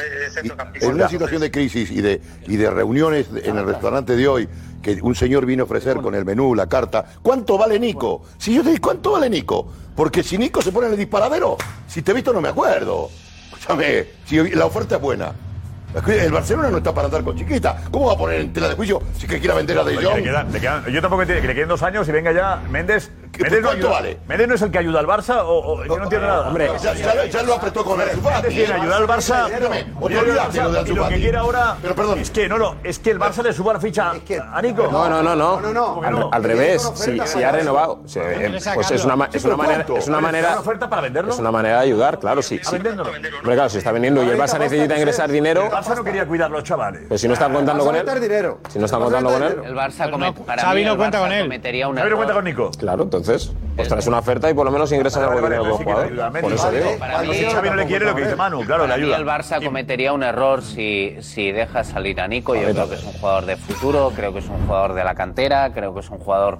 en 0.85 0.91
una 0.93 1.09
situación 1.09 1.41
de 1.41 1.51
crisis 1.51 1.89
y 1.91 2.01
de, 2.01 2.21
y 2.47 2.57
de 2.57 2.69
reuniones 2.69 3.27
en 3.43 3.57
el 3.57 3.65
restaurante 3.65 4.15
de 4.15 4.27
hoy, 4.27 4.47
que 4.81 4.99
un 5.01 5.15
señor 5.15 5.45
vino 5.45 5.63
a 5.63 5.65
ofrecer 5.65 5.97
con 5.97 6.13
el 6.15 6.23
menú, 6.25 6.53
la 6.55 6.67
carta, 6.67 7.03
¿cuánto 7.21 7.57
vale 7.57 7.79
Nico? 7.79 8.23
Si 8.37 8.53
yo 8.53 8.63
te 8.63 8.69
digo, 8.69 8.81
¿cuánto 8.81 9.11
vale 9.11 9.29
Nico? 9.29 9.67
Porque 9.95 10.21
si 10.23 10.37
Nico 10.37 10.61
se 10.61 10.71
pone 10.71 10.87
en 10.87 10.93
el 10.93 10.99
disparadero, 10.99 11.57
si 11.87 12.01
te 12.01 12.11
he 12.11 12.13
visto 12.13 12.31
no 12.31 12.39
me 12.39 12.49
acuerdo. 12.49 13.09
Escúchame, 13.51 14.05
si 14.25 14.37
la 14.51 14.65
oferta 14.65 14.95
es 14.97 15.01
buena. 15.01 15.33
El 16.05 16.31
Barcelona 16.31 16.69
no 16.69 16.77
está 16.77 16.93
para 16.93 17.05
andar 17.05 17.23
con 17.23 17.35
chiquita. 17.35 17.81
¿Cómo 17.89 18.07
va 18.07 18.13
a 18.13 18.17
poner 18.17 18.41
en 18.41 18.53
tela 18.53 18.69
de 18.69 18.75
juicio 18.75 19.01
si 19.17 19.25
que 19.25 19.39
quiera 19.39 19.55
vender 19.55 19.79
a 19.79 19.83
De 19.83 19.95
Jong? 19.95 20.17
le 20.17 20.23
quedan- 20.23 20.51
le 20.51 20.59
quedan- 20.59 20.85
yo 20.85 21.01
tampoco 21.01 21.23
entiendo 21.23 21.41
que 21.41 21.47
le 21.47 21.55
queden 21.55 21.69
dos 21.69 21.81
años 21.81 22.07
y 22.07 22.11
venga 22.11 22.31
ya 22.31 22.61
Méndez. 22.69 23.09
Méndez 23.43 23.61
no, 23.61 23.67
cuánto 23.69 23.87
ayuda- 23.87 24.17
vale? 24.27 24.47
No 24.47 24.53
es 24.55 24.61
el 24.61 24.71
que 24.71 24.77
ayuda 24.77 24.99
al 24.99 25.07
Barça 25.07 25.41
o, 25.43 25.59
o- 25.73 25.85
yo 25.85 25.97
no 25.97 26.03
entiendo 26.03 26.27
nada. 26.27 26.47
Hombre, 26.47 26.69
ya, 26.81 26.93
ya- 26.93 27.25
ya 27.25 27.43
lo 27.43 27.53
apretó 27.55 27.83
con 27.83 27.99
el 28.01 28.07
Méndez 28.07 28.53
quiere 28.53 28.73
ayudar 28.73 29.01
al 29.01 29.07
Barça. 29.07 29.47
Y 30.87 30.93
lo 30.93 31.07
que 31.07 31.15
quiere 31.19 31.37
ahora 31.37 31.75
Pero 31.81 31.95
perdón. 31.95 32.19
es 32.19 32.31
que 32.31 32.47
no, 32.47 32.57
no, 32.57 32.75
es 32.83 32.99
que 32.99 33.11
el 33.11 33.19
Barça 33.19 33.43
le 33.43 33.53
suba 33.53 33.73
la 33.73 33.79
ficha 33.79 34.11
a 34.11 34.61
Nico. 34.61 34.87
No, 34.91 35.09
no, 35.09 35.21
no, 35.23 35.35
no. 35.35 35.59
No, 35.61 35.73
no, 35.73 35.85
¿Cómo 35.87 36.01
que 36.01 36.07
Al, 36.07 36.13
no? 36.19 36.29
al 36.31 36.43
revés, 36.43 36.91
si, 36.95 37.19
si 37.25 37.43
ha 37.43 37.51
renovado, 37.51 38.01
si, 38.05 38.19
eh, 38.19 38.59
pues 38.73 38.91
es 38.91 39.03
una, 39.05 39.29
es 39.31 39.43
una 39.45 39.55
manera, 39.57 39.85
es 39.97 40.07
una 40.07 40.19
manera, 40.21 40.59
oferta 40.59 40.89
para 40.89 41.01
venderlo? 41.03 41.31
es 41.33 41.39
una 41.39 41.51
manera 41.51 41.77
de 41.77 41.83
ayudar, 41.83 42.19
claro, 42.19 42.41
sí. 42.41 42.59
sí. 42.63 42.75
Hombre, 42.75 42.91
claro, 43.55 43.69
si 43.69 43.77
está 43.79 43.91
vendiendo 43.91 44.23
y 44.23 44.29
el 44.29 44.37
Barça 44.37 44.59
necesita 44.59 44.97
ingresar 44.97 45.29
dinero, 45.29 45.63
El 45.65 45.71
Barça 45.71 45.95
no 45.95 46.03
quería 46.03 46.25
cuidar 46.25 46.49
los 46.51 46.63
chavales. 46.63 47.03
pues 47.07 47.21
si 47.21 47.27
no 47.27 47.33
están 47.33 47.53
contando 47.53 47.83
con 47.85 47.95
él, 47.95 48.05
dinero. 48.21 48.59
si 48.69 48.79
no 48.79 48.85
están 48.85 49.01
contando 49.01 49.29
con 49.31 49.43
él, 49.43 49.57
El 49.65 49.75
Barça 49.75 50.45
para 50.45 50.61
Xavi 50.61 50.85
no 50.85 50.97
cuenta 50.97 51.19
Barça 51.19 51.21
con 51.23 51.31
él. 51.31 51.43
cometería 51.43 51.87
un 51.87 51.95
Xavi 51.97 52.09
no 52.09 52.15
cuenta 52.15 52.33
con 52.33 52.43
Nico. 52.43 52.71
claro, 52.77 53.03
entonces, 53.03 53.26
pues 53.75 53.87
traes 53.87 54.07
una 54.07 54.19
oferta 54.19 54.49
y 54.49 54.53
por 54.53 54.65
lo 54.65 54.71
menos 54.71 54.91
ingresas 54.91 55.23
algo 55.23 55.35
de 55.35 55.41
dinero 55.43 55.75
a 55.75 55.77
jugador. 55.77 56.41
Por 56.41 56.53
eso 56.53 56.71
digo. 56.71 56.97
Para 56.97 57.21
mí, 57.21 57.33
Si 57.33 57.45
Xavi 57.45 57.69
no 57.69 57.75
le 57.75 57.85
quiere 57.85 58.05
lo 58.05 58.15
que 58.15 58.23
dice 58.23 58.35
Manu, 58.35 58.61
claro, 58.65 58.87
le 58.87 58.93
ayuda. 58.93 59.17
el 59.17 59.25
Barça 59.25 59.63
cometería 59.63 60.13
un 60.13 60.23
error 60.23 60.61
si, 60.63 61.15
si 61.21 61.51
deja 61.51 61.83
salir 61.83 62.19
a 62.19 62.27
Nico. 62.27 62.55
Yo 62.55 62.69
creo 62.71 62.89
que 62.89 62.95
es 62.95 63.03
un 63.03 63.13
jugador 63.13 63.45
de 63.45 63.57
futuro, 63.57 64.11
creo 64.15 64.33
que 64.33 64.39
es 64.39 64.47
un 64.47 64.65
jugador 64.65 64.93
de 64.93 65.03
la 65.03 65.13
cantera, 65.15 65.71
creo 65.73 65.93
que 65.93 65.99
es 65.99 66.09
un 66.09 66.17
jugador 66.17 66.57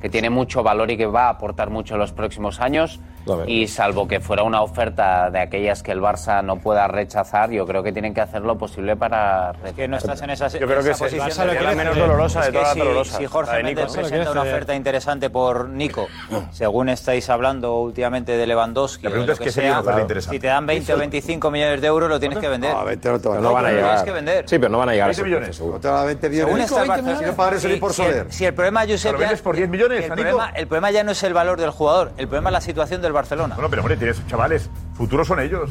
que 0.00 0.08
tiene 0.08 0.30
mucho 0.30 0.62
valor 0.62 0.90
y 0.90 0.96
que 0.96 1.06
va 1.06 1.26
a 1.26 1.30
aportar 1.30 1.70
mucho 1.70 1.94
en 1.94 2.00
los 2.00 2.12
próximos 2.12 2.60
años. 2.60 3.00
Y 3.46 3.66
salvo 3.68 4.08
que 4.08 4.20
fuera 4.20 4.42
una 4.42 4.62
oferta 4.62 5.30
de 5.30 5.40
aquellas 5.40 5.82
que 5.82 5.92
el 5.92 6.00
Barça 6.00 6.42
no 6.44 6.56
pueda 6.58 6.88
rechazar, 6.88 7.50
yo 7.50 7.66
creo 7.66 7.82
que 7.82 7.92
tienen 7.92 8.14
que 8.14 8.20
hacer 8.20 8.42
lo 8.42 8.56
posible 8.58 8.96
para... 8.96 9.52
Que 9.76 9.86
no 9.88 9.96
estás 9.98 10.20
en 10.22 10.30
esa, 10.30 10.48
Yo 10.48 10.66
creo 10.66 10.82
que 10.82 10.90
esa 10.90 11.06
es- 11.06 11.14
posición. 11.14 11.28
Barça 11.28 11.50
de- 11.50 11.56
quiere 11.58 11.74
menos 11.76 11.96
dolorosa 11.96 12.40
Es 12.40 12.46
de 12.46 12.52
que 12.52 12.58
todas 12.58 12.68
las 12.68 12.74
si- 12.74 12.78
dolorosas, 12.80 13.16
Si 13.16 13.22
la 13.22 13.28
Jorge 13.28 13.62
Nico. 13.62 13.80
Méndez 13.80 13.96
presenta 13.96 14.30
una 14.32 14.42
oferta 14.42 14.74
interesante 14.74 15.30
por 15.30 15.68
Nico, 15.68 16.08
según 16.50 16.88
estáis 16.88 17.28
hablando 17.30 17.76
últimamente 17.80 18.36
de 18.36 18.46
Lewandowski, 18.46 19.04
La 19.04 19.10
pregunta 19.10 19.32
es 19.34 19.38
lo 19.38 19.44
qué 19.44 19.52
sería 19.52 19.70
una 19.72 19.80
oferta 19.80 19.94
sea, 19.96 20.02
interesante. 20.02 20.36
si 20.36 20.40
te 20.40 20.46
dan 20.46 20.66
20 20.66 20.94
o 20.94 20.98
25 20.98 21.50
millones 21.50 21.80
de 21.80 21.86
euros, 21.86 22.08
lo 22.08 22.18
tienes 22.20 22.38
que 22.38 22.48
vender. 22.48 22.72
No, 22.74 22.84
20 22.84 23.08
no 23.10 23.20
te 23.20 23.28
van 23.28 23.42
no 23.42 23.52
van 23.52 23.66
a 23.66 23.68
llegar. 23.70 23.84
tienes 23.86 24.02
que 24.04 24.12
vender. 24.12 24.48
Sí, 24.48 24.58
pero 24.58 24.68
no 24.70 24.78
van 24.78 24.88
a 24.88 24.92
llegar 24.92 25.04
a 25.04 25.08
20 25.08 25.20
ese 25.22 25.28
millones. 25.28 25.56
seguro. 25.56 25.74
No 25.74 25.80
te 25.80 25.88
va 25.88 26.02
a 26.02 26.04
20 26.06 26.28
millones. 26.28 26.46
Según 26.46 26.60
Nico, 26.60 26.80
está 26.80 26.82
el 26.82 27.02
20 27.02 27.30
Barcelona, 27.36 27.74
Si 27.74 27.80
por 27.80 27.92
si, 27.92 28.02
el, 28.02 28.08
Soler. 28.08 28.26
si 28.32 28.44
el 28.46 28.54
problema, 28.54 28.80
Josep, 28.82 29.12
¿Lo 29.12 29.18
ya- 29.18 29.24
vendes 29.26 29.42
por 29.42 29.56
10 29.56 29.68
millones, 29.68 30.04
el 30.04 30.12
problema, 30.12 30.50
el 30.50 30.66
problema 30.66 30.90
ya 30.90 31.04
no 31.04 31.12
es 31.12 31.22
el 31.22 31.34
valor 31.34 31.60
del 31.60 31.70
jugador, 31.70 32.12
el 32.16 32.26
problema 32.28 32.50
es 32.50 32.52
la 32.54 32.60
situación 32.60 33.02
del 33.02 33.09
Barcelona. 33.12 33.54
Bueno, 33.54 33.70
pero 33.70 33.82
hombre, 33.82 33.96
tienes 33.96 34.26
chavales, 34.26 34.70
futuros 34.94 35.26
son 35.26 35.40
ellos. 35.40 35.70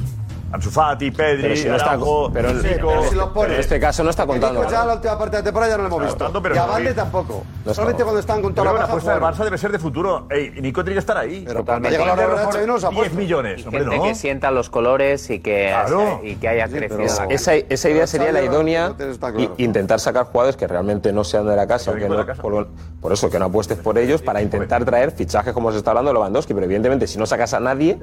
Ansu 0.51 0.71
Fati, 0.71 1.12
Pedri, 1.12 1.41
Pero 1.43 1.55
si 1.55 1.67
no 1.67 1.75
está- 1.75 1.91
Araujo, 1.91 2.31
pero 2.33 2.49
el- 2.49 2.62
Zico. 2.62 2.88
pero 2.89 3.03
si 3.09 3.15
lo 3.15 3.31
pones. 3.33 3.53
En 3.53 3.59
este 3.59 3.79
caso 3.79 4.03
no 4.03 4.09
está 4.09 4.25
contando. 4.25 4.67
Ya 4.69 4.83
la 4.85 4.93
última 4.95 5.17
parte 5.17 5.35
de 5.38 5.41
la 5.41 5.43
temporada 5.43 5.71
ya 5.71 5.77
no 5.77 5.83
lo 5.83 5.88
hemos 5.89 6.03
visto. 6.03 6.17
tanto, 6.23 6.41
pero 6.41 6.55
y 6.55 6.57
a 6.57 6.62
no 6.65 6.71
Valde 6.71 6.93
tampoco. 6.93 7.43
No 7.65 7.73
Solamente 7.73 8.03
cuando 8.03 8.19
están 8.19 8.41
con 8.41 8.53
toda 8.55 8.65
la 8.65 8.71
que 8.71 8.73
la 8.75 8.81
baja 8.81 8.91
apuesta 8.93 9.13
del. 9.13 9.21
Barça 9.21 9.43
debe 9.43 9.57
ser 9.59 9.71
de 9.71 9.79
futuro. 9.79 10.25
Ey, 10.29 10.53
y 10.55 10.62
Nico 10.62 10.83
tiene 10.83 10.95
que 10.95 10.99
estar 10.99 11.17
ahí. 11.17 11.43
Pero 11.47 11.63
cuando 11.63 11.88
llega 11.89 12.05
la 12.05 12.13
hora 12.13 12.21
de 12.59 12.67
los 12.67 12.83
ha 12.83 12.89
10 12.89 12.99
puesto. 12.99 13.17
millones, 13.17 13.62
Y 13.62 13.63
hombre, 13.65 13.79
gente 13.81 13.97
no. 13.97 14.03
que 14.03 14.15
sienta 14.15 14.49
los 14.51 14.69
colores 14.71 15.29
y 15.29 15.39
que, 15.39 15.67
Claro. 15.69 16.19
y 16.23 16.35
que 16.35 16.47
haya 16.47 16.67
crecido. 16.67 16.97
pero- 16.97 17.27
la 17.27 17.33
Esa, 17.33 17.53
esa 17.55 17.89
idea 17.89 18.07
sería 18.07 18.31
la 18.31 18.41
idónea 18.41 18.93
tan 18.97 19.12
y 19.39 19.43
claro. 19.45 19.53
intentar 19.57 19.99
sacar 19.99 20.25
jugadores 20.25 20.55
que 20.57 20.67
realmente 20.67 21.13
no 21.13 21.23
sean 21.23 21.47
de 21.47 21.55
la 21.55 21.67
casa, 21.67 21.93
que 21.93 21.99
de 21.99 22.09
la 22.09 22.25
casa. 22.25 22.41
por, 22.41 22.67
por 22.99 23.13
eso 23.13 23.29
que 23.29 23.38
no 23.38 23.45
apuestes 23.45 23.77
por 23.77 23.97
ellos 23.99 24.21
para 24.23 24.41
intentar 24.41 24.83
traer 24.83 25.12
fichajes 25.12 25.53
como 25.53 25.71
se 25.71 25.77
está 25.77 25.91
hablando 25.91 26.09
de 26.09 26.13
Lewandowski, 26.15 26.53
pero 26.53 26.65
evidentemente 26.65 27.05
si 27.07 27.17
no 27.19 27.25
sacas 27.27 27.53
a 27.53 27.59
nadie, 27.59 27.99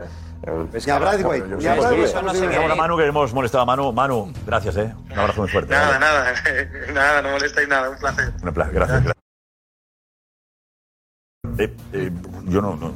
Ni 0.87 0.92
a 0.92 0.98
Bradway. 0.98 1.42
Ni 2.40 2.46
sé 2.55 2.57
a 2.64 2.75
Manu, 2.75 2.96
que 2.96 3.07
hemos 3.07 3.33
molestado 3.33 3.62
a 3.62 3.66
Manu. 3.66 3.92
Manu, 3.92 4.33
gracias, 4.46 4.77
¿eh? 4.77 4.94
Un 5.11 5.18
abrazo 5.18 5.40
muy 5.42 5.51
fuerte. 5.51 5.72
Nada, 5.72 5.99
nada, 5.99 6.35
nada, 6.92 7.22
no 7.22 7.31
molestáis 7.31 7.68
nada, 7.68 7.90
un 7.90 7.99
placer. 7.99 8.33
Un 8.42 8.53
placer, 8.55 8.75
gracias. 8.75 9.03
gracias. 9.05 9.16
Eh, 11.59 11.75
eh, 11.92 12.11
yo 12.46 12.61
no, 12.61 12.77
no- 12.77 12.92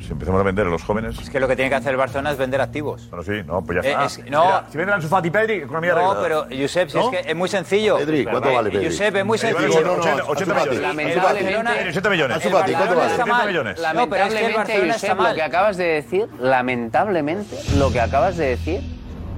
si 0.00 0.12
empezamos 0.12 0.40
a 0.40 0.44
vender 0.44 0.66
a 0.66 0.70
los 0.70 0.82
jóvenes. 0.82 1.18
Es 1.18 1.30
que 1.30 1.38
lo 1.40 1.46
que 1.48 1.56
tiene 1.56 1.68
que 1.68 1.76
hacer 1.76 1.90
el 1.92 1.96
Barcelona 1.96 2.30
es 2.32 2.38
vender 2.38 2.60
activos. 2.60 3.08
Bueno, 3.10 3.22
sí, 3.22 3.42
no, 3.46 3.62
pues 3.62 3.82
ya 3.82 3.88
Eh, 3.88 3.92
está. 3.92 4.04
es- 4.06 4.30
no. 4.30 4.44
Mira, 4.44 4.64
si 4.70 4.76
venden 4.78 4.92
a 4.92 4.96
Ansu 4.96 5.08
Fati 5.08 5.28
y 5.28 5.30
Pedri, 5.30 5.54
economía 5.54 5.94
No, 5.94 6.10
arreglada. 6.12 6.22
pero 6.48 6.62
Josep, 6.62 6.88
si 6.88 6.96
¿No? 6.98 7.10
es 7.12 7.20
que 7.22 7.30
es 7.30 7.36
muy 7.36 7.48
sencillo. 7.48 7.98
Pedri, 7.98 8.24
¿cuánto 8.24 8.50
Eh, 8.50 8.54
vale 8.54 8.70
Pedri? 8.70 8.86
Josep, 8.86 9.16
es 9.16 9.24
muy 9.24 9.38
sencillo. 9.38 9.68
80, 9.92 10.24
80 10.26 10.54
millones. 10.54 10.80
Lamentablemente- 10.80 11.88
80 11.90 12.10
millones. 12.10 12.36
Ansu 12.36 12.50
Fati, 12.50 12.72
¿cuánto 12.72 12.96
vale? 12.96 13.12
80 13.14 13.46
millones. 13.46 13.76
No, 13.94 14.08
pero 14.10 14.24
es 14.24 14.34
que 14.34 14.46
el 14.46 14.52
Lamentablemente, 14.52 14.56
Barcelona 14.56 14.94
está 14.94 15.06
Josep, 15.06 15.16
lo 15.16 15.22
mal. 15.22 15.34
que 15.34 15.42
acabas 15.42 15.76
de 15.76 15.84
decir, 15.84 16.28
lamentablemente, 16.40 17.56
lo 17.76 17.92
que 17.92 18.00
acabas 18.00 18.36
de 18.36 18.46
decir 18.48 18.80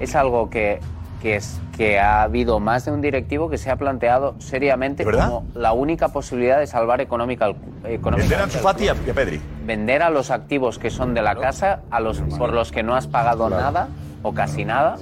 es 0.01 0.14
algo 0.14 0.48
que, 0.51 0.81
que, 1.23 1.37
es, 1.37 1.61
que 1.77 2.01
ha 2.01 2.23
habido 2.25 2.59
más 2.59 2.85
de 2.85 2.91
un 2.91 3.01
directivo 3.01 3.49
que 3.49 3.57
se 3.57 3.71
ha 3.71 3.77
planteado 3.77 4.35
seriamente 4.39 5.05
verdad? 5.05 5.29
como 5.29 5.47
la 5.55 5.73
única 5.73 6.09
posibilidad 6.09 6.59
de 6.59 6.67
salvar 6.67 7.01
económica, 7.01 7.53
económicamente 7.85 8.23
Vender 8.23 8.41
a 8.41 8.43
Ansu 8.45 8.59
al 8.59 8.65
Fati 8.65 8.85
y 8.85 8.89
a 8.89 8.95
Pedri. 9.15 9.41
Vender 9.65 10.03
a 10.03 10.11
los 10.11 10.33
activos 10.33 10.81
que 10.81 10.91
son 10.91 11.15
de 11.15 11.23
la 11.23 11.37
casa, 11.37 11.81
a 11.91 12.01
los 12.01 12.21
por 12.39 12.53
los 12.53 12.73
que 12.73 12.83
no 12.83 12.97
has 12.97 13.07
pagado 13.07 13.49
nada 13.49 13.89
o 14.23 14.35
casi 14.35 14.65
nada. 14.65 14.97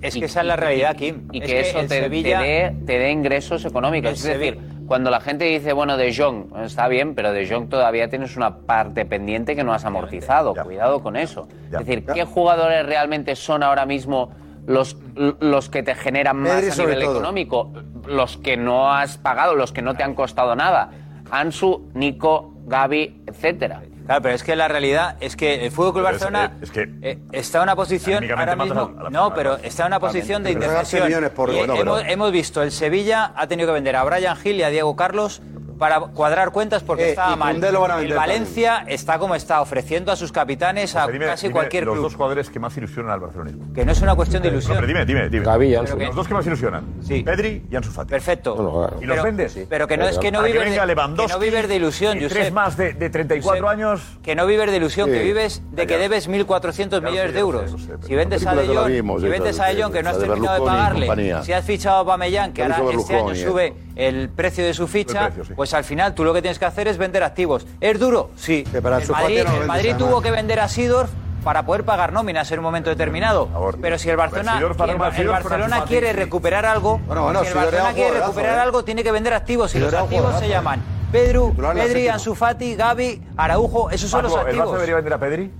Es 0.00 0.14
que 0.14 0.24
esa 0.24 0.40
es 0.40 0.46
la 0.46 0.56
realidad, 0.56 0.96
Kim. 0.96 1.28
Y 1.30 1.38
Es 1.38 1.44
que, 1.46 1.52
que 1.52 1.60
eso 1.60 1.78
te, 1.80 2.00
Sevilla- 2.00 2.38
te 2.40 2.44
dé, 2.44 2.76
te 2.86 2.98
dé 2.98 3.10
ingresos 3.10 3.64
económicos. 3.66 4.12
Es 4.12 4.22
decir, 4.22 4.58
cuando 4.86 5.10
la 5.10 5.20
gente 5.20 5.44
dice, 5.44 5.74
bueno, 5.74 5.98
De 5.98 6.14
Jong, 6.14 6.56
está 6.64 6.88
bien, 6.88 7.14
pero 7.14 7.32
De 7.32 7.46
Jong 7.46 7.68
todavía 7.68 8.08
tienes 8.08 8.36
una 8.36 8.58
parte 8.58 9.04
pendiente 9.04 9.54
que 9.54 9.64
no 9.64 9.74
has 9.74 9.84
amortizado. 9.84 10.54
Cuidado 10.54 11.02
con 11.02 11.16
eso. 11.16 11.48
Es 11.66 11.78
decir, 11.86 12.06
¿qué 12.06 12.24
jugadores 12.24 12.86
realmente 12.86 13.36
son 13.36 13.62
ahora 13.62 13.84
mismo 13.84 14.30
los, 14.66 14.96
los 15.40 15.68
que 15.70 15.82
te 15.82 15.94
generan 15.94 16.36
más 16.38 16.52
Pedri 16.52 16.68
a 16.68 16.72
sobre 16.72 16.88
nivel 16.90 17.04
todo. 17.06 17.14
económico? 17.18 17.72
Los 18.06 18.36
que 18.36 18.56
no 18.56 18.92
has 18.92 19.16
pagado, 19.18 19.54
los 19.54 19.72
que 19.72 19.82
no 19.82 19.94
te 19.94 20.02
han 20.02 20.14
costado 20.14 20.54
nada. 20.56 20.90
Ansu, 21.30 21.90
Nico, 21.94 22.52
Gaby, 22.66 23.22
etcétera. 23.26 23.82
Claro, 24.06 24.22
pero 24.22 24.34
es 24.36 24.44
que 24.44 24.54
la 24.54 24.68
realidad 24.68 25.16
es 25.18 25.34
que 25.34 25.64
el 25.66 25.72
Fútbol 25.72 25.94
Club 25.94 26.04
Pero 26.04 26.16
es- 26.16 26.22
Barcelona 26.22 26.56
es 26.62 26.70
que- 26.70 26.88
eh, 27.02 27.18
está 27.32 27.58
en 27.58 27.62
una 27.64 27.74
posición 27.76 28.18
Anímicamente 28.18 28.50
ahora 28.52 28.64
mismo. 28.64 28.84
mandas 28.84 29.00
a 29.00 29.02
la- 29.04 29.10
no, 29.10 29.34
pero 29.34 29.56
está 29.56 29.82
en 29.82 29.86
una 29.88 29.98
posición 30.00 30.42
de 30.44 30.50
Pero 30.50 30.60
regalarse 30.60 30.96
indefensión. 30.98 31.08
millones 31.22 31.30
por- 31.36 31.50
Y 31.50 31.56
bueno, 31.58 31.74
hemos, 31.74 31.98
pero- 32.00 32.12
hemos 32.12 32.30
visto 32.32 32.62
el 32.62 32.70
Sevilla 32.70 33.32
ha 33.34 33.48
tenido 33.48 33.66
que 33.68 33.72
vender 33.74 33.96
a 33.96 34.04
Brian 34.04 34.36
Gil 34.36 34.56
y 34.56 34.62
a 34.62 34.68
Diego 34.68 34.94
Carlos 34.94 35.42
para 35.78 36.00
cuadrar 36.00 36.50
cuentas 36.52 36.82
porque 36.82 37.04
Eh, 37.06 37.10
estaba 37.10 37.34
y 37.34 37.36
mal. 37.36 37.62
El 38.02 38.14
Valencia 38.14 38.84
está 38.86 39.18
como 39.18 39.34
está, 39.34 39.60
ofreciendo 39.60 40.12
a 40.12 40.16
sus 40.16 40.32
capitanes 40.32 40.96
a 40.96 41.06
dime- 41.06 41.26
casi 41.26 41.46
dime 41.48 41.52
cualquier 41.54 41.84
los 41.84 41.94
club. 41.94 42.04
dos 42.04 42.14
jugadores 42.14 42.50
que 42.50 42.58
más 42.58 42.76
ilusionan 42.76 43.12
al 43.12 43.20
barcelonismo. 43.20 43.72
Que 43.74 43.84
no 43.84 43.92
es 43.92 44.00
una 44.02 44.14
cuestión 44.14 44.42
de 44.42 44.48
ilusión. 44.48 44.74
No, 44.74 44.80
pero 44.80 44.86
dime, 44.88 45.04
dime, 45.04 45.28
dime. 45.28 45.76
Ansu. 45.76 45.96
que- 45.96 46.06
Los 46.06 46.14
dos 46.16 46.28
que 46.28 46.34
más 46.34 46.46
ilusionan. 46.46 46.84
Pedri 47.24 47.64
y 47.70 47.76
Ansu 47.76 47.90
Fati. 47.90 48.10
Perfecto. 48.10 48.54
¿Y 49.00 49.06
los 49.06 49.14
Pero- 49.14 49.22
vendes? 49.22 49.58
Pero 49.68 49.86
que 49.86 49.96
no 49.96 50.06
es 50.08 50.18
que 50.18 50.30
no 50.32 50.42
vives 50.42 50.60
venga 50.60 50.74
de, 50.74 50.80
que 50.80 50.86
Lewandowski 50.86 51.32
no 51.32 51.38
vives 51.38 51.68
de 51.68 51.76
ilusión, 51.76 52.16
y 52.18 52.22
Josep. 52.22 52.38
tres 52.38 52.52
más 52.52 52.76
de, 52.76 52.92
de 52.94 53.10
34 53.10 53.68
años. 53.68 54.18
Que 54.22 54.34
no 54.34 54.46
vives 54.46 54.70
de 54.70 54.76
ilusión, 54.76 55.10
que 55.10 55.18
Sí. 55.18 55.24
vives 55.24 55.62
de 55.72 55.86
que 55.86 55.98
debes 55.98 56.28
1.400 56.28 57.00
Ya 57.00 57.04
lo 57.06 57.10
millones 57.10 57.34
de 57.34 57.40
euros. 57.40 57.76
si 58.06 58.14
vendes 58.14 58.46
a 58.46 58.54
De 58.54 58.66
Jong, 58.66 59.20
si 59.20 59.28
vendes 59.28 59.56
de- 59.56 59.62
a 59.62 59.66
De 59.66 59.82
Jong, 59.82 59.92
que 59.92 60.02
no 60.02 60.10
has 60.10 60.18
de 60.18 60.26
terminado 60.26 60.54
de 60.64 60.70
pagarle, 60.70 61.42
si 61.42 61.52
has 61.52 61.64
fichado 61.64 61.96
a 61.96 61.98
Aubameyang, 62.00 62.52
que 62.52 62.62
ahora 62.62 62.74
este 62.76 62.82
año 62.82 62.88
Berlusconi, 63.26 63.38
sube 63.38 63.66
eh. 63.66 63.74
El 63.96 64.28
precio 64.28 64.64
de 64.64 64.74
su 64.74 64.86
ficha, 64.86 65.26
El 65.26 65.32
precio, 65.32 65.44
sí. 65.46 65.54
pues 65.56 65.74
al 65.74 65.84
final 65.84 66.14
tú 66.14 66.22
lo 66.24 66.32
que 66.34 66.42
tienes 66.42 66.58
que 66.58 66.66
hacer 66.66 66.86
es 66.86 66.98
vender 66.98 67.22
activos. 67.24 67.66
¿Es 67.80 67.98
duro? 67.98 68.30
Sí. 68.36 68.64
para 68.82 68.98
el 68.98 69.04
su 69.06 69.12
Madrid, 69.12 69.42
no 69.44 69.62
el 69.62 69.66
Madrid 69.66 69.94
tuvo 69.96 70.20
que 70.22 70.30
vender 70.30 70.60
a 70.60 70.68
Sidorf 70.68 71.10
para 71.42 71.64
poder 71.64 71.84
pagar 71.84 72.12
nóminas 72.12 72.50
en 72.50 72.58
un 72.58 72.64
momento 72.64 72.90
determinado. 72.90 73.48
Pero 73.80 73.98
si 73.98 74.10
el 74.10 74.16
Barcelona, 74.16 74.58
el, 74.58 75.72
el 75.72 75.82
quiere 75.84 76.12
recuperar 76.12 76.66
algo, 76.66 76.98
Bueno, 77.06 77.22
bueno, 77.22 77.42
si 77.42 77.48
el 77.48 77.54
Barcelona 77.54 77.92
quiere 77.92 78.20
recuperar 78.20 78.58
algo, 78.58 78.84
tiene 78.84 79.02
que 79.02 79.12
vender 79.12 79.32
activos. 79.32 79.74
Y 79.74 79.78
los 79.78 79.94
activos 79.94 80.38
se 80.38 80.48
llaman 80.48 80.82
Pedro, 81.12 81.52
Pedri. 81.54 82.08
Ansu 82.08 82.34
Fati, 82.34 82.74
Gavi, 82.74 83.22
Araujo, 83.36 83.90
esos 83.90 84.10
son 84.10 84.24
los 84.24 84.32
Paco, 84.32 84.48
¿El 84.48 84.54
Barça 84.56 84.58
activos. 84.58 84.72
debería 84.74 84.94
vender 84.96 85.12
a 85.12 85.18
Pedri? 85.18 85.52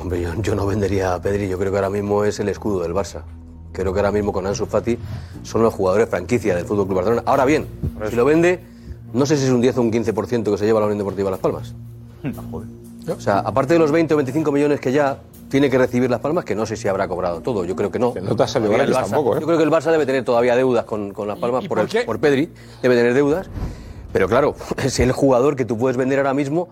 Hombre, 0.00 0.20
yo, 0.20 0.34
yo 0.36 0.54
no 0.54 0.66
vendería 0.66 1.14
a 1.14 1.20
Pedri, 1.20 1.48
yo 1.48 1.58
creo 1.58 1.72
que 1.72 1.78
ahora 1.78 1.90
mismo 1.90 2.24
es 2.24 2.38
el 2.40 2.48
escudo 2.48 2.82
del 2.82 2.94
Barça. 2.94 3.22
Creo 3.72 3.92
que 3.92 3.98
ahora 4.00 4.12
mismo 4.12 4.32
con 4.32 4.46
Ansu 4.46 4.66
Fati 4.66 4.98
son 5.42 5.62
los 5.62 5.72
jugadores 5.74 6.08
franquicia 6.08 6.54
del 6.54 6.64
Fútbol 6.64 6.86
Club 6.86 6.96
Barcelona. 6.96 7.22
Ahora 7.26 7.44
bien, 7.44 7.66
si 8.10 8.16
lo 8.16 8.24
vende, 8.24 8.60
no 9.12 9.24
sé 9.26 9.36
si 9.36 9.44
es 9.44 9.50
un 9.50 9.60
10 9.60 9.78
o 9.78 9.82
un 9.82 9.92
15% 9.92 10.50
que 10.50 10.58
se 10.58 10.64
lleva 10.66 10.80
la 10.80 10.86
Unión 10.86 10.98
Deportiva 10.98 11.30
Las 11.30 11.40
Palmas. 11.40 11.74
O 13.08 13.20
sea, 13.20 13.40
aparte 13.40 13.72
de 13.74 13.80
los 13.80 13.90
20 13.90 14.14
o 14.14 14.16
25 14.16 14.52
millones 14.52 14.78
que 14.78 14.92
ya 14.92 15.18
tiene 15.48 15.68
que 15.68 15.76
recibir 15.76 16.08
Las 16.08 16.20
Palmas, 16.20 16.44
que 16.44 16.54
no 16.54 16.66
sé 16.66 16.76
si 16.76 16.86
habrá 16.86 17.08
cobrado 17.08 17.40
todo, 17.40 17.64
yo 17.64 17.74
creo 17.74 17.90
que 17.90 17.98
no. 17.98 18.14
no 18.22 18.36
te 18.36 18.42
ha 18.44 18.46
salido 18.46 18.70
gratis 18.72 18.94
tampoco, 18.94 19.36
¿eh? 19.36 19.40
Yo 19.40 19.46
creo 19.46 19.58
que 19.58 19.64
el 19.64 19.70
Barça 19.72 19.90
debe 19.90 20.06
tener 20.06 20.24
todavía 20.24 20.54
deudas 20.54 20.84
con, 20.84 21.12
con 21.12 21.26
Las 21.26 21.38
Palmas 21.38 21.66
por, 21.66 21.80
el- 21.80 21.88
por 22.06 22.20
Pedri, 22.20 22.48
debe 22.80 22.94
tener 22.94 23.12
deudas. 23.14 23.50
Pero 24.12 24.28
claro, 24.28 24.54
es 24.84 25.00
el 25.00 25.10
jugador 25.10 25.56
que 25.56 25.64
tú 25.64 25.76
puedes 25.76 25.96
vender 25.96 26.18
ahora 26.20 26.32
mismo. 26.32 26.68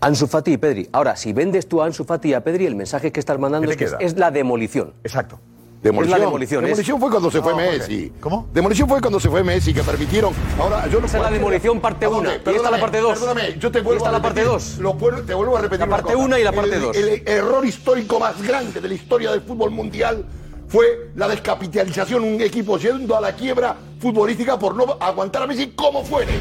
Ansu 0.00 0.28
Fati 0.28 0.52
y 0.52 0.56
Pedri. 0.58 0.88
Ahora, 0.92 1.16
si 1.16 1.32
vendes 1.32 1.66
tú 1.66 1.82
a 1.82 1.86
Ansu 1.86 2.04
Fati 2.04 2.28
y 2.28 2.34
a 2.34 2.44
Pedri, 2.44 2.66
el 2.66 2.76
mensaje 2.76 3.10
que 3.10 3.18
estás 3.18 3.38
mandando 3.40 3.66
¿Qué 3.66 3.84
es 3.86 3.94
que 3.96 4.04
es 4.04 4.16
la 4.18 4.30
demolición. 4.30 4.92
Exacto. 5.02 5.40
Demolición. 5.82 6.14
Es 6.16 6.20
la 6.20 6.26
demolición. 6.26 6.66
es- 6.66 6.86
fue 7.00 7.10
cuando 7.10 7.30
se 7.30 7.40
fue 7.40 7.52
Jorge. 7.54 7.78
Messi. 7.78 8.12
¿Cómo? 8.20 8.46
Demolición 8.52 8.86
fue 8.88 9.00
cuando 9.00 9.18
se 9.18 9.30
fue 9.30 9.42
Messi, 9.42 9.72
que 9.72 9.82
permitieron. 9.82 10.34
Ahora, 10.58 10.86
yo 10.88 11.00
no 11.00 11.06
Esa 11.06 11.16
es 11.16 11.22
la 11.22 11.28
puedo- 11.28 11.32
demolición 11.32 11.80
parte 11.80 12.04
¿A 12.04 12.08
dónde? 12.10 12.28
una, 12.28 12.52
y 12.52 12.56
esta 12.56 12.70
la 12.70 12.80
parte 12.80 12.98
dos. 13.00 13.18
Perdóname, 13.18 13.58
yo 13.58 13.70
te 13.70 13.78
Y 13.78 13.82
vuelvo 13.82 13.96
esta 13.98 14.08
a 14.10 14.12
la 14.12 14.20
parte 14.22 14.40
repetir, 14.40 14.52
dos. 14.60 14.78
lo 14.78 14.92
vuelvo- 14.94 15.22
te 15.22 15.32
vuelvo 15.34 15.56
a 15.56 15.60
repetir. 15.62 15.80
La 15.86 15.96
parte 15.96 16.12
cosa. 16.12 16.24
una 16.24 16.38
y 16.38 16.44
la 16.44 16.52
parte 16.52 16.74
El- 16.74 16.82
dos. 16.82 16.96
El 16.96 17.22
error 17.26 17.64
histórico 17.64 18.20
más 18.20 18.42
grande 18.42 18.80
de 18.80 18.88
la 18.88 18.94
historia 18.94 19.30
del 19.30 19.40
fútbol 19.40 19.70
mundial 19.70 20.26
fue 20.68 21.10
la 21.16 21.26
descapitalización, 21.28 22.22
un 22.24 22.40
equipo 22.42 22.76
yendo 22.78 23.16
a 23.16 23.20
la 23.20 23.32
quiebra 23.34 23.74
futbolística 23.98 24.58
por 24.58 24.74
no 24.76 24.96
aguantar 25.00 25.42
a 25.42 25.46
Messi 25.46 25.68
como 25.74 26.04
fuere. 26.04 26.32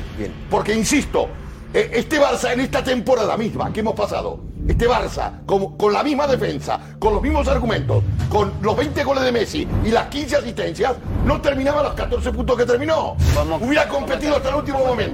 Porque, 0.50 0.74
insisto, 0.74 1.28
este 1.74 2.20
Barça 2.20 2.52
en 2.54 2.62
esta 2.62 2.84
temporada 2.84 3.38
misma 3.38 3.72
que 3.72 3.82
hemos 3.82 3.94
pasado, 3.94 4.40
este 4.68 4.88
Barça 4.90 5.42
como- 5.46 5.78
con 5.78 5.94
la 5.94 6.04
misma 6.04 6.26
defensa, 6.28 6.80
con 6.98 7.14
los 7.14 7.22
mismos 7.22 7.48
argumentos, 7.48 8.04
con 8.30 8.54
los 8.62 8.76
20 8.76 9.04
goles 9.04 9.24
de 9.24 9.32
Messi 9.32 9.68
y 9.86 9.90
las 9.90 10.08
15 10.08 10.38
asistencias, 10.38 10.96
no 11.26 11.40
terminaba 11.42 11.84
los 11.84 11.94
14 11.94 12.32
puntos 12.32 12.58
que 12.58 12.66
terminó. 12.66 13.16
Hubiera 13.62 13.88
competido 13.88 14.36
hasta 14.38 14.50
el 14.50 14.56
último 14.56 14.80
momento. 14.80 15.12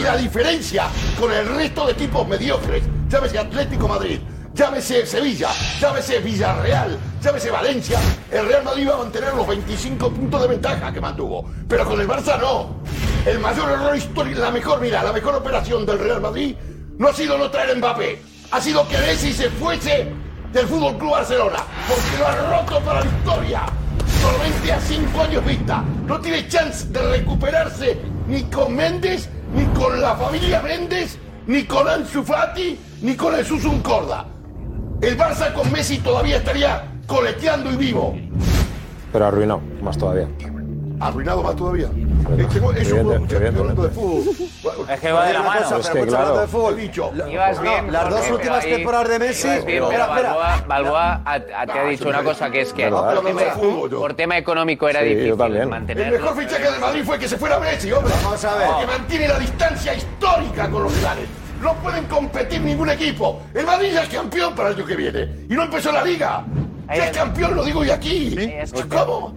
Y 0.00 0.02
la 0.02 0.16
diferencia 0.16 0.86
con 1.20 1.30
el 1.32 1.46
resto 1.54 1.86
de 1.86 1.92
equipos 1.92 2.26
mediocres, 2.26 2.82
llámese 3.08 3.38
Atlético 3.38 3.86
Madrid, 3.86 4.18
llámese 4.54 5.06
Sevilla, 5.06 5.48
llámese 5.80 6.18
Villarreal, 6.20 6.98
llámese 7.22 7.50
Valencia, 7.50 7.98
el 8.30 8.46
Real 8.46 8.64
Madrid 8.64 8.82
iba 8.82 8.94
a 8.94 8.98
mantener 8.98 9.34
los 9.34 9.46
25 9.46 10.10
puntos 10.10 10.42
de 10.42 10.48
ventaja 10.48 10.92
que 10.92 11.00
mantuvo. 11.00 11.50
Pero 11.68 11.84
con 11.84 12.00
el 12.00 12.08
Barça 12.08 12.38
no. 12.40 12.82
El 13.24 13.38
mayor 13.38 13.70
error 13.70 13.96
histórico, 13.96 14.40
la 14.40 14.50
mejor, 14.50 14.80
mira, 14.80 15.02
la 15.02 15.12
mejor 15.12 15.34
operación 15.36 15.86
del 15.86 15.98
Real 15.98 16.20
Madrid 16.20 16.56
no 16.98 17.08
ha 17.08 17.12
sido 17.12 17.38
no 17.38 17.50
traer 17.50 17.76
Mbappé, 17.76 18.20
ha 18.50 18.60
sido 18.60 18.86
que 18.88 18.98
Messi 18.98 19.32
se 19.32 19.50
fuese 19.50 20.12
del 20.52 20.66
Fútbol 20.66 20.98
Club 20.98 21.12
Barcelona, 21.12 21.64
porque 21.88 22.18
lo 22.18 22.26
ha 22.26 22.60
roto 22.60 22.80
para 22.80 23.00
la 23.00 23.06
historia. 23.06 23.62
Solamente 24.20 24.72
a 24.72 24.80
cinco 24.80 25.20
años 25.22 25.44
vista. 25.44 25.82
No 26.06 26.20
tiene 26.20 26.46
chance 26.48 26.86
de 26.88 27.02
recuperarse 27.02 27.98
ni 28.28 28.42
con 28.44 28.76
Méndez, 28.76 29.28
ni 29.54 29.64
con 29.78 30.00
la 30.00 30.14
familia 30.14 30.60
Méndez, 30.62 31.18
ni 31.46 31.64
con 31.64 31.88
Ansu 31.88 32.22
Fati, 32.22 32.78
ni 33.00 33.16
con 33.16 33.34
el 33.34 33.44
Susun 33.44 33.80
Corda. 33.80 34.26
El 35.02 35.18
Barça 35.18 35.52
con 35.52 35.70
Messi 35.72 35.98
todavía 35.98 36.36
estaría 36.36 36.84
coleteando 37.06 37.70
y 37.72 37.76
vivo. 37.76 38.16
Pero 39.12 39.26
arruinado, 39.26 39.60
más 39.82 39.98
todavía. 39.98 40.28
Arruinado 41.00 41.42
más 41.42 41.56
todavía. 41.56 41.88
Es 42.38 42.46
que 42.46 42.58
es 42.58 42.62
un 42.62 42.76
Evidente- 42.76 43.34
estoy 43.34 43.46
hablando 43.48 43.82
de 43.82 43.88
fútbol. 43.90 44.22
Es 44.88 45.00
que 45.00 45.10
va 45.12 45.26
de 45.26 45.32
la 45.32 45.42
mano. 45.42 45.60
cosa, 45.62 45.78
Es 45.78 45.90
que 45.90 46.06
claro. 46.06 46.38
de 46.38 46.46
fútbol, 46.46 46.76
dicho. 46.76 47.10
Ibas 47.28 47.56
No, 47.56 47.62
bien. 47.62 47.92
las 47.92 48.08
dos 48.10 48.30
últimas 48.30 48.64
ahí- 48.64 48.70
temporadas 48.74 49.08
de 49.08 49.18
Messi. 49.18 49.48
bien, 49.48 49.58
Espera, 49.58 49.88
pero 49.90 50.04
espera. 50.04 50.28
Balboa, 50.34 50.64
Balboa 50.68 51.12
a- 51.24 51.32
a- 51.34 51.40
te 51.40 51.52
ha 51.52 51.84
dicho 51.86 52.02
eso 52.04 52.08
una 52.08 52.18
no 52.18 52.24
cosa 52.24 52.50
que 52.50 52.60
es 52.60 52.72
que 52.72 52.88
No, 52.88 53.02
por, 53.04 53.24
tema, 53.24 53.40
fútbol, 53.56 53.90
yo. 53.90 53.98
por 53.98 54.14
tema 54.14 54.38
económico 54.38 54.88
era 54.88 55.00
Sí, 55.00 55.06
difícil 55.08 55.36
también. 55.36 55.62
El 55.64 55.68
mantenerlo. 55.68 56.18
mejor 56.20 56.36
fichaje 56.44 56.70
de 56.70 56.78
Madrid 56.78 57.02
fue 57.04 57.18
que 57.18 57.28
se 57.28 57.36
fuera 57.36 57.58
Messi, 57.58 57.90
hombre. 57.90 58.14
Vamos 58.22 58.44
a 58.44 58.54
ver. 58.54 58.68
Que 58.80 58.86
mantiene 58.86 59.28
la 59.28 59.38
distancia 59.40 59.94
histórica 59.94 60.70
con 60.70 60.84
los 60.84 60.94
rivales. 60.96 61.24
No 61.62 61.74
pueden 61.74 62.04
competir 62.06 62.60
ningún 62.60 62.90
equipo. 62.90 63.40
El 63.54 63.64
Madrid 63.64 63.90
ya 63.92 64.02
es 64.02 64.08
campeón 64.08 64.54
para 64.54 64.70
el 64.70 64.76
año 64.76 64.84
que 64.86 64.96
viene. 64.96 65.46
Y 65.48 65.54
no 65.54 65.62
empezó 65.64 65.92
la 65.92 66.02
liga. 66.04 66.44
Ya 66.88 67.06
es 67.06 67.16
campeón, 67.16 67.54
lo 67.54 67.64
digo 67.64 67.84
yo 67.84 67.94
aquí. 67.94 68.36
¿Cómo? 68.90 69.32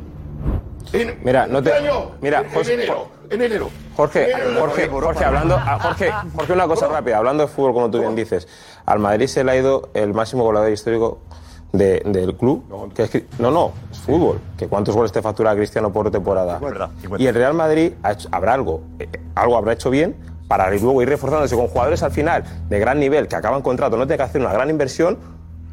En, 0.93 1.19
Mira, 1.23 1.47
no 1.47 1.61
te- 1.61 1.71
¿qué 1.71 1.77
año? 1.77 2.11
mira, 2.21 2.41
en, 2.41 2.49
José- 2.51 2.73
en 2.75 2.79
enero. 2.81 3.07
En 3.29 3.41
enero. 3.41 3.69
Jorge. 3.95 4.27
Jorge, 4.59 4.87
Jorge, 4.87 5.25
hablando, 5.25 5.55
a- 5.55 5.79
Jorge, 5.79 6.11
Jorge, 6.35 6.53
una 6.53 6.67
cosa 6.67 6.87
rápida, 6.87 7.17
hablando 7.17 7.43
de 7.43 7.49
fútbol, 7.51 7.73
como 7.73 7.89
tú 7.89 7.99
bien 7.99 8.15
dices, 8.15 8.47
al 8.85 8.99
Madrid 8.99 9.25
se 9.27 9.43
le 9.43 9.51
ha 9.51 9.55
ido 9.57 9.89
el 9.95 10.13
máximo 10.13 10.43
goleador 10.43 10.71
histórico 10.71 11.19
de- 11.73 12.01
del 12.05 12.35
club. 12.37 12.63
que 12.93 13.03
es 13.03 13.09
que- 13.09 13.25
no, 13.39 13.49
no, 13.51 13.71
es 13.91 13.97
fútbol. 13.99 14.39
Que 14.57 14.67
cuántos 14.67 14.95
goles 14.95 15.11
te 15.11 15.21
factura 15.23 15.55
Cristiano 15.55 15.91
por 15.91 16.09
temporada. 16.11 16.59
Verdad, 16.59 16.89
50. 17.01 17.23
Y 17.23 17.27
el 17.27 17.35
Real 17.35 17.53
Madrid 17.55 17.93
ha 18.03 18.11
hecho- 18.11 18.29
habrá 18.31 18.53
algo, 18.53 18.81
eh, 18.99 19.09
algo 19.33 19.57
habrá 19.57 19.73
hecho 19.73 19.89
bien 19.89 20.15
para 20.47 20.69
luego 20.69 21.01
ir 21.01 21.09
reforzándose 21.09 21.55
con 21.55 21.67
jugadores 21.67 22.03
al 22.03 22.11
final 22.11 22.43
de 22.69 22.79
gran 22.79 22.99
nivel 22.99 23.27
que 23.27 23.35
acaban 23.35 23.61
contrato, 23.61 23.97
no 23.97 24.05
tenga 24.05 24.17
que 24.17 24.29
hacer 24.29 24.41
una 24.41 24.53
gran 24.53 24.69
inversión 24.69 25.17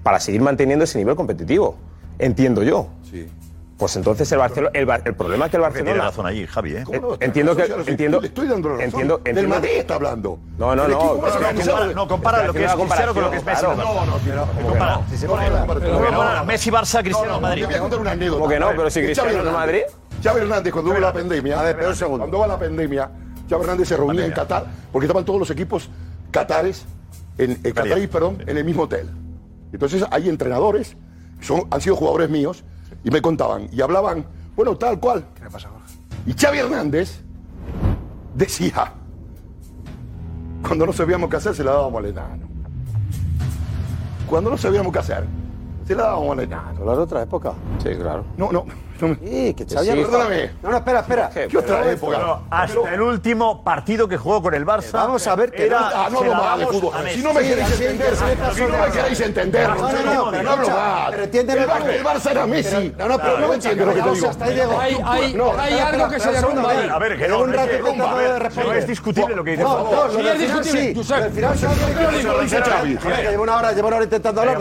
para 0.02 0.18
seguir 0.20 0.40
manteniendo 0.40 0.84
ese 0.84 0.98
nivel 0.98 1.14
competitivo. 1.14 1.76
Entiendo 2.18 2.62
yo. 2.62 2.88
Sí. 3.08 3.28
Pues 3.82 3.96
entonces 3.96 4.30
el, 4.30 4.38
Barcelona, 4.38 4.70
el, 4.74 4.88
el, 5.04 5.14
problema 5.16 5.46
es 5.46 5.50
que 5.50 5.56
el 5.56 5.62
Barcelona. 5.62 5.90
Tiene 5.92 6.06
razón 6.06 6.26
allí, 6.26 6.46
Javi. 6.46 6.76
¿eh? 6.76 6.84
eh 6.92 7.00
entiendo 7.18 7.56
que. 7.56 7.64
Entiendo, 7.86 8.22
estoy 8.22 8.46
dando 8.46 8.68
razón. 8.68 8.84
Entiendo, 8.84 9.16
entiendo, 9.16 9.40
Del 9.40 9.48
Madrid 9.48 9.70
está 9.76 9.94
hablando. 9.96 10.38
No, 10.56 10.76
no, 10.76 10.86
no. 10.86 11.16
No, 11.94 12.06
compara 12.06 12.46
lo 12.46 12.52
que 12.52 12.64
es 12.64 12.72
Cristiano 12.72 13.12
con 13.12 13.24
lo 13.24 13.30
que 13.32 13.38
es 13.38 13.44
Messi. 13.44 13.64
No, 13.64 13.74
no, 13.74 14.06
no. 14.06 14.68
Compara. 14.68 16.44
Messi, 16.44 16.70
Barça, 16.70 17.02
Cristiano, 17.02 17.40
Madrid. 17.40 17.64
Voy 17.64 17.74
a 17.74 17.80
contar 17.80 17.98
una 17.98 18.10
anécdota. 18.12 18.40
¿Cómo 18.40 18.54
no? 18.54 18.70
Pero 18.70 18.90
si 18.90 19.00
Cristiano 19.00 19.30
es 19.30 19.52
Madrid. 19.52 19.82
Xavi 20.22 20.40
Hernández, 20.42 20.72
cuando 20.72 20.92
hubo 20.92 21.00
la 21.00 21.12
pandemia. 21.12 21.58
A 21.58 21.62
ver, 21.64 21.76
pero 21.76 21.88
un 21.88 21.96
segundo. 21.96 22.18
Cuando 22.18 22.38
hubo 22.38 22.46
la 22.46 22.58
pandemia 22.58 23.10
Chava 23.52 23.64
Hernández 23.64 23.88
se 23.88 23.98
reunía 23.98 24.24
en 24.24 24.32
Qatar, 24.32 24.64
porque 24.90 25.04
estaban 25.04 25.26
todos 25.26 25.38
los 25.38 25.50
equipos 25.50 25.90
catares, 26.30 26.86
en, 27.36 27.60
en 27.62 28.56
el 28.56 28.64
mismo 28.64 28.84
hotel. 28.84 29.10
Entonces 29.74 30.02
hay 30.10 30.30
entrenadores, 30.30 30.96
son, 31.42 31.64
han 31.70 31.82
sido 31.82 31.94
jugadores 31.96 32.30
míos, 32.30 32.64
y 33.04 33.10
me 33.10 33.20
contaban, 33.20 33.68
y 33.70 33.82
hablaban, 33.82 34.24
bueno, 34.56 34.74
tal 34.78 34.98
cual. 34.98 35.26
¿Qué 35.34 35.44
le 35.44 35.50
pasa, 35.50 35.68
Jorge? 35.68 35.84
Y 36.24 36.32
Xavi 36.32 36.58
Hernández 36.60 37.20
decía, 38.34 38.94
cuando 40.66 40.86
no 40.86 40.94
sabíamos 40.94 41.28
qué 41.28 41.36
hacer, 41.36 41.54
se 41.54 41.62
la 41.62 41.72
dábamos 41.72 41.98
al 41.98 42.06
enano. 42.06 42.46
Cuando 44.30 44.48
no 44.48 44.56
sabíamos 44.56 44.94
qué 44.94 44.98
hacer, 44.98 45.26
se 45.86 45.94
la 45.94 46.04
dábamos 46.04 46.38
al 46.38 46.40
enano. 46.44 46.86
¿Las 46.86 46.96
otras 46.96 47.24
épocas? 47.24 47.52
Sí, 47.82 47.90
claro. 47.96 48.24
No, 48.38 48.50
no. 48.50 48.64
Tome. 49.02 49.16
Sí, 49.16 49.52
que 49.54 49.66
Xavi, 49.66 49.88
perdóname. 49.88 50.50
No, 50.62 50.70
no, 50.70 50.76
espera, 50.76 51.00
espera. 51.00 51.28
¿Qué, 51.34 51.48
¿Qué 51.48 51.58
otra 51.58 51.90
época? 51.90 52.18
No, 52.18 52.42
hasta 52.48 52.94
el 52.94 53.00
último 53.00 53.64
partido 53.64 54.06
que 54.06 54.16
jugó 54.16 54.40
con 54.40 54.54
el 54.54 54.64
Barça. 54.64 54.90
Eh, 54.90 54.90
vamos 54.92 55.26
a 55.26 55.34
ver 55.34 55.50
que 55.50 55.66
era, 55.66 55.88
ah, 55.92 56.08
no 56.08 56.20
hablo 56.20 56.34
mal 56.36 56.60
de 56.60 56.66
fútbol. 56.68 56.94
Si 57.12 57.20
no 57.20 57.34
me 57.34 57.40
queréis 57.42 57.80
entender, 57.80 58.14
si 58.54 58.60
no 58.60 58.78
me 58.78 58.92
queréis 58.92 59.20
entender, 59.20 59.68
no, 59.70 59.74
no, 59.74 60.30
no, 60.30 60.42
no 60.44 60.50
hablo 60.52 60.68
mal. 60.68 61.14
El 61.14 62.04
Barça 62.04 62.30
era 62.30 62.46
Messi. 62.46 62.94
No, 62.96 63.08
no, 63.08 63.18
pero 63.18 63.38
no 63.40 63.48
me 63.48 63.54
entiendo 63.56 63.86
lo 63.86 63.92
que 63.92 64.02
te 64.02 64.50
digo. 64.52 64.80
Hay 65.58 65.78
algo 65.80 66.08
que 66.08 66.20
se 66.20 66.30
derrumba 66.30 66.70
ahí. 66.70 66.88
A 66.88 66.98
ver, 67.00 67.18
que 67.18 67.26
no, 67.26 67.44
eh, 67.44 67.70
eh, 67.72 68.50
no 68.54 68.72
es 68.72 68.86
discutible 68.86 69.34
lo 69.34 69.42
que 69.42 69.50
dices. 69.50 69.66
No, 69.66 70.06
no, 70.06 70.18
es 70.20 70.38
discutible. 70.38 70.94
Al 71.12 71.32
final 71.32 71.58
Llevo 73.32 73.42
una 73.42 73.56
hora 73.56 74.04
intentando 74.04 74.42
hablar. 74.42 74.58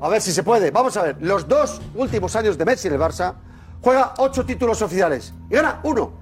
A 0.00 0.08
ver 0.08 0.20
si 0.20 0.32
se 0.32 0.42
puede. 0.42 0.72
Vamos 0.72 0.96
a 0.96 1.02
ver. 1.02 1.16
Los 1.20 1.46
dos 1.46 1.80
últimos 1.94 2.34
años 2.34 2.58
de 2.58 2.64
Messi 2.64 2.88
en 2.88 2.94
el 2.94 3.00
Barça 3.00 3.34
juega 3.82 4.14
ocho 4.18 4.46
títulos 4.46 4.80
oficiales 4.80 5.34
y 5.50 5.54
gana 5.54 5.80
uno. 5.82 6.12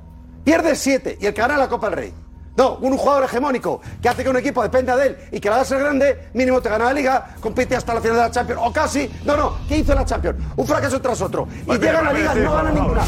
Pierde 0.44 0.74
siete 0.74 1.18
y 1.20 1.26
el 1.26 1.34
que 1.34 1.40
gana 1.40 1.56
la 1.56 1.68
Copa 1.68 1.90
del 1.90 1.98
Rey. 1.98 2.14
No, 2.56 2.74
un 2.76 2.96
jugador 2.96 3.24
hegemónico 3.24 3.80
que 4.02 4.08
hace 4.08 4.24
que 4.24 4.28
un 4.28 4.36
equipo 4.36 4.62
dependa 4.62 4.96
de 4.96 5.06
él 5.06 5.16
y 5.30 5.40
que 5.40 5.48
la 5.48 5.56
va 5.56 5.62
a 5.62 5.64
ser 5.64 5.80
grande, 5.80 6.28
mínimo 6.34 6.60
te 6.60 6.68
gana 6.68 6.86
la 6.86 6.92
liga, 6.92 7.34
compite 7.40 7.76
hasta 7.76 7.94
la 7.94 8.00
final 8.00 8.16
de 8.16 8.22
la 8.22 8.30
Champions 8.30 8.60
o 8.64 8.72
casi. 8.72 9.10
No, 9.24 9.36
no, 9.36 9.56
¿qué 9.68 9.78
hizo 9.78 9.94
la 9.94 10.04
Champions? 10.04 10.36
Un 10.56 10.66
fracaso 10.66 11.00
tras 11.00 11.20
otro. 11.22 11.46
Y 11.66 11.78
llega 11.78 12.00
a 12.00 12.02
la 12.02 12.12
liga, 12.12 12.34
no 12.34 12.52
gana 12.52 12.70
ninguna. 12.70 13.02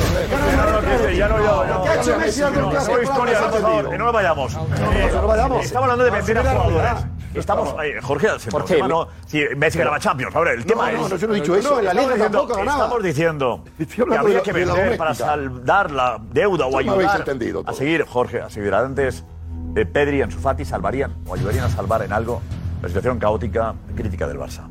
¿Qué 1.83 1.89
ha 1.89 2.01
hecho 2.01 2.19
Messi? 2.19 2.41
No 3.99 4.13
vayamos. 4.13 4.55
No 4.55 5.23
lo 5.23 5.27
vayamos. 5.27 5.65
Estamos 5.65 5.83
hablando 5.85 6.05
de 6.05 6.11
vencer 6.11 6.39
a 6.39 6.43
jugadores. 6.43 7.05
Estamos. 7.35 7.75
Jorge, 8.03 8.29
¿por 8.51 8.65
qué? 8.65 8.83
No, 8.83 9.09
si 9.27 9.43
Messi 9.57 9.79
ganaba 9.79 9.99
Champions. 9.99 10.35
El 10.35 10.67
tema 10.67 10.93
es. 10.93 11.01
No, 11.01 11.09
no, 11.09 11.17
yo 11.17 11.29
dicho 11.29 11.57
eso. 11.57 11.79
En 11.79 11.85
la 11.87 11.95
liga 11.95 12.15
diciendo, 12.15 12.39
tampoco 12.39 12.59
ganaba. 12.59 12.85
Estamos 12.85 13.03
diciendo 13.03 13.65
que 13.79 14.17
habría 14.17 14.43
que 14.43 14.53
vender 14.53 14.97
para 14.97 15.15
saldar 15.15 15.91
la 15.91 16.21
deuda 16.31 16.67
o 16.67 16.79
ayudar. 16.79 17.25
A 17.67 17.73
seguir, 17.73 18.05
Jorge, 18.05 18.41
a 18.41 18.51
seguir 18.51 18.75
antes. 18.75 19.25
Eh, 19.75 19.87
Pedri 19.87 20.19
y 20.19 20.23
Ansu 20.23 20.39
Fati 20.39 20.65
salvarían 20.65 21.15
o 21.27 21.35
ayudarían 21.35 21.65
a 21.65 21.69
salvar 21.71 22.03
en 22.03 22.13
algo 22.13 22.43
la 22.83 22.89
situación 22.89 23.19
caótica 23.19 23.75
crítica 23.97 24.27
del 24.27 24.39
Barça. 24.39 24.69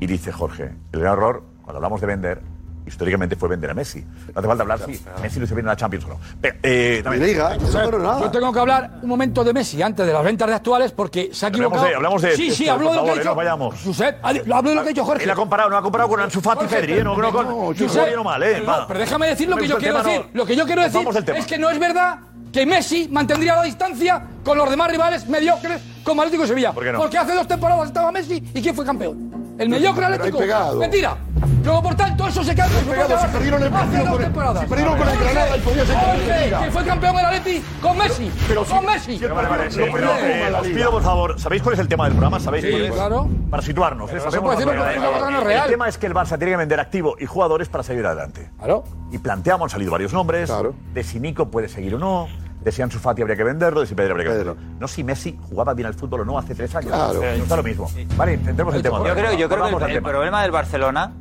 Y 0.00 0.06
dice 0.06 0.30
Jorge, 0.30 0.74
el 0.92 1.00
gran 1.00 1.14
error, 1.14 1.42
cuando 1.62 1.78
hablamos 1.78 2.00
de 2.00 2.06
vender, 2.06 2.42
históricamente 2.88 3.36
fue 3.36 3.48
vender 3.48 3.70
a 3.70 3.74
Messi. 3.74 4.00
No 4.00 4.32
hace 4.34 4.46
falta 4.48 4.62
hablar 4.62 4.80
si 4.84 5.00
Messi 5.22 5.40
no 5.40 5.46
se 5.46 5.54
viene 5.54 5.68
a 5.68 5.72
la 5.72 5.76
Champions 5.76 6.04
o 6.06 6.08
no. 6.08 6.18
Pero, 6.40 6.56
eh, 6.62 7.00
también, 7.02 7.26
Liga, 7.26 7.56
yo, 7.56 8.20
yo 8.20 8.30
tengo 8.30 8.52
que 8.52 8.58
hablar 8.58 8.90
un 9.02 9.08
momento 9.08 9.44
de 9.44 9.52
Messi 9.52 9.80
antes 9.82 10.06
de 10.06 10.12
las 10.12 10.24
ventas 10.24 10.48
de 10.48 10.54
actuales 10.54 10.92
porque 10.92 11.30
se 11.32 11.46
ha 11.46 11.48
equivocado. 11.48 11.84
Hablamos 11.84 11.90
de, 11.90 11.96
hablamos 11.96 12.22
de 12.22 12.36
sí, 12.36 12.50
sí, 12.50 12.68
habló 12.68 12.90
de 12.90 12.96
lo 12.96 13.04
que 13.04 13.10
ha 13.10 13.14
dicho. 13.14 13.34
vayamos. 13.34 13.74
Habló 14.22 14.70
de 14.70 14.74
lo 14.74 14.84
que 14.84 15.00
ha 15.00 15.04
Jorge. 15.04 15.24
Él 15.24 15.30
ha 15.30 15.34
comparado, 15.34 15.76
ha 15.76 15.82
comparado 15.82 16.10
con 16.10 16.20
Ansu 16.20 16.40
Fati 16.40 16.64
y 16.64 16.66
¿eh? 16.66 16.70
Pedri, 16.70 17.04
no, 17.04 17.16
no, 17.16 17.32
con 17.32 17.76
Josep, 17.76 18.16
mal, 18.22 18.42
eh. 18.42 18.62
Pero 18.88 19.00
déjame 19.00 19.28
decir 19.28 19.48
lo 19.48 19.56
que 19.56 19.68
yo 19.68 19.78
quiero 19.78 20.02
decir. 20.02 20.26
Lo 20.32 20.46
que 20.46 20.56
yo 20.56 20.64
quiero 20.64 20.82
decir 20.82 21.06
es 21.36 21.46
que 21.46 21.58
no 21.58 21.70
es 21.70 21.78
verdad 21.78 22.18
que 22.52 22.64
Messi 22.64 23.08
mantendría 23.10 23.56
la 23.56 23.62
distancia 23.62 24.22
con 24.42 24.56
los 24.56 24.70
demás 24.70 24.90
rivales 24.90 25.28
mediocres 25.28 25.82
como 26.02 26.22
Atlético 26.22 26.44
y 26.44 26.48
Sevilla. 26.48 26.72
¿Por 26.72 26.84
qué 26.84 26.92
no? 26.92 26.98
Porque 26.98 27.18
hace 27.18 27.34
dos 27.34 27.46
temporadas 27.46 27.88
estaba 27.88 28.10
Messi 28.10 28.42
y 28.54 28.62
¿quién 28.62 28.74
fue 28.74 28.84
campeón? 28.84 29.56
El 29.58 29.68
mediocre 29.68 30.04
Atlético. 30.06 30.40
Mentira. 30.76 31.16
Luego, 31.64 31.82
por 31.82 31.94
tanto, 31.94 32.28
eso 32.28 32.42
se 32.42 32.54
cambia. 32.54 32.78
Si 32.80 33.28
perdieron 33.28 33.62
el 33.62 33.70
partido 33.70 34.04
con 34.04 34.22
el, 34.22 34.60
si 34.60 34.66
perdieron 34.66 34.98
con 34.98 35.08
el 35.08 35.18
Granada 35.18 35.56
y 35.56 35.60
podían 35.60 35.86
ser 35.86 35.96
campeones 35.96 36.64
Que 36.64 36.70
fue 36.70 36.84
campeón 36.84 37.18
el 37.18 37.24
Atleti 37.24 37.64
con 37.82 37.98
Messi. 37.98 38.32
Pero 38.48 38.64
con 38.64 38.80
si, 38.80 38.86
Messi. 38.86 39.18
Si 39.18 39.26
vale, 39.26 39.48
vale, 39.48 39.70
sí, 39.70 39.80
pero, 39.92 40.10
eh, 40.18 40.52
os 40.60 40.66
pido, 40.66 40.90
por 40.90 41.02
favor, 41.02 41.40
¿sabéis 41.40 41.62
cuál 41.62 41.74
es 41.74 41.80
el 41.80 41.88
tema 41.88 42.04
del 42.04 42.12
programa? 42.12 42.40
¿Sabéis 42.40 42.64
sí, 42.64 42.70
cuál 42.70 42.92
claro. 42.92 43.28
Para 43.50 43.62
situarnos. 43.62 44.10
el, 44.10 45.44
real. 45.44 45.68
tema 45.68 45.88
es 45.88 45.98
que 45.98 46.06
el 46.06 46.14
Barça 46.14 46.38
tiene 46.38 46.52
que 46.52 46.56
vender 46.56 46.80
activo 46.80 47.16
y 47.18 47.26
jugadores 47.26 47.68
para 47.68 47.84
seguir 47.84 48.06
adelante. 48.06 48.50
Claro. 48.58 48.84
Y 49.10 49.18
planteamos, 49.18 49.66
han 49.66 49.70
salido 49.70 49.92
varios 49.92 50.12
nombres, 50.12 50.50
claro. 50.50 50.74
de 50.92 51.02
si 51.02 51.20
Nico 51.20 51.48
puede 51.48 51.68
seguir 51.68 51.94
o 51.94 51.98
no 51.98 52.28
de 52.60 52.72
si 52.72 52.82
Ansu 52.82 52.98
Fati 52.98 53.22
habría 53.22 53.36
que 53.36 53.44
venderlo, 53.44 53.80
de 53.80 53.86
si 53.86 53.94
Pedro 53.94 54.12
habría 54.12 54.24
que 54.24 54.36
venderlo. 54.36 54.56
No 54.78 54.88
si 54.88 55.04
Messi 55.04 55.38
jugaba 55.48 55.74
bien 55.74 55.86
al 55.86 55.94
fútbol 55.94 56.22
o 56.22 56.24
no 56.24 56.38
hace 56.38 56.54
tres 56.54 56.74
años. 56.74 56.90
Claro. 56.90 57.14
No 57.14 57.22
está 57.22 57.56
lo 57.56 57.62
mismo. 57.62 57.90
Vale, 58.16 58.34
intentemos 58.34 58.74
el 58.74 58.82
tema. 58.82 58.98
Yo 58.98 59.14
creo, 59.14 59.32
yo 59.34 59.48
creo 59.48 59.78
que 59.78 59.84
el, 59.84 59.90
el 59.92 60.02
problema 60.02 60.42
del 60.42 60.50
Barcelona 60.50 61.12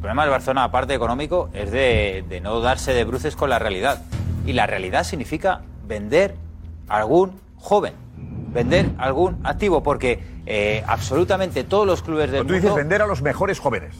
el 0.00 0.04
problema 0.04 0.22
del 0.22 0.30
Barcelona, 0.30 0.64
aparte 0.64 0.94
económico, 0.94 1.50
es 1.52 1.70
de, 1.70 2.40
no 2.42 2.62
darse 2.62 2.94
de 2.94 3.04
bruces 3.04 3.36
con 3.36 3.50
la 3.50 3.58
realidad. 3.58 4.00
Y 4.46 4.54
la 4.54 4.66
realidad 4.66 5.04
significa 5.04 5.60
vender 5.86 6.36
algún 6.88 7.38
joven, 7.56 7.92
vender 8.50 8.86
algún 8.96 9.38
activo, 9.44 9.82
porque 9.82 10.18
eh, 10.46 10.82
absolutamente 10.86 11.64
todos 11.64 11.86
los 11.86 12.00
clubes 12.00 12.30
del 12.30 12.46
Pero 12.46 12.48
tú 12.48 12.54
dices 12.54 12.74
vender 12.74 13.02
a 13.02 13.06
los 13.06 13.20
mejores 13.20 13.60
jóvenes. 13.60 13.94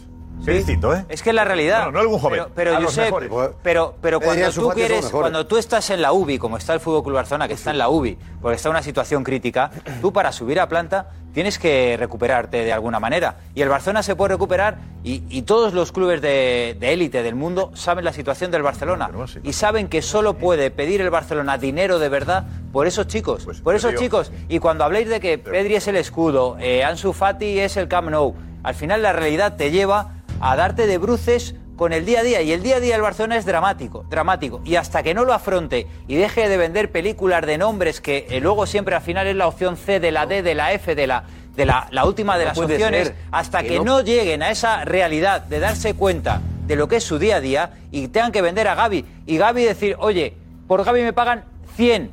Sí, 0.45 0.53
distinto, 0.53 0.95
¿eh? 0.95 1.05
Es 1.09 1.23
que 1.23 1.31
es 1.31 1.35
la 1.37 1.45
realidad. 1.45 1.87
No, 1.87 1.93
no 1.93 2.01
algún 2.01 2.19
joven. 2.19 2.41
Pero, 2.55 2.77
pero 2.77 2.77
a 2.77 3.53
pero, 3.63 3.95
pero 4.01 4.21
cuando, 4.21 4.51
tú 4.51 4.71
quieres, 4.71 5.07
cuando 5.11 5.47
tú 5.47 5.59
estás 5.59 5.91
en 5.91 6.01
la 6.01 6.13
UBI, 6.13 6.39
como 6.39 6.57
está 6.57 6.73
el 6.73 6.81
Fútbol 6.81 7.03
Club 7.03 7.17
Barcelona, 7.17 7.47
que 7.47 7.55
está 7.55 7.71
en 7.71 7.79
la 7.79 7.89
UBI, 7.89 8.17
porque 8.41 8.57
está 8.57 8.69
en 8.69 8.73
una 8.73 8.83
situación 8.83 9.23
crítica, 9.23 9.71
tú 10.01 10.13
para 10.13 10.33
subir 10.33 10.59
a 10.61 10.69
planta 10.69 11.11
tienes 11.33 11.59
que 11.59 11.97
recuperarte 11.99 12.65
de 12.65 12.73
alguna 12.73 12.99
manera. 13.01 13.37
Y 13.55 13.63
el 13.63 13.69
Barcelona 13.69 14.03
se 14.03 14.17
puede 14.17 14.35
recuperar 14.35 14.79
y, 15.05 15.23
y 15.29 15.43
todos 15.43 15.73
los 15.75 15.93
clubes 15.93 16.21
de, 16.21 16.77
élite 16.81 17.23
del 17.23 17.35
mundo 17.35 17.71
saben 17.75 18.05
la 18.05 18.13
situación 18.13 18.51
del 18.51 18.63
Barcelona 18.63 19.11
y 19.43 19.53
saben 19.53 19.89
que 19.89 20.03
solo 20.03 20.35
puede 20.35 20.71
pedir 20.71 21.01
el 21.01 21.11
Barcelona 21.11 21.59
dinero 21.59 21.99
de 21.99 22.09
verdad 22.09 22.47
por 22.73 22.87
esos 22.87 23.07
chicos, 23.07 23.45
pues, 23.45 23.61
por 23.61 23.75
esos 23.75 23.95
chicos. 23.95 24.33
Y 24.49 24.59
cuando 24.59 24.85
habléis 24.85 25.09
de 25.09 25.21
que 25.21 25.39
Pedri 25.39 25.77
es 25.77 25.87
el 25.87 25.97
escudo, 25.97 26.57
eh, 26.59 26.83
Ansu 26.85 27.13
Fati 27.13 27.61
es 27.61 27.77
el 27.77 27.89
Camp 27.89 28.11
Nou, 28.11 28.35
al 28.63 28.75
final 28.75 29.03
la 29.03 29.13
realidad 29.13 29.57
te 29.57 29.71
lleva 29.71 30.20
a 30.41 30.57
darte 30.57 30.87
de 30.87 30.99
bruces 30.99 31.55
con 31.77 31.93
el 31.93 32.05
día 32.05 32.21
a 32.21 32.23
día. 32.23 32.43
Y 32.43 32.53
el 32.53 32.63
día 32.63 32.77
a 32.77 32.81
día 32.81 32.95
del 32.95 33.03
Barcelona 33.03 33.37
es 33.37 33.47
dramático, 33.47 34.05
dramático. 34.09 34.61
Y 34.65 34.77
hasta 34.77 35.03
que 35.03 35.15
no 35.15 35.25
lo 35.25 35.33
afronte 35.33 35.87
y 36.09 36.17
deje 36.17 36.49
de 36.49 36.57
vender 36.57 36.91
películas 36.91 37.47
de 37.47 37.59
nombres 37.59 38.01
que 38.01 38.27
eh, 38.29 38.41
luego 38.41 38.67
siempre 38.67 38.95
al 38.95 39.03
final 39.03 39.27
es 39.27 39.37
la 39.37 39.47
opción 39.47 39.77
C, 39.77 40.01
de 40.01 40.11
la 40.11 40.27
D, 40.27 40.43
de 40.43 40.55
la 40.55 40.73
F, 40.73 40.95
de 40.95 41.07
la, 41.07 41.25
de 41.57 41.67
la, 41.67 42.05
última 42.05 42.37
de 42.39 42.47
las 42.47 42.59
opciones, 42.59 43.13
hasta 43.31 43.63
que, 43.63 43.81
no... 43.81 44.03
lleguen 44.03 44.43
a 44.43 44.51
esa 44.51 44.85
realidad 44.85 45.43
de 45.43 45.59
darse 45.59 45.95
cuenta 45.95 46.41
de 46.67 46.77
lo 46.77 46.87
que 46.87 46.97
es 46.97 47.05
su 47.05 47.19
día 47.19 47.37
a 47.37 47.41
día 47.41 47.73
y 47.91 48.09
tengan 48.09 48.33
que 48.33 48.43
vender 48.43 48.69
a 48.69 48.75
Gaby. 48.75 49.05
Y 49.27 49.39
Gaby 49.39 49.65
decir, 49.65 49.97
oye, 49.99 50.37
por 50.67 50.85
Gaby 50.85 51.03
me 51.03 51.13
pagan 51.13 51.45
100. 51.77 52.11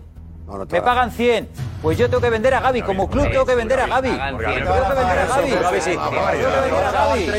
Me 0.72 0.82
pagan 0.82 1.12
100 1.12 1.67
pues 1.88 1.98
yo 1.98 2.10
tengo 2.10 2.20
que 2.20 2.30
vender 2.30 2.54
a 2.54 2.60
Gaby, 2.60 2.82
como 2.82 3.10
club 3.10 3.30
tengo 3.32 3.46
que 3.46 3.56
vender 3.56 3.80
a 3.80 3.88
Gaby. 3.88 4.10
Tengo 4.10 4.38
que 4.40 4.46
vender 4.46 5.20
a 5.20 6.92
Gaby. 6.92 7.30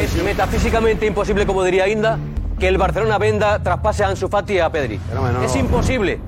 Es 0.00 0.24
metafísicamente 0.24 1.04
imposible, 1.04 1.44
como 1.44 1.62
diría 1.62 1.86
Inda, 1.86 2.18
que 2.58 2.66
el 2.66 2.78
Barcelona 2.78 3.18
venda, 3.18 3.62
traspase 3.62 4.04
a 4.04 4.08
Ansu 4.08 4.30
Fati 4.30 4.54
y 4.54 4.60
a 4.60 4.72
Pedri. 4.72 4.98
Es 5.44 5.54
imposible. 5.54 6.18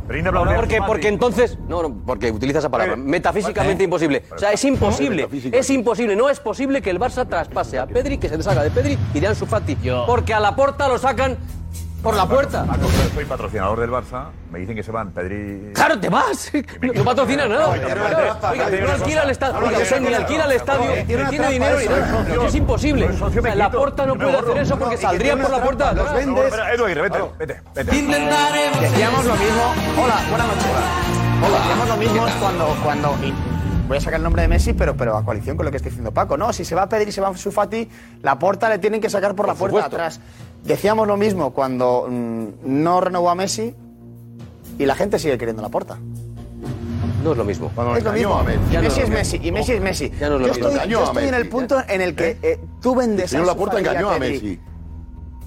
Porque, 0.54 0.82
porque 0.86 1.08
entonces... 1.08 1.56
No, 1.66 1.82
no, 1.82 1.96
porque 2.04 2.30
utiliza 2.30 2.58
esa 2.58 2.68
palabra. 2.68 2.94
Metafísicamente 2.94 3.84
imposible. 3.84 4.24
O 4.30 4.38
sea, 4.38 4.52
es 4.52 4.62
imposible. 4.62 5.26
Es 5.50 5.70
imposible. 5.70 6.16
No 6.16 6.28
es 6.28 6.40
posible 6.40 6.82
que 6.82 6.90
el 6.90 7.00
Barça 7.00 7.26
traspase 7.26 7.78
a 7.78 7.86
Pedri, 7.86 8.18
que 8.18 8.28
se 8.28 8.36
deshaga 8.36 8.62
de 8.62 8.70
Pedri 8.70 8.98
y 9.14 9.20
de 9.20 9.28
Ansu 9.28 9.46
Fati. 9.46 9.78
Porque 10.06 10.34
a 10.34 10.40
la 10.40 10.54
porta 10.54 10.88
lo 10.88 10.98
sacan 10.98 11.38
por 12.04 12.14
la 12.14 12.28
puerta. 12.28 12.66
Ah, 12.68 12.76
soy 13.14 13.24
patrocinador 13.24 13.80
del 13.80 13.90
Barça, 13.90 14.26
me 14.52 14.58
dicen 14.58 14.76
que 14.76 14.82
se 14.82 14.92
van 14.92 15.10
Pedri. 15.10 15.72
¡Claro, 15.72 15.98
te 15.98 16.10
vas! 16.10 16.52
No 16.94 17.02
patrocina 17.02 17.48
nada. 17.48 17.70
Oiga, 17.70 17.94
no 17.94 18.92
alquila 18.92 19.22
el 19.22 19.30
estadio. 19.30 19.60
ni 20.00 20.14
alquila 20.14 20.44
el 20.44 20.52
estadio, 20.52 21.04
tiene 21.06 21.48
dinero. 21.50 21.78
Es 22.46 22.54
imposible. 22.54 23.08
La 23.56 23.70
puerta 23.70 24.06
no 24.06 24.14
puede 24.16 24.36
hacer 24.36 24.58
eso 24.58 24.78
porque 24.78 24.98
saldría 24.98 25.36
por 25.36 25.50
la 25.50 25.62
puerta. 25.62 25.92
Los 25.92 26.12
vendes. 26.12 26.54
Edu 26.74 26.84
Aguirre, 26.84 27.02
vete, 27.02 27.18
vete. 27.38 27.60
Decíamos 27.74 29.24
lo 29.24 29.34
mismo. 29.34 29.74
Hola, 29.96 30.20
buenas 30.28 30.46
noches. 30.46 30.66
Hola. 31.42 31.58
Decíamos 31.58 31.88
lo 31.88 31.96
mismo 31.96 32.26
cuando. 32.38 32.76
cuando 32.84 33.16
voy 33.88 33.98
a 33.98 34.00
sacar 34.00 34.18
el 34.18 34.24
nombre 34.24 34.42
de 34.42 34.48
Messi, 34.48 34.72
pero, 34.72 34.96
pero 34.96 35.16
a 35.16 35.24
coalición 35.24 35.56
con 35.56 35.66
lo 35.66 35.70
que 35.70 35.76
está 35.78 35.88
diciendo 35.88 36.12
Paco. 36.12 36.36
No, 36.36 36.52
si 36.52 36.64
se 36.64 36.74
va 36.74 36.82
a 36.82 36.88
pedir 36.88 37.08
y 37.08 37.12
se 37.12 37.20
va 37.20 37.28
a 37.28 37.36
Sufati, 37.36 37.88
la 38.22 38.38
puerta 38.38 38.68
le 38.68 38.78
tienen 38.78 39.00
que 39.00 39.10
sacar 39.10 39.34
por, 39.34 39.46
la 39.46 39.54
puerta 39.54 39.86
atrás 39.86 40.20
decíamos 40.64 41.06
lo 41.06 41.16
mismo 41.16 41.52
cuando 41.52 42.06
mm, 42.08 42.46
no 42.64 43.00
renovó 43.00 43.30
a 43.30 43.34
Messi 43.34 43.74
y 44.78 44.86
la 44.86 44.94
gente 44.94 45.18
sigue 45.18 45.38
queriendo 45.38 45.62
la 45.62 45.68
porta. 45.68 45.98
No 47.22 47.32
es 47.32 47.38
lo 47.38 47.44
mismo. 47.44 47.70
es 47.96 48.04
lo 48.04 48.12
mismo. 48.12 48.42
Messi 48.82 49.00
es 49.00 49.08
Messi 49.08 49.40
y 49.42 49.50
Messi 49.50 49.72
es 49.72 49.80
Messi. 49.80 50.10
Ya 50.20 50.28
no 50.28 50.34
es 50.36 50.40
lo 50.42 50.46
yo 50.48 50.52
mismo. 50.52 50.68
estoy, 50.68 50.72
Engañó 50.74 50.90
yo 50.90 51.00
a 51.00 51.04
estoy 51.04 51.22
en 51.28 51.34
el 51.34 51.40
Messi. 51.44 51.50
punto 51.50 51.76
en 51.88 52.00
el 52.02 52.14
que 52.14 52.36
eh, 52.42 52.60
tú 52.82 52.94
vendes 52.94 53.22
El 53.24 53.28
señor 53.30 53.44
a 53.44 53.46
Laporta 53.52 53.76
a 53.76 53.80
engañó 53.80 54.10
a 54.10 54.18
Pedri. 54.18 54.32
Messi. 54.34 54.60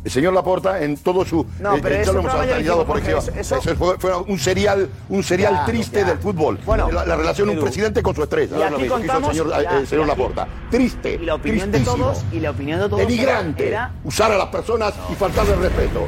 El 0.08 0.12
señor 0.12 0.32
Laporta 0.34 0.82
en 0.82 0.96
todo 0.96 1.26
su 1.26 1.46
No, 1.60 1.76
eh, 1.76 1.80
pero 1.84 1.96
eh, 1.96 2.02
eso 2.02 2.12
ya 2.12 2.14
lo 2.14 2.20
hemos 2.22 2.32
ya 2.34 2.42
analizado 2.44 2.86
por 2.86 2.98
encima. 2.98 3.18
eso- 3.18 3.32
Eso 3.58 3.76
fue, 3.76 3.98
fue 4.00 4.16
un 4.18 4.40
serial, 4.40 4.88
un 5.10 5.22
serial 5.22 5.54
Ya, 5.54 5.66
triste 5.66 6.00
ya. 6.00 6.06
del 6.06 6.18
fútbol. 6.20 6.58
Bueno, 6.66 6.90
la, 6.90 7.06
la 7.06 7.18
relación 7.18 7.50
de 7.50 7.56
un 7.56 7.60
presidente 7.60 8.02
con 8.02 8.16
su 8.16 8.24
estrella. 8.24 8.58
Y 8.58 8.62
aquí 8.62 8.72
Lo 8.72 8.78
que 8.78 8.86
hizo 8.86 8.94
contamos- 8.96 9.30
el 9.32 9.36
señor, 9.36 9.64
ya, 9.90 10.02
el 10.04 10.08
Laporta. 10.08 10.48
Triste. 10.72 11.16
Y 11.22 11.26
la 11.26 11.36
opinión 11.36 11.70
de 11.74 11.80
tristísimo. 11.80 12.06
todos, 12.06 12.24
y 12.32 12.40
la 12.40 12.52
opinión 12.52 12.80
de 12.80 12.86
todos 12.88 13.00
Denigrante. 13.02 13.68
era- 13.68 13.92
Usar 14.06 14.32
a 14.32 14.38
las 14.38 14.48
personas 14.48 14.94
y 15.12 15.16
faltarle 15.16 15.56
el 15.56 15.60
respeto. 15.60 16.08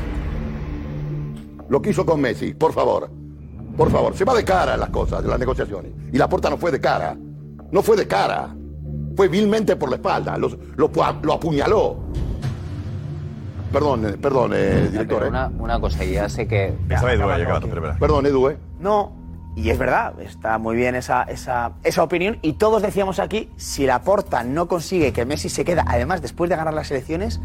Lo 1.68 1.82
que 1.82 1.90
hizo 1.90 2.06
con 2.06 2.22
Messi, 2.22 2.54
por 2.54 2.72
favor. 2.72 3.10
Por 3.76 3.92
favor, 3.92 4.16
se 4.16 4.24
va 4.24 4.34
de 4.34 4.46
cara 4.46 4.78
las 4.78 4.92
cosas, 4.92 5.26
las 5.26 5.38
negociaciones. 5.38 5.92
Y 6.14 6.18
Laporta 6.18 6.50
no 6.50 6.58
fue 6.58 6.72
de 6.72 6.80
cara. 6.80 7.18
No 7.70 7.82
fue 7.84 7.98
de 7.98 8.08
cara. 8.08 8.56
Fue 9.18 9.28
vilmente 9.28 9.76
por 9.76 9.90
la 9.90 9.98
espalda. 9.98 10.38
Los- 10.38 10.58
lo, 10.78 10.90
lo 11.22 11.34
apuñaló. 11.34 11.98
Perdón, 13.72 14.06
eh, 14.06 14.18
perdón, 14.18 14.52
eh, 14.56 14.88
director. 14.92 15.20
Pero 15.20 15.26
eh. 15.26 15.30
una, 15.30 15.48
una 15.48 15.80
cosa, 15.80 16.04
ya 16.04 16.28
sé 16.30 16.48
que... 16.48 16.68
Edu, 16.68 17.70
pero. 17.70 17.96
Perdón, 18.00 18.26
Edu, 18.26 18.50
¿eh? 18.50 18.58
No, 18.80 19.14
y 19.56 19.70
es 19.70 19.78
verdad, 19.78 20.20
está 20.22 20.58
muy 20.58 20.76
bien 20.76 20.96
esa, 20.96 21.24
esa, 21.24 21.74
esa 21.84 22.04
opinión. 22.04 22.40
Y 22.42 22.54
todos 22.54 22.82
decíamos 22.82 23.20
aquí, 23.20 23.50
si 23.58 23.86
la 23.86 24.02
porta 24.02 24.44
no 24.44 24.68
consigue 24.68 25.12
que 25.14 25.26
Messi 25.26 25.50
se 25.50 25.66
queda, 25.66 25.86
además 25.88 26.22
después 26.22 26.50
de 26.50 26.56
ganar 26.56 26.74
las 26.74 26.90
elecciones, 26.92 27.40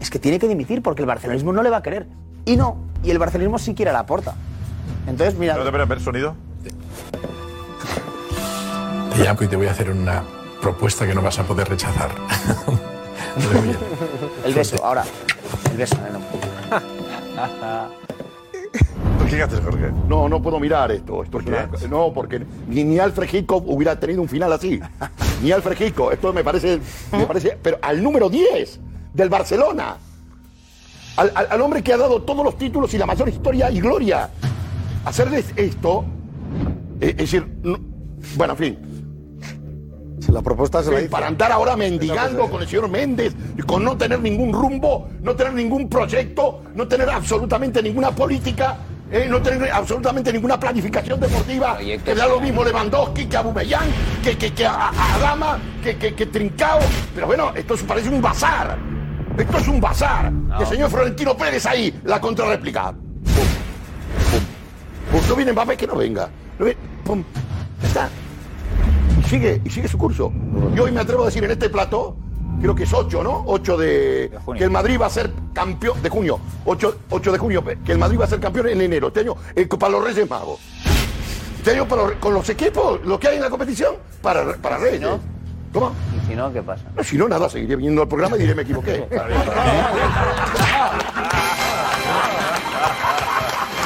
es 0.00 0.10
que 0.10 0.18
tiene 0.18 0.38
que 0.38 0.48
dimitir 0.48 0.82
porque 0.82 1.02
el 1.02 1.06
barcelonismo 1.06 1.52
no 1.52 1.62
le 1.62 1.70
va 1.70 1.78
a 1.78 1.82
querer. 1.82 2.06
Y 2.44 2.56
no, 2.56 2.76
y 3.02 3.10
el 3.10 3.18
barcelonismo 3.18 3.58
sí 3.58 3.74
quiere 3.74 3.90
a 3.90 3.94
la 3.94 4.06
porta. 4.06 4.34
Entonces, 5.06 5.38
mira... 5.38 5.52
Espera, 5.52 5.68
espera, 5.68 5.84
espera, 5.84 6.00
sonido. 6.00 6.34
Te 9.14 9.24
llamo 9.24 9.42
y 9.42 9.46
te 9.46 9.56
voy 9.56 9.66
a 9.66 9.70
hacer 9.70 9.90
una 9.90 10.24
propuesta 10.60 11.06
que 11.06 11.14
no 11.14 11.22
vas 11.22 11.38
a 11.38 11.44
poder 11.44 11.68
rechazar. 11.68 12.10
El 14.44 14.54
beso, 14.54 14.84
ahora. 14.84 15.04
El 15.70 15.76
beso. 15.76 15.96
¿Qué 19.28 19.42
haces, 19.42 19.60
Jorge? 19.60 19.90
No, 20.08 20.28
no 20.28 20.40
puedo 20.40 20.60
mirar 20.60 20.90
esto. 20.92 21.22
esto 21.24 21.40
es 21.40 21.46
una- 21.46 21.68
no, 21.90 22.12
porque 22.12 22.40
ni, 22.68 22.84
ni 22.84 22.98
Alfred 22.98 23.28
Hitchcock 23.32 23.64
hubiera 23.66 23.98
tenido 23.98 24.22
un 24.22 24.28
final 24.28 24.52
así. 24.52 24.80
ni 25.42 25.50
Alfred 25.52 25.78
Hitchcock. 25.80 26.12
Esto 26.12 26.32
me 26.32 26.44
parece, 26.44 26.80
me 27.12 27.26
parece. 27.26 27.58
Pero 27.60 27.78
al 27.82 28.02
número 28.02 28.28
10 28.30 28.80
del 29.12 29.28
Barcelona. 29.28 29.96
Al, 31.16 31.32
al- 31.34 31.48
al 31.50 31.60
hombre 31.60 31.82
que 31.82 31.92
ha 31.92 31.96
dado 31.96 32.22
todos 32.22 32.44
los 32.44 32.56
títulos 32.56 32.92
y 32.94 32.98
la 32.98 33.06
mayor 33.06 33.28
historia 33.28 33.70
y 33.70 33.80
gloria. 33.80 34.30
Hacerles 35.04 35.46
esto. 35.56 36.04
eh, 37.00 37.10
es 37.10 37.16
decir, 37.16 37.46
no- 37.62 37.78
bueno, 38.36 38.52
en 38.54 38.58
fin. 38.58 38.78
La 40.32 40.42
propuesta 40.42 40.82
se 40.82 40.90
la 40.90 40.98
Sí, 40.98 41.04
hizo. 41.04 41.10
para 41.12 41.26
andar 41.28 41.52
ahora 41.52 41.76
mendigando 41.76 42.48
con 42.50 42.62
el 42.62 42.68
señor 42.68 42.88
Méndez, 42.88 43.34
y 43.56 43.62
con 43.62 43.84
no 43.84 43.96
tener 43.96 44.20
ningún 44.20 44.52
rumbo, 44.52 45.08
no 45.22 45.34
tener 45.36 45.52
ningún 45.54 45.88
proyecto, 45.88 46.62
no 46.74 46.86
tener 46.88 47.08
absolutamente 47.10 47.82
ninguna 47.82 48.10
política, 48.10 48.76
eh, 49.10 49.26
no 49.30 49.40
tener 49.40 49.70
absolutamente 49.70 50.32
ninguna 50.32 50.58
planificación 50.58 51.20
deportiva, 51.20 51.78
que 51.78 52.14
da 52.14 52.26
lo 52.26 52.40
mismo 52.40 52.64
Lewandowski 52.64 53.26
que 53.26 53.36
Abumellán, 53.36 53.88
que, 54.22 54.36
que, 54.36 54.52
que 54.52 54.66
a, 54.66 54.88
a 54.88 55.14
Adama, 55.14 55.58
que, 55.82 55.96
que, 55.96 56.14
que 56.14 56.26
Trincao. 56.26 56.80
Pero 57.14 57.26
bueno, 57.28 57.52
esto 57.54 57.76
se 57.76 57.84
parece 57.84 58.08
un 58.08 58.20
bazar. 58.20 58.76
Esto 59.38 59.58
es 59.58 59.68
un 59.68 59.80
bazar. 59.80 60.32
El 60.58 60.66
señor 60.66 60.90
Florentino 60.90 61.36
Pérez 61.36 61.66
ahí, 61.66 62.00
la 62.04 62.20
contrarréplica. 62.20 62.92
Pum, 62.92 63.00
pum, 64.32 64.40
pum. 65.20 65.28
No 65.28 65.36
viene 65.36 65.52
Mbappé, 65.52 65.76
que 65.76 65.86
no 65.86 65.94
venga. 65.94 66.28
No 66.58 66.64
viene- 66.64 66.80
pum. 67.04 67.22
Está 67.82 68.08
y 69.18 69.22
sigue, 69.28 69.60
y 69.64 69.70
sigue 69.70 69.88
su 69.88 69.98
curso. 69.98 70.32
Y 70.74 70.78
hoy 70.80 70.92
me 70.92 71.00
atrevo 71.00 71.22
a 71.22 71.26
decir 71.26 71.44
en 71.44 71.50
este 71.50 71.68
plato, 71.70 72.16
creo 72.60 72.74
que 72.74 72.84
es 72.84 72.92
8, 72.92 73.22
¿no? 73.22 73.42
8 73.46 73.76
de. 73.76 74.30
que 74.56 74.64
el 74.64 74.70
Madrid 74.70 74.98
va 75.00 75.06
a 75.06 75.10
ser 75.10 75.30
campeón. 75.52 76.02
de 76.02 76.08
junio. 76.08 76.38
8, 76.64 76.96
8 77.10 77.32
de 77.32 77.38
junio, 77.38 77.64
que 77.84 77.92
el 77.92 77.98
Madrid 77.98 78.18
va 78.20 78.24
a 78.24 78.28
ser 78.28 78.40
campeón 78.40 78.68
en 78.68 78.80
enero. 78.80 79.08
Este 79.08 79.20
año, 79.20 79.34
eh, 79.54 79.66
para 79.66 79.92
los 79.92 80.04
Reyes 80.04 80.28
Magos. 80.28 80.60
Este 81.58 81.70
año, 81.72 81.88
para 81.88 82.02
los- 82.04 82.12
con 82.12 82.32
los 82.34 82.48
equipos, 82.48 83.00
lo 83.04 83.18
que 83.18 83.28
hay 83.28 83.36
en 83.36 83.42
la 83.42 83.50
competición, 83.50 83.94
para, 84.22 84.54
para 84.56 84.78
Reyes. 84.78 85.00
¿Cómo? 85.72 85.92
¿Y 86.16 86.26
si 86.28 86.34
no, 86.34 86.52
qué 86.52 86.62
pasa? 86.62 86.84
No, 86.96 87.02
si 87.04 87.18
no, 87.18 87.28
nada, 87.28 87.48
seguiré 87.50 87.76
viniendo 87.76 88.02
al 88.02 88.08
programa 88.08 88.36
y 88.36 88.40
diré 88.40 88.54
me 88.54 88.62
equivoqué. 88.62 89.06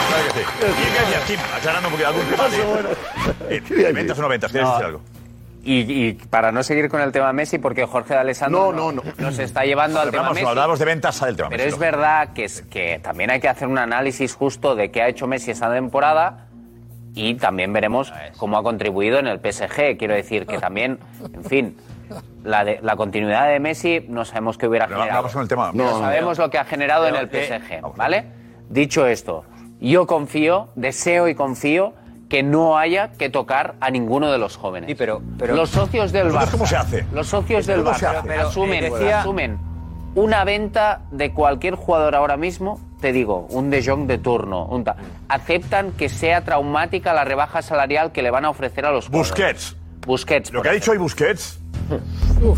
Claro 0.08 0.24
que 0.34 0.40
sí. 0.40 0.46
¿Y 0.60 0.92
qué 0.94 1.00
decías, 1.00 1.24
Kim? 1.26 1.38
Aclarando 1.56 1.88
un 1.88 1.92
poquito 1.92 2.08
algún 2.08 2.24
tema 2.26 2.48
de... 2.48 3.56
Eh, 3.88 3.92
¿Ventas 3.92 4.18
o 4.18 4.22
no 4.22 4.28
No. 4.28 4.34
decir 4.38 4.60
algo? 4.62 5.00
Y, 5.62 5.80
y 6.06 6.12
para 6.14 6.52
no 6.52 6.62
seguir 6.62 6.88
con 6.88 7.00
el 7.02 7.12
tema 7.12 7.32
Messi, 7.34 7.58
porque 7.58 7.84
Jorge 7.84 8.14
de 8.14 8.20
Alessandro 8.20 8.72
No, 8.72 8.92
no, 8.92 9.02
no. 9.02 9.12
nos 9.18 9.38
está 9.38 9.64
llevando 9.64 10.00
al 10.00 10.06
tema 10.10 10.22
Hablamos, 10.28 10.34
Messi. 10.36 10.48
hablábamos 10.48 10.78
de 10.78 10.84
ventas, 10.86 11.14
sale 11.16 11.30
el 11.32 11.36
tema. 11.36 11.48
Pero 11.50 11.64
Messi, 11.64 11.74
es 11.74 11.78
verdad 11.78 12.32
que, 12.32 12.44
es, 12.44 12.62
que 12.62 12.98
también 13.02 13.30
hay 13.30 13.40
que 13.40 13.48
hacer 13.48 13.68
un 13.68 13.76
análisis 13.78 14.34
justo 14.34 14.74
de 14.74 14.90
qué 14.90 15.02
ha 15.02 15.08
hecho 15.08 15.26
Messi 15.26 15.50
esta 15.50 15.70
temporada 15.72 16.46
y 17.14 17.34
también 17.34 17.72
veremos 17.72 18.12
cómo 18.38 18.56
ha 18.56 18.62
contribuido 18.62 19.18
en 19.18 19.26
el 19.26 19.38
PSG. 19.40 19.98
Quiero 19.98 20.14
decir 20.14 20.46
que 20.46 20.58
también, 20.58 20.98
en 21.34 21.44
fin, 21.44 21.76
la, 22.42 22.64
de- 22.64 22.78
la 22.82 22.96
continuidad 22.96 23.48
de 23.48 23.60
Messi 23.60 24.06
no 24.08 24.24
sabemos 24.24 24.56
qué 24.56 24.66
hubiera 24.66 24.86
Pero 24.86 25.00
generado. 25.00 25.28
con 25.30 25.42
el 25.42 25.48
tema. 25.48 25.72
No, 25.74 25.98
sabemos 25.98 26.38
lo 26.38 26.48
que 26.48 26.56
ha 26.58 26.64
generado 26.64 27.06
en 27.06 27.16
el 27.16 27.28
PSG, 27.28 27.82
¿vale? 27.96 28.24
Dicho 28.70 29.06
esto, 29.06 29.44
yo 29.80 30.06
confío, 30.06 30.68
deseo 30.74 31.28
y 31.28 31.34
confío 31.34 31.92
que 32.30 32.42
no 32.42 32.78
haya 32.78 33.10
que 33.12 33.28
tocar 33.28 33.74
a 33.80 33.90
ninguno 33.90 34.30
de 34.32 34.38
los 34.38 34.56
jóvenes. 34.56 34.94
pero- 34.96 35.20
pero- 35.38 35.54
los 35.56 35.68
socios 35.68 36.12
del 36.12 36.28
Barça, 36.32 36.52
¿cómo 36.52 36.66
se 36.66 36.76
hace? 36.76 37.04
los 37.12 37.26
socios 37.26 37.66
del 37.66 37.82
¿Cómo 37.82 37.94
se 37.98 38.06
Barça 38.06 38.22
pero, 38.26 38.48
asumen, 38.48 38.84
eh, 38.84 38.90
decía- 38.90 39.20
asumen 39.20 39.58
una 40.14 40.44
venta 40.44 41.02
de 41.10 41.32
cualquier 41.32 41.74
jugador 41.74 42.14
ahora 42.14 42.36
mismo, 42.36 42.80
te 43.00 43.12
digo, 43.12 43.46
un 43.50 43.68
De 43.70 43.84
Jong 43.84 44.06
de 44.06 44.18
turno, 44.18 44.64
un 44.66 44.84
ta- 44.84 44.96
aceptan 45.28 45.92
que 45.92 46.08
sea 46.08 46.44
traumática 46.44 47.12
la 47.12 47.24
rebaja 47.24 47.62
salarial 47.62 48.12
que 48.12 48.22
le 48.22 48.30
van 48.30 48.44
a 48.44 48.50
ofrecer 48.50 48.86
a 48.86 48.90
los 48.92 49.06
jugadores. 49.08 49.30
Busquets. 49.30 49.76
Busquets. 50.06 50.52
Lo 50.52 50.62
que 50.62 50.68
ha 50.70 50.72
dicho 50.72 50.92
hoy 50.92 50.98
Busquets 50.98 51.60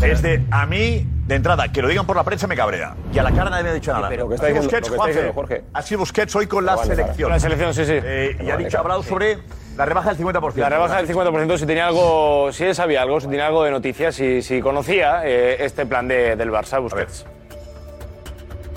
es 0.03 0.21
de 0.21 0.43
a 0.51 0.65
mí, 0.65 1.05
de 1.25 1.35
entrada, 1.35 1.71
que 1.71 1.81
lo 1.81 1.87
digan 1.87 2.05
por 2.05 2.15
la 2.17 2.23
prensa 2.23 2.47
me 2.47 2.55
cabrea. 2.55 2.95
Y 3.13 3.17
a 3.19 3.23
la 3.23 3.31
cara 3.31 3.49
nadie 3.49 3.63
me 3.63 3.69
ha 3.69 3.73
dicho 3.73 3.93
nada. 3.93 4.09
pero 4.09 4.23
lo 4.23 4.29
que 4.29 4.35
está 4.35 4.47
diciendo- 4.47 4.67
Busquets, 4.69 4.87
lo 4.89 4.93
que 4.93 4.97
está 4.97 5.07
diciendo 5.07 5.33
Juanfe, 5.33 5.53
Jorge. 5.55 5.69
Ha 5.73 5.81
sido 5.81 5.99
Busquets 5.99 6.35
hoy 6.35 6.47
con 6.47 6.65
la 6.65 6.73
dejar. 6.73 6.87
selección. 6.87 7.23
Con 7.23 7.31
la 7.31 7.39
selección, 7.39 7.73
sí, 7.73 7.85
sí. 7.85 7.93
Eh, 8.03 8.37
y 8.41 8.49
ha 8.49 8.57
dicho, 8.57 8.77
ha 8.77 8.81
hablado 8.81 9.03
sobre 9.03 9.37
la 9.77 9.85
rebaja 9.85 10.09
del 10.09 10.17
50%. 10.17 10.61
La 10.61 10.69
rebaja 10.69 10.97
del 10.97 11.07
50%, 11.07 11.57
si 11.57 11.65
tenía 11.65 11.87
algo, 11.87 12.51
si 12.51 12.65
él 12.65 12.75
sabía 12.75 13.01
algo, 13.01 13.19
si 13.21 13.27
tenía 13.27 13.47
algo 13.47 13.63
de 13.63 13.71
noticias, 13.71 14.15
si, 14.15 14.41
si 14.41 14.59
conocía 14.61 15.21
eh, 15.25 15.63
este 15.65 15.85
plan 15.85 16.07
de- 16.07 16.35
del 16.35 16.51
Barça, 16.51 16.81
Busquets. 16.81 17.25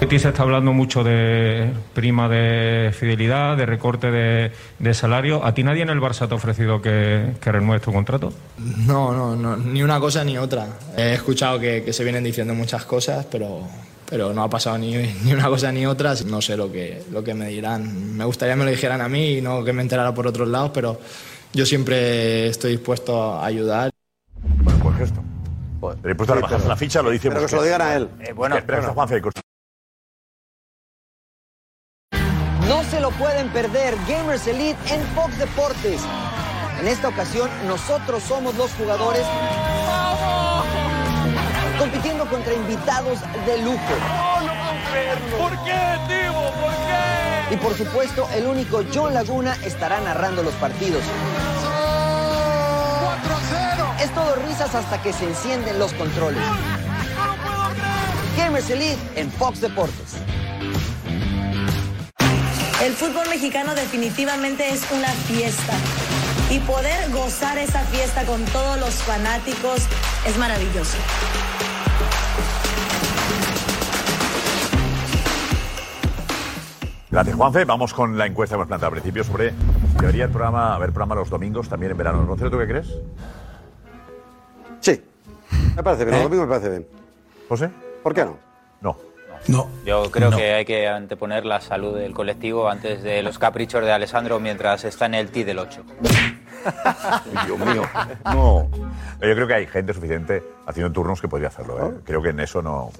Aquí 0.07 0.21
se 0.21 0.29
está 0.29 0.43
hablando 0.45 0.73
mucho 0.73 1.03
de 1.03 1.73
prima 1.93 2.29
de 2.29 2.93
fidelidad, 2.97 3.57
de 3.57 3.67
recorte 3.67 4.13
de, 4.13 4.53
de 4.79 4.95
salario. 4.95 5.45
¿A 5.45 5.53
ti 5.53 5.65
nadie 5.65 5.83
en 5.83 5.91
el 5.91 6.01
Barça 6.01 6.29
te 6.29 6.35
ha 6.35 6.37
ofrecido 6.37 6.81
que, 6.81 7.33
que 7.41 7.51
renueves 7.51 7.83
tu 7.83 7.93
contrato? 7.93 8.33
No, 8.87 9.13
no, 9.13 9.35
no, 9.35 9.57
ni 9.57 9.83
una 9.83 9.99
cosa 9.99 10.23
ni 10.23 10.39
otra. 10.39 10.69
He 10.97 11.15
escuchado 11.15 11.59
que, 11.59 11.83
que 11.83 11.93
se 11.93 12.05
vienen 12.05 12.23
diciendo 12.23 12.55
muchas 12.55 12.85
cosas, 12.85 13.27
pero, 13.29 13.63
pero 14.09 14.33
no 14.33 14.45
ha 14.45 14.49
pasado 14.49 14.79
ni, 14.79 14.93
ni 15.25 15.33
una 15.33 15.49
cosa 15.49 15.73
ni 15.73 15.87
otra. 15.87 16.15
No 16.25 16.41
sé 16.41 16.57
lo 16.57 16.71
que, 16.71 17.03
lo 17.11 17.25
que 17.25 17.35
me 17.35 17.49
dirán. 17.49 18.17
Me 18.17 18.25
gustaría 18.25 18.55
que 18.55 18.59
me 18.61 18.65
lo 18.65 18.71
dijeran 18.71 19.01
a 19.01 19.09
mí 19.09 19.39
y 19.39 19.43
no 19.43 19.65
que 19.65 19.73
me 19.73 19.83
enterara 19.83 20.15
por 20.15 20.29
otros 20.29 20.47
lados, 20.47 20.71
pero 20.73 21.01
yo 21.53 21.67
siempre 21.67 22.47
estoy 22.47 22.73
dispuesto 22.73 23.35
a 23.35 23.45
ayudar. 23.45 23.91
Bueno, 24.63 24.79
pues 24.85 25.01
esto. 25.01 25.21
Pero 25.81 26.09
dispuesto 26.09 26.33
a 26.33 26.37
rebajarse 26.37 26.69
la 26.69 26.77
ficha, 26.77 27.03
lo 27.03 27.11
dice 27.11 27.29
Pero 27.29 27.41
que 27.41 27.49
se 27.49 27.57
lo 27.57 27.63
Busquets. 27.63 27.65
digan 27.65 27.83
a 27.83 27.95
él. 27.97 28.09
Eh, 28.21 28.33
bueno, 28.33 28.57
espera, 28.57 28.79
bueno. 28.79 28.95
Juanfe, 28.95 29.21
No 29.21 29.31
se 32.91 33.01
lo 33.01 33.11
pueden 33.13 33.49
perder, 33.51 33.95
Gamers 34.09 34.47
Elite 34.47 34.79
en 34.95 35.03
Fox 35.15 35.39
Deportes. 35.39 36.01
En 36.81 36.89
esta 36.89 37.09
ocasión, 37.09 37.49
nosotros 37.67 38.23
somos 38.23 38.55
los 38.57 38.71
jugadores 38.73 39.25
compitiendo 41.79 42.27
contra 42.29 42.55
invitados 42.55 43.19
de 43.47 43.59
lujo. 43.63 43.79
¿Por 45.39 45.51
qué, 45.65 45.79
Divo? 46.09 46.51
¿Por 46.61 46.75
qué? 46.87 47.55
Y 47.55 47.57
por 47.57 47.75
supuesto, 47.77 48.29
el 48.35 48.47
único 48.47 48.83
John 48.93 49.15
Laguna 49.15 49.57
estará 49.65 50.01
narrando 50.01 50.43
los 50.43 50.55
partidos. 50.55 51.03
Es 54.01 54.11
todo 54.13 54.35
risas 54.47 54.75
hasta 54.75 55.01
que 55.03 55.13
se 55.13 55.25
encienden 55.25 55.79
los 55.79 55.93
controles. 55.95 56.43
Gamers 58.37 58.71
Elite 58.71 58.99
en 59.15 59.31
Fox 59.31 59.61
Deportes. 59.61 60.17
El 62.85 62.93
fútbol 62.93 63.27
mexicano 63.31 63.75
definitivamente 63.75 64.69
es 64.69 64.87
una 64.93 65.09
fiesta. 65.09 65.73
Y 66.51 66.61
poder 66.61 67.11
gozar 67.11 67.57
esa 67.57 67.81
fiesta 67.85 68.25
con 68.25 68.45
todos 68.47 68.79
los 68.79 68.95
fanáticos 68.97 69.87
es 70.27 70.37
maravilloso. 70.37 70.99
Gracias, 77.11 77.35
Juanfe. 77.35 77.65
Vamos 77.65 77.95
con 77.95 78.19
la 78.19 78.27
encuesta 78.27 78.55
que 78.55 78.57
hemos 78.57 78.69
planteado 78.69 78.95
al 78.95 79.01
principio 79.01 79.25
sobre 79.25 79.51
si 79.51 79.99
debería 79.99 80.25
el 80.25 80.31
programa, 80.31 80.75
haber 80.75 80.91
programa 80.91 81.15
los 81.15 81.31
domingos 81.31 81.71
también 81.71 81.93
en 81.93 81.99
verano. 81.99 82.27
Roncero, 82.27 82.51
¿tú 82.51 82.59
qué 82.59 82.67
crees? 82.67 82.89
Sí. 84.81 85.03
Me 85.75 85.83
parece 85.83 86.05
bien. 86.05 86.17
¿Eh? 86.17 86.19
Los 86.19 86.25
domingos 86.25 86.47
me 86.47 86.55
parece 86.55 86.69
bien. 86.69 86.87
¿José? 87.49 87.71
¿Por 88.03 88.13
qué 88.13 88.27
no? 88.27 88.37
No. 88.83 89.16
No. 89.49 89.69
Yo 89.85 90.11
creo 90.11 90.31
No. 90.31 90.37
que 90.37 90.55
hay 90.55 90.65
que 90.65 90.89
anteponer 90.89 91.45
la 91.47 91.61
salud 91.61 91.97
del 91.97 92.13
colectivo 92.15 92.69
antes 92.69 93.03
de 93.03 93.23
los 93.23 93.39
caprichos 93.39 93.83
de 93.85 93.93
Alessandro 93.93 94.41
mientras 94.41 94.85
está 94.85 95.07
en 95.07 95.15
el 95.15 95.31
T 95.31 95.45
del 95.45 95.59
8. 95.59 95.83
Dios 97.47 97.59
mío. 97.59 97.83
No. 98.25 98.69
Yo 99.21 99.35
creo 99.35 99.47
que 99.47 99.55
hay 99.55 99.67
gente 99.67 99.95
suficiente 99.95 100.43
haciendo 100.67 100.93
turnos 100.93 101.21
que 101.21 101.29
podría 101.29 101.49
hacerlo. 101.49 101.87
¿eh? 101.89 101.95
Creo 102.05 102.23
que 102.23 102.31
en 102.31 102.41
eso 102.41 102.61
no, 102.63 102.91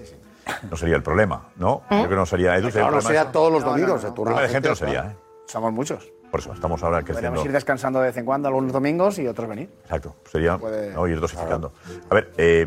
no 0.71 0.77
sería 0.77 0.97
el 0.97 1.03
problema, 1.03 1.49
¿no? 1.57 1.83
¿Eh? 1.91 1.97
Creo 1.99 2.09
que 2.09 2.15
no 2.17 2.27
sería. 2.27 2.57
Edu, 2.57 2.71
Claro, 2.71 2.93
no 2.93 3.01
sea 3.01 3.33
todos 3.33 3.53
los 3.53 3.63
No, 3.63 3.67
no, 3.69 3.73
domingos, 3.73 4.03
no. 4.03 4.09
el 4.09 4.15
turno 4.15 4.41
de 4.41 4.49
gente 4.49 4.69
no 4.69 4.77
sería, 4.77 5.01
¿eh? 5.13 5.17
Somos 5.47 5.73
muchos. 5.73 6.09
Por 6.31 6.41
eso, 6.41 6.53
estamos 6.53 6.83
ahora 6.83 6.99
creciendo. 6.99 7.23
Podríamos 7.31 7.47
ir 7.47 7.53
descansando 7.53 8.01
de 8.01 8.07
vez 8.09 8.17
en 8.17 8.25
cuando 8.25 8.49
algunos 8.49 8.73
domingos 8.73 9.19
y 9.19 9.27
otros 9.29 9.49
venir. 9.49 9.71
Exacto, 9.85 10.15
sería 10.31 10.59
Puede- 10.59 10.93
no, 10.93 11.07
ir 11.07 11.21
dosificando. 11.21 11.73
A 12.11 12.15
ver, 12.15 12.33
eh, 12.37 12.67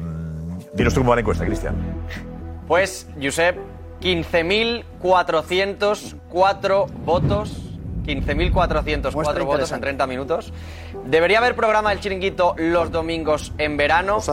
dinos 0.74 0.94
tú 0.94 1.02
cómo 1.02 1.10
va 1.12 1.16
la 1.18 1.22
encuesta, 1.22 1.46
Cristian. 1.46 1.76
Pues, 2.68 3.08
Josep, 3.22 3.58
15.404 4.02 6.88
votos. 7.06 7.66
15.404 8.06 9.14
votos 9.14 9.36
en 9.36 9.42
interesante. 9.42 9.82
30 9.82 10.08
minutos. 10.08 10.54
Debería 11.06 11.40
haber 11.40 11.56
programa 11.56 11.90
del 11.92 12.00
chiringuito 12.00 12.56
los 12.58 12.92
domingos 12.92 13.52
en 13.58 13.78
verano. 13.78 14.16
Los 14.16 14.30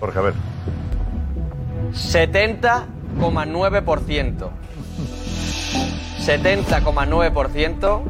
Jorge, 0.00 0.18
a 0.18 0.22
ver. 0.22 0.34
70,9%. 1.92 4.50
70,9% 6.20 8.02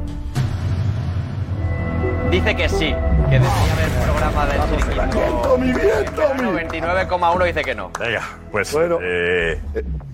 dice 2.30 2.56
que 2.56 2.68
sí, 2.68 2.94
que 3.28 3.38
debería 3.38 3.72
haber 3.72 4.04
programa 4.04 4.46
del 4.46 4.60
chiringuito. 4.80 5.58
mi 5.58 5.72
bien, 5.72 6.04
Tommy. 6.14 6.62
99,1 6.64 7.44
dice 7.46 7.62
que 7.62 7.74
no. 7.74 7.90
Venga, 7.98 8.22
pues 8.52 8.76
eh, 9.02 9.60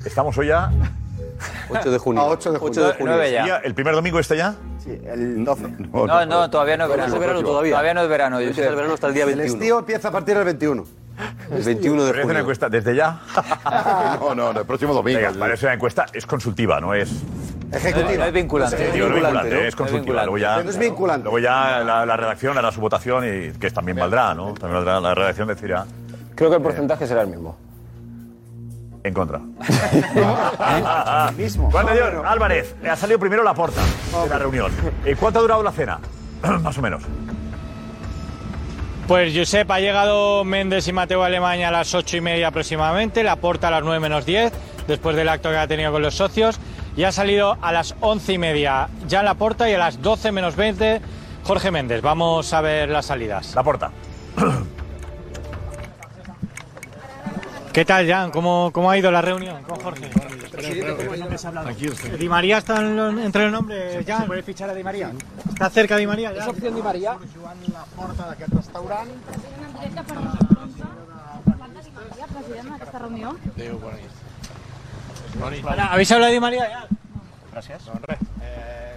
estamos 0.04 0.36
hoy 0.38 0.48
ya. 0.48 0.70
8 1.68 1.90
de 1.90 1.98
junio. 1.98 2.22
A 2.22 2.26
8 2.28 2.52
de 2.52 2.58
junio. 2.58 2.70
8 2.72 2.86
de 2.86 2.92
junio. 2.94 3.12
Nueve 3.12 3.30
ya. 3.32 3.46
¿Ya 3.46 3.56
¿El 3.58 3.74
primer 3.74 3.94
domingo 3.94 4.18
está 4.18 4.34
ya? 4.34 4.54
Sí, 4.82 4.98
el 5.06 5.44
12. 5.44 5.62
No, 5.92 6.26
no, 6.26 6.50
todavía 6.50 6.76
no 6.76 6.84
es 6.84 6.88
No, 6.90 6.96
verano. 6.96 7.08
no 7.08 7.14
es 7.14 7.20
verano 7.20 7.42
todavía. 7.42 7.72
Todavía 7.72 7.94
no 7.94 8.02
es 8.02 8.08
verano. 8.08 8.40
Empieza 8.40 8.68
el 8.70 8.74
verano 8.76 8.94
hasta 8.94 9.06
el 9.08 9.14
día 9.14 9.24
El 9.24 9.28
21. 9.36 9.54
estío 9.54 9.78
empieza 9.80 10.08
a 10.08 10.10
partir 10.12 10.34
del 10.36 10.44
21. 10.44 10.84
El 11.50 11.62
21 11.62 12.04
de 12.04 12.10
hacer 12.10 12.16
una 12.16 12.24
junio. 12.24 12.40
encuesta 12.40 12.68
desde 12.68 12.94
ya. 12.94 13.20
No, 14.20 14.34
no, 14.34 14.52
no, 14.52 14.60
el 14.60 14.66
próximo 14.66 14.94
domingo. 14.94 15.18
Venga, 15.20 15.32
parece 15.38 15.66
una 15.66 15.74
encuesta, 15.74 16.06
es 16.12 16.24
consultiva, 16.26 16.80
no 16.80 16.94
es. 16.94 17.10
Ejecutiva. 17.72 18.16
No 18.18 18.24
es 18.24 18.32
vinculante. 18.32 18.86
Es 18.88 18.94
vinculante, 18.94 19.50
¿no? 19.50 19.60
es 19.60 19.76
consultiva. 19.76 20.22
Luego 20.22 20.38
ya, 20.38 20.62
No 20.62 20.70
es 20.70 20.78
vinculante. 20.78 21.24
Luego 21.24 21.38
ya 21.38 21.80
la, 21.80 22.06
la 22.06 22.16
redacción 22.16 22.56
hará 22.58 22.70
su 22.72 22.80
votación 22.80 23.24
y 23.24 23.50
que 23.58 23.70
también 23.70 23.96
valdrá, 23.98 24.34
¿no? 24.34 24.54
También 24.54 24.84
valdrá, 24.84 25.00
la 25.00 25.14
redacción 25.14 25.48
decidirá 25.48 25.84
Creo 26.34 26.50
que 26.50 26.56
el 26.56 26.62
porcentaje 26.62 27.06
será 27.06 27.22
el 27.22 27.28
mismo. 27.28 27.56
en 29.02 29.14
contra. 29.14 29.38
Mismo. 31.36 31.70
Juan 31.70 31.86
de 31.86 31.92
Dios, 31.94 32.08
Álvarez, 32.24 32.74
ha 32.88 32.96
salido 32.96 33.18
primero 33.18 33.42
la 33.42 33.54
porta 33.54 33.80
de 34.22 34.28
la 34.28 34.38
reunión. 34.38 34.70
Eh, 35.04 35.16
¿Cuánto 35.18 35.38
ha 35.38 35.42
durado 35.42 35.62
la 35.62 35.72
cena? 35.72 35.98
Más 36.62 36.76
o 36.76 36.82
menos. 36.82 37.02
Pues 39.06 39.32
Josep, 39.36 39.70
ha 39.70 39.78
llegado 39.78 40.42
Méndez 40.44 40.88
y 40.88 40.92
Mateo 40.92 41.22
Alemania 41.22 41.68
a 41.68 41.70
las 41.70 41.94
ocho 41.94 42.16
y 42.16 42.20
media 42.20 42.48
aproximadamente, 42.48 43.22
la 43.22 43.36
porta 43.36 43.68
a 43.68 43.70
las 43.70 43.84
9 43.84 44.00
menos 44.00 44.26
10, 44.26 44.52
después 44.88 45.14
del 45.14 45.28
acto 45.28 45.48
que 45.48 45.56
ha 45.56 45.68
tenido 45.68 45.92
con 45.92 46.02
los 46.02 46.16
socios, 46.16 46.58
y 46.96 47.04
ha 47.04 47.12
salido 47.12 47.56
a 47.60 47.72
las 47.72 47.94
once 48.00 48.32
y 48.32 48.38
media 48.38 48.88
ya 49.06 49.22
la 49.22 49.34
porta 49.34 49.68
y 49.70 49.74
a 49.74 49.78
las 49.78 50.00
12 50.02 50.32
menos 50.32 50.56
20 50.56 51.00
Jorge 51.44 51.70
Méndez. 51.70 52.02
Vamos 52.02 52.52
a 52.52 52.60
ver 52.60 52.88
las 52.88 53.06
salidas. 53.06 53.54
La 53.54 53.62
porta. 53.62 53.90
¿Qué 57.72 57.84
tal, 57.84 58.08
Jan? 58.08 58.30
¿Cómo, 58.30 58.70
cómo 58.72 58.90
ha 58.90 58.96
ido 58.96 59.10
la 59.10 59.20
reunión 59.20 59.62
con 59.64 59.78
Jorge? 59.80 60.10
Di 62.18 62.28
María 62.28 62.56
está 62.58 62.78
en 62.80 62.96
lo- 62.96 63.10
entre 63.20 63.42
los 63.44 63.52
nombres, 63.52 64.04
Jan. 64.06 64.22
¿Se 64.22 64.26
puede 64.26 64.42
fichar 64.42 64.70
a 64.70 64.74
Di 64.74 64.82
María? 64.82 65.12
¿Está 65.50 65.68
cerca 65.68 65.96
Di 65.96 66.06
María? 66.06 66.32
És 66.32 66.46
opció 66.48 66.70
Di 66.72 66.80
Maria? 66.80 67.18
la 67.72 67.84
porta 67.94 68.26
d'aquest 68.30 68.52
restaurant. 68.54 69.08
president, 72.32 72.72
aquesta 72.74 72.98
reunió? 72.98 73.36
Adéu, 73.54 73.78
bona 73.78 73.96
nit. 73.96 74.25
Bona 75.38 75.50
nit. 75.50 75.64
Ara, 75.66 75.86
¿Habéis 75.92 76.10
hablado 76.12 76.30
de 76.30 76.34
Di 76.34 76.40
María 76.40 76.68
ya? 76.68 76.86
Eh, 78.42 78.96